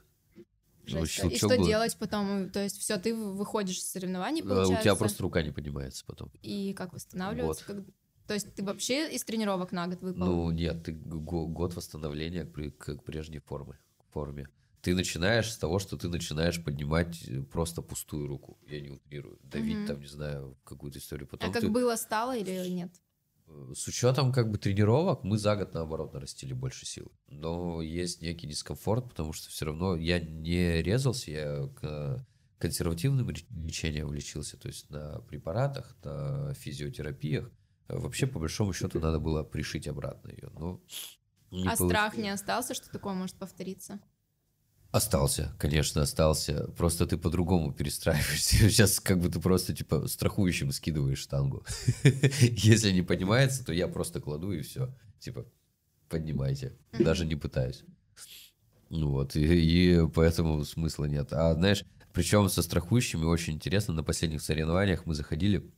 Ну. 0.87 1.03
И 1.05 1.07
что 1.07 1.49
был. 1.57 1.67
делать 1.67 1.97
потом? 1.99 2.51
То 2.51 2.63
есть 2.63 2.79
все, 2.79 2.99
ты 2.99 3.15
выходишь 3.15 3.81
с 3.83 3.91
соревнований, 3.93 4.43
Э, 4.43 4.45
получается? 4.45 4.81
У 4.81 4.83
тебя 4.83 4.95
просто 4.97 5.23
рука 5.23 5.43
не 5.43 5.51
поднимается 5.51 6.05
потом. 6.05 6.31
И 6.43 6.75
как 6.75 6.93
восстанавливаться? 6.93 7.65
Вот. 7.69 7.85
То 8.31 8.35
есть 8.35 8.55
ты 8.55 8.63
вообще 8.63 9.13
из 9.13 9.25
тренировок 9.25 9.73
на 9.73 9.89
год 9.89 10.03
выпал? 10.03 10.25
Ну, 10.25 10.51
нет, 10.53 10.85
ты 10.85 10.93
го- 10.93 11.49
год 11.49 11.75
восстановления 11.75 12.45
к, 12.45 12.95
прежней 13.03 13.41
форме, 13.41 13.77
форме. 14.13 14.47
Ты 14.83 14.95
начинаешь 14.95 15.51
с 15.51 15.59
того, 15.59 15.81
что 15.81 15.97
ты 15.97 16.09
начинаешь 16.09 16.63
поднимать 16.63 17.27
э, 17.27 17.43
просто 17.43 17.83
пустую 17.83 18.29
руку. 18.29 18.57
Я 18.69 18.81
не 18.83 18.91
утрирую. 18.91 19.41
Давить 19.43 19.79
Мгм. 19.79 19.87
там, 19.87 20.01
не 20.01 20.07
знаю, 20.07 20.57
какую-то 20.63 21.01
историю. 21.01 21.27
а 21.27 21.31
Потом 21.33 21.53
как 21.53 21.63
ты, 21.63 21.69
было, 21.71 21.97
стало 21.97 22.37
или 22.37 22.69
нет? 22.69 22.93
э, 23.49 23.73
с 23.75 23.89
учетом 23.89 24.33
как 24.33 24.49
бы 24.49 24.59
тренировок, 24.59 25.25
мы 25.25 25.37
за 25.37 25.57
год 25.57 25.75
наоборот 25.75 26.15
нарастили 26.15 26.53
больше 26.53 26.87
силы. 26.87 27.11
Но 27.27 27.83
есть 27.83 28.23
некий 28.23 28.47
дискомфорт, 28.47 29.09
потому 29.09 29.33
что 29.33 29.51
все 29.51 29.65
равно 29.65 29.97
я 29.97 30.21
не 30.21 30.81
резался, 30.83 31.33
я 31.33 31.69
к 31.81 32.25
консервативным 32.59 33.29
лечением 33.31 34.13
лечился, 34.13 34.57
то 34.57 34.69
есть 34.69 34.89
на 34.89 35.19
препаратах, 35.23 35.97
на 36.05 36.55
физиотерапиях. 36.55 37.51
Э, 37.91 37.99
Вообще, 37.99 38.27
по 38.27 38.39
большому 38.39 38.73
счету, 38.73 39.01
надо 39.01 39.19
было 39.19 39.43
пришить 39.43 39.89
обратно 39.89 40.31
ее. 40.31 40.51
Но 40.59 40.81
не 41.51 41.69
а 41.69 41.75
страх 41.75 42.13
получилось. 42.13 42.17
не 42.17 42.31
остался, 42.31 42.75
что 42.75 42.91
такое 42.91 43.15
может 43.15 43.37
повториться? 43.37 44.01
Остался, 44.93 45.55
конечно, 45.59 46.03
остался. 46.03 46.69
Просто 46.77 47.07
ты 47.07 47.17
по-другому 47.17 47.73
перестраиваешься. 47.73 48.57
Сейчас 48.71 48.99
как 49.01 49.21
бы 49.21 49.29
ты 49.29 49.41
просто 49.41 49.75
типа 49.75 50.09
страхующим 50.09 50.73
скидываешь 50.73 51.19
штангу. 51.19 51.65
Если 52.41 52.93
не 52.93 53.03
поднимается, 53.03 53.65
то 53.65 53.73
я 53.73 53.87
просто 53.89 54.21
кладу 54.21 54.53
и 54.53 54.63
все. 54.63 54.93
Типа, 55.21 55.47
поднимайте. 56.09 56.77
Даже 56.99 57.25
не 57.25 57.37
пытаюсь. 57.37 57.85
Ну 58.89 59.11
вот, 59.11 59.37
и, 59.37 59.45
и 59.45 60.09
поэтому 60.09 60.65
смысла 60.65 61.05
нет. 61.05 61.33
А 61.33 61.55
знаешь, 61.55 61.85
причем 62.13 62.49
со 62.49 62.61
страхующими 62.63 63.25
очень 63.25 63.55
интересно, 63.55 63.95
на 63.95 64.03
последних 64.03 64.43
соревнованиях 64.43 65.07
мы 65.07 65.15
заходили, 65.15 65.71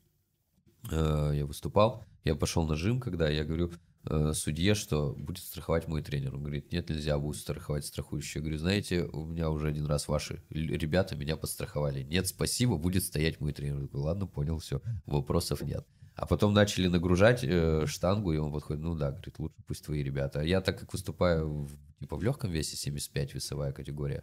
я 0.90 1.46
выступал, 1.46 2.04
я 2.24 2.34
пошел 2.34 2.66
на 2.66 2.76
жим, 2.76 3.00
когда 3.00 3.28
я 3.28 3.44
говорю 3.44 3.72
э, 4.04 4.32
судье, 4.32 4.74
что 4.74 5.14
будет 5.14 5.44
страховать 5.44 5.88
мой 5.88 6.02
тренер. 6.02 6.34
Он 6.34 6.42
говорит, 6.42 6.72
нет, 6.72 6.88
нельзя, 6.88 7.18
будет 7.18 7.36
страховать 7.36 7.84
страхующий. 7.84 8.38
Я 8.38 8.42
говорю, 8.42 8.58
знаете, 8.58 9.04
у 9.04 9.24
меня 9.24 9.50
уже 9.50 9.68
один 9.68 9.86
раз 9.86 10.08
ваши 10.08 10.42
ребята 10.50 11.16
меня 11.16 11.36
подстраховали. 11.36 12.02
Нет, 12.02 12.28
спасибо, 12.28 12.76
будет 12.78 13.04
стоять 13.04 13.40
мой 13.40 13.52
тренер. 13.52 13.80
Я 13.80 13.86
говорю, 13.86 14.04
ладно, 14.04 14.26
понял, 14.26 14.58
все, 14.58 14.80
вопросов 15.06 15.62
нет. 15.62 15.86
А 16.14 16.26
потом 16.26 16.52
начали 16.52 16.88
нагружать 16.88 17.42
э, 17.42 17.86
штангу, 17.86 18.32
и 18.32 18.36
он 18.36 18.52
подходит, 18.52 18.82
ну 18.82 18.94
да, 18.94 19.12
говорит, 19.12 19.38
лучше 19.38 19.56
пусть 19.66 19.84
твои 19.84 20.02
ребята. 20.02 20.42
Я 20.42 20.60
так 20.60 20.78
как 20.78 20.92
выступаю 20.92 21.64
в, 21.64 21.70
типа 21.98 22.16
в 22.16 22.22
легком 22.22 22.50
весе 22.50 22.76
75 22.76 23.34
весовая 23.34 23.72
категория, 23.72 24.22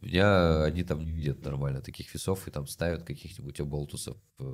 у 0.00 0.04
меня 0.06 0.62
они 0.64 0.82
там 0.82 1.04
не 1.04 1.10
видят 1.10 1.44
нормально 1.44 1.80
таких 1.80 2.12
весов 2.14 2.46
и 2.46 2.50
там 2.50 2.66
ставят 2.66 3.02
каких-нибудь 3.02 3.60
оболтусов, 3.60 4.16
э, 4.38 4.44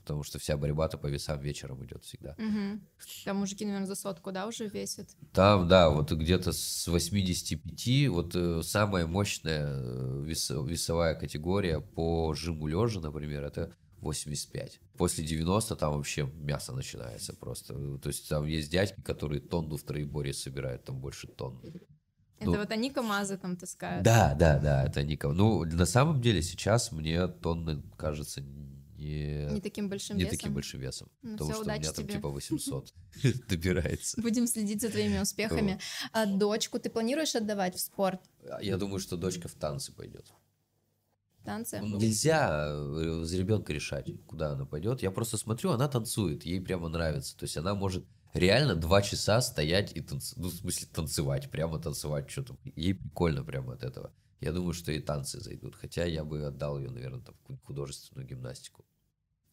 потому 0.00 0.22
что 0.22 0.38
вся 0.38 0.56
борьба-то 0.56 0.98
по 0.98 1.06
весам 1.06 1.40
вечером 1.40 1.84
идет 1.84 2.04
всегда. 2.04 2.36
Угу. 2.38 2.80
Там 3.24 3.36
мужики, 3.36 3.64
наверное, 3.64 3.86
за 3.86 3.94
сотку, 3.94 4.32
да, 4.32 4.46
уже 4.46 4.68
весят? 4.68 5.08
Там, 5.32 5.68
да, 5.68 5.90
вот 5.90 6.12
где-то 6.12 6.52
с 6.52 6.88
85, 6.88 8.08
вот 8.08 8.34
э, 8.34 8.62
самая 8.62 9.06
мощная 9.06 9.66
э, 9.68 10.22
вес, 10.24 10.50
весовая 10.50 11.14
категория 11.14 11.80
по 11.80 12.34
жиму 12.34 12.66
лежа, 12.66 13.00
например, 13.00 13.44
это 13.44 13.74
85. 14.00 14.80
После 14.96 15.24
90 15.24 15.76
там 15.76 15.94
вообще 15.94 16.30
мясо 16.34 16.72
начинается 16.72 17.34
просто. 17.34 17.98
То 17.98 18.08
есть 18.08 18.28
там 18.28 18.46
есть 18.46 18.70
дядьки, 18.70 19.00
которые 19.02 19.40
тонну 19.40 19.76
в 19.76 19.82
троеборье 19.82 20.32
собирают, 20.32 20.84
там 20.84 21.00
больше 21.00 21.28
тонны. 21.28 21.80
Это 22.40 22.50
ну, 22.50 22.58
вот 22.58 22.70
они 22.70 22.90
КамАЗы 22.90 23.36
там 23.36 23.54
таскают. 23.56 24.02
Да, 24.02 24.34
да, 24.34 24.58
да, 24.58 24.84
это 24.84 25.00
они 25.00 25.18
Ну, 25.22 25.64
на 25.64 25.84
самом 25.84 26.22
деле 26.22 26.40
сейчас 26.40 26.90
мне 26.90 27.28
тонны 27.28 27.82
кажется 27.98 28.40
не, 28.96 29.46
не 29.54 29.60
таким 29.60 29.88
большим 29.88 30.16
не 30.16 30.24
весом. 30.24 30.38
таким 30.38 30.54
большим 30.54 30.80
весом. 30.80 31.08
Ну, 31.22 31.32
потому 31.32 31.50
все, 31.50 31.62
что 31.62 31.70
у 31.70 31.74
меня 31.74 31.82
тебе. 31.82 32.06
там 32.06 32.16
типа 32.16 32.28
800 32.30 32.94
добирается. 33.48 34.20
Будем 34.20 34.46
следить 34.46 34.80
за 34.80 34.88
твоими 34.88 35.18
успехами. 35.18 35.78
А 36.12 36.24
дочку 36.24 36.78
ты 36.78 36.88
планируешь 36.88 37.34
отдавать 37.34 37.74
в 37.76 37.80
спорт? 37.80 38.20
Я 38.62 38.78
думаю, 38.78 39.00
что 39.00 39.16
дочка 39.16 39.48
в 39.48 39.54
танцы 39.54 39.92
пойдет. 39.92 40.26
Танцы? 41.44 41.80
Ну, 41.80 41.98
нельзя 41.98 42.68
э, 42.68 43.22
за 43.24 43.36
ребенка 43.38 43.72
решать, 43.72 44.10
куда 44.26 44.52
она 44.52 44.66
пойдет. 44.66 45.02
Я 45.02 45.10
просто 45.10 45.38
смотрю, 45.38 45.70
она 45.70 45.88
танцует, 45.88 46.44
ей 46.44 46.60
прямо 46.60 46.88
нравится. 46.88 47.36
То 47.36 47.44
есть 47.44 47.56
она 47.56 47.74
может 47.74 48.04
реально 48.34 48.74
два 48.74 49.02
часа 49.02 49.40
стоять 49.40 49.96
и 49.96 50.00
танцевать, 50.00 50.42
ну, 50.42 50.48
в 50.50 50.54
смысле 50.54 50.88
танцевать, 50.92 51.50
прямо 51.50 51.78
танцевать 51.78 52.30
что-то. 52.30 52.56
Ей 52.76 52.94
прикольно 52.94 53.44
прямо 53.44 53.74
от 53.74 53.82
этого. 53.82 54.12
Я 54.40 54.52
думаю, 54.52 54.72
что 54.72 54.92
и 54.92 55.00
танцы 55.00 55.40
зайдут. 55.40 55.74
Хотя 55.76 56.04
я 56.04 56.24
бы 56.24 56.44
отдал 56.44 56.78
ее, 56.78 56.90
наверное, 56.90 57.20
там, 57.20 57.34
в 57.48 57.58
художественную 57.64 58.26
гимнастику 58.26 58.84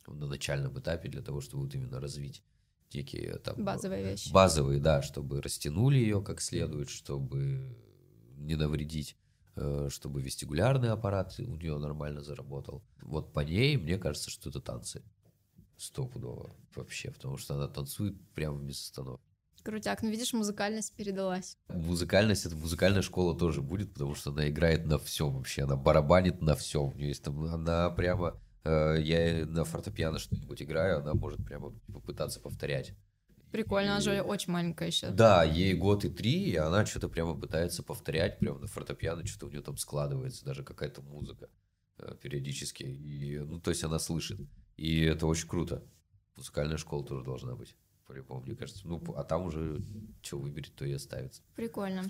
на 0.08 0.26
начальном 0.26 0.80
этапе 0.80 1.10
для 1.10 1.22
того, 1.22 1.42
чтобы 1.42 1.64
вот 1.64 1.76
именно 1.76 2.00
развить 2.00 2.42
некие 2.94 3.38
там... 3.40 3.64
Базовые 3.64 4.12
вещи. 4.12 4.32
Базовые, 4.32 4.80
да, 4.80 5.02
чтобы 5.02 5.42
растянули 5.42 5.98
ее 5.98 6.22
как 6.22 6.40
следует, 6.40 6.90
чтобы 6.90 7.76
не 8.38 8.56
навредить 8.56 9.18
э, 9.56 9.90
чтобы 9.92 10.22
вестибулярный 10.22 10.90
аппарат 10.90 11.36
у 11.40 11.56
нее 11.56 11.78
нормально 11.78 12.22
заработал. 12.22 12.84
Вот 13.02 13.34
по 13.34 13.42
ней, 13.42 13.76
мне 13.76 13.98
кажется, 13.98 14.30
что 14.30 14.50
это 14.50 14.62
танцы 14.62 15.04
стопудово 15.78 16.56
вообще, 16.76 17.12
потому 17.12 17.38
что 17.38 17.56
она 17.56 17.68
танцует 17.68 18.16
прямо 18.34 18.60
без 18.60 18.82
остановки. 18.82 19.24
Крутяк, 19.64 20.02
ну 20.02 20.10
видишь, 20.10 20.34
музыкальность 20.34 20.96
передалась. 20.96 21.58
Музыкальность, 21.68 22.46
это 22.46 22.56
музыкальная 22.56 23.02
школа 23.02 23.38
тоже 23.38 23.62
будет, 23.62 23.94
потому 23.94 24.16
что 24.16 24.32
она 24.32 24.48
играет 24.48 24.86
на 24.86 24.98
всем 24.98 25.34
вообще, 25.34 25.64
она 25.64 25.76
барабанит 25.76 26.42
на 26.42 26.56
всем. 26.56 26.84
У 26.84 26.94
нее 26.94 27.10
есть 27.10 27.24
там, 27.24 27.44
она 27.44 27.90
прямо, 27.90 28.40
э, 28.64 28.96
я 29.02 29.46
на 29.46 29.66
фортепиано 29.66 30.20
что-нибудь 30.20 30.62
играю, 30.62 31.00
она 31.00 31.14
может 31.14 31.44
прямо 31.46 31.72
попытаться 31.94 32.40
повторять. 32.40 32.94
Прикольно, 33.52 33.88
и... 33.88 33.92
она 33.92 34.00
же 34.00 34.22
очень 34.22 34.54
маленькая 34.54 34.88
еще. 34.88 35.10
Да, 35.10 35.44
ей 35.44 35.74
год 35.74 36.06
и 36.06 36.10
три, 36.10 36.50
и 36.50 36.56
она 36.56 36.86
что-то 36.86 37.10
прямо 37.10 37.38
пытается 37.38 37.84
повторять, 37.84 38.40
прямо 38.40 38.60
на 38.60 38.68
фортепиано, 38.68 39.26
что-то 39.26 39.48
у 39.48 39.50
нее 39.50 39.62
там 39.62 39.78
складывается, 39.78 40.46
даже 40.46 40.64
какая-то 40.64 41.02
музыка 41.02 41.50
э, 41.98 42.16
периодически. 42.22 42.84
И, 42.84 43.40
ну, 43.40 43.60
то 43.60 43.72
есть 43.72 43.84
она 43.84 44.00
слышит. 44.00 44.40
И 44.78 45.02
это 45.02 45.26
очень 45.26 45.48
круто. 45.48 45.84
Музыкальная 46.36 46.78
школа 46.78 47.04
тоже 47.04 47.24
должна 47.24 47.56
быть. 47.56 47.76
По-любому, 48.06 48.42
мне 48.42 48.56
кажется. 48.56 48.88
Ну, 48.88 49.04
а 49.18 49.24
там 49.24 49.46
уже 49.46 49.82
что 50.22 50.38
выберет, 50.38 50.74
то 50.76 50.86
и 50.86 50.94
оставится. 50.94 51.42
Прикольно. 51.56 52.04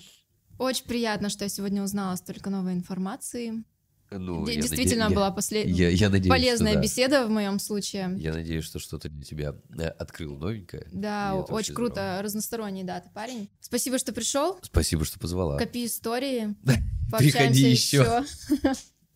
Очень 0.59 0.86
приятно, 0.86 1.30
что 1.30 1.45
я 1.45 1.49
сегодня 1.49 1.82
узнала 1.82 2.15
столько 2.15 2.49
новой 2.49 2.74
информации. 2.74 3.63
Ну, 4.09 4.45
Действительно 4.45 5.05
наде... 5.05 5.15
была 5.15 5.32
послед... 5.32 5.68
я, 5.68 5.89
я 5.89 6.09
надеюсь, 6.09 6.30
полезная 6.30 6.72
что, 6.72 6.80
да. 6.80 6.84
беседа 6.84 7.28
в 7.28 7.30
моем 7.30 7.59
случае. 7.59 8.15
Я 8.18 8.34
надеюсь, 8.34 8.63
что 8.63 8.80
что-то 8.80 9.09
для 9.09 9.24
тебя 9.24 9.55
э, 9.78 9.88
открыл 9.88 10.38
новенькое. 10.38 10.88
Да, 10.93 11.36
очень 11.36 11.74
круто, 11.74 11.95
здорово. 11.95 12.22
разносторонний, 12.22 12.84
да, 12.84 13.01
ты 13.01 13.09
парень. 13.09 13.49
Спасибо, 13.59 13.97
что 13.97 14.13
пришел. 14.13 14.57
Спасибо, 14.61 15.03
что 15.03 15.20
позвала. 15.20 15.57
Копи 15.57 15.86
истории. 15.86 16.55
Приходи 17.18 17.70
еще. 17.70 18.24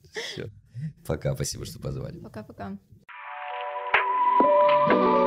Пока, 1.06 1.36
спасибо, 1.36 1.66
что 1.66 1.80
позвали. 1.80 2.20
Пока-пока. 2.20 2.78
thank 4.88 5.02
you 5.02 5.21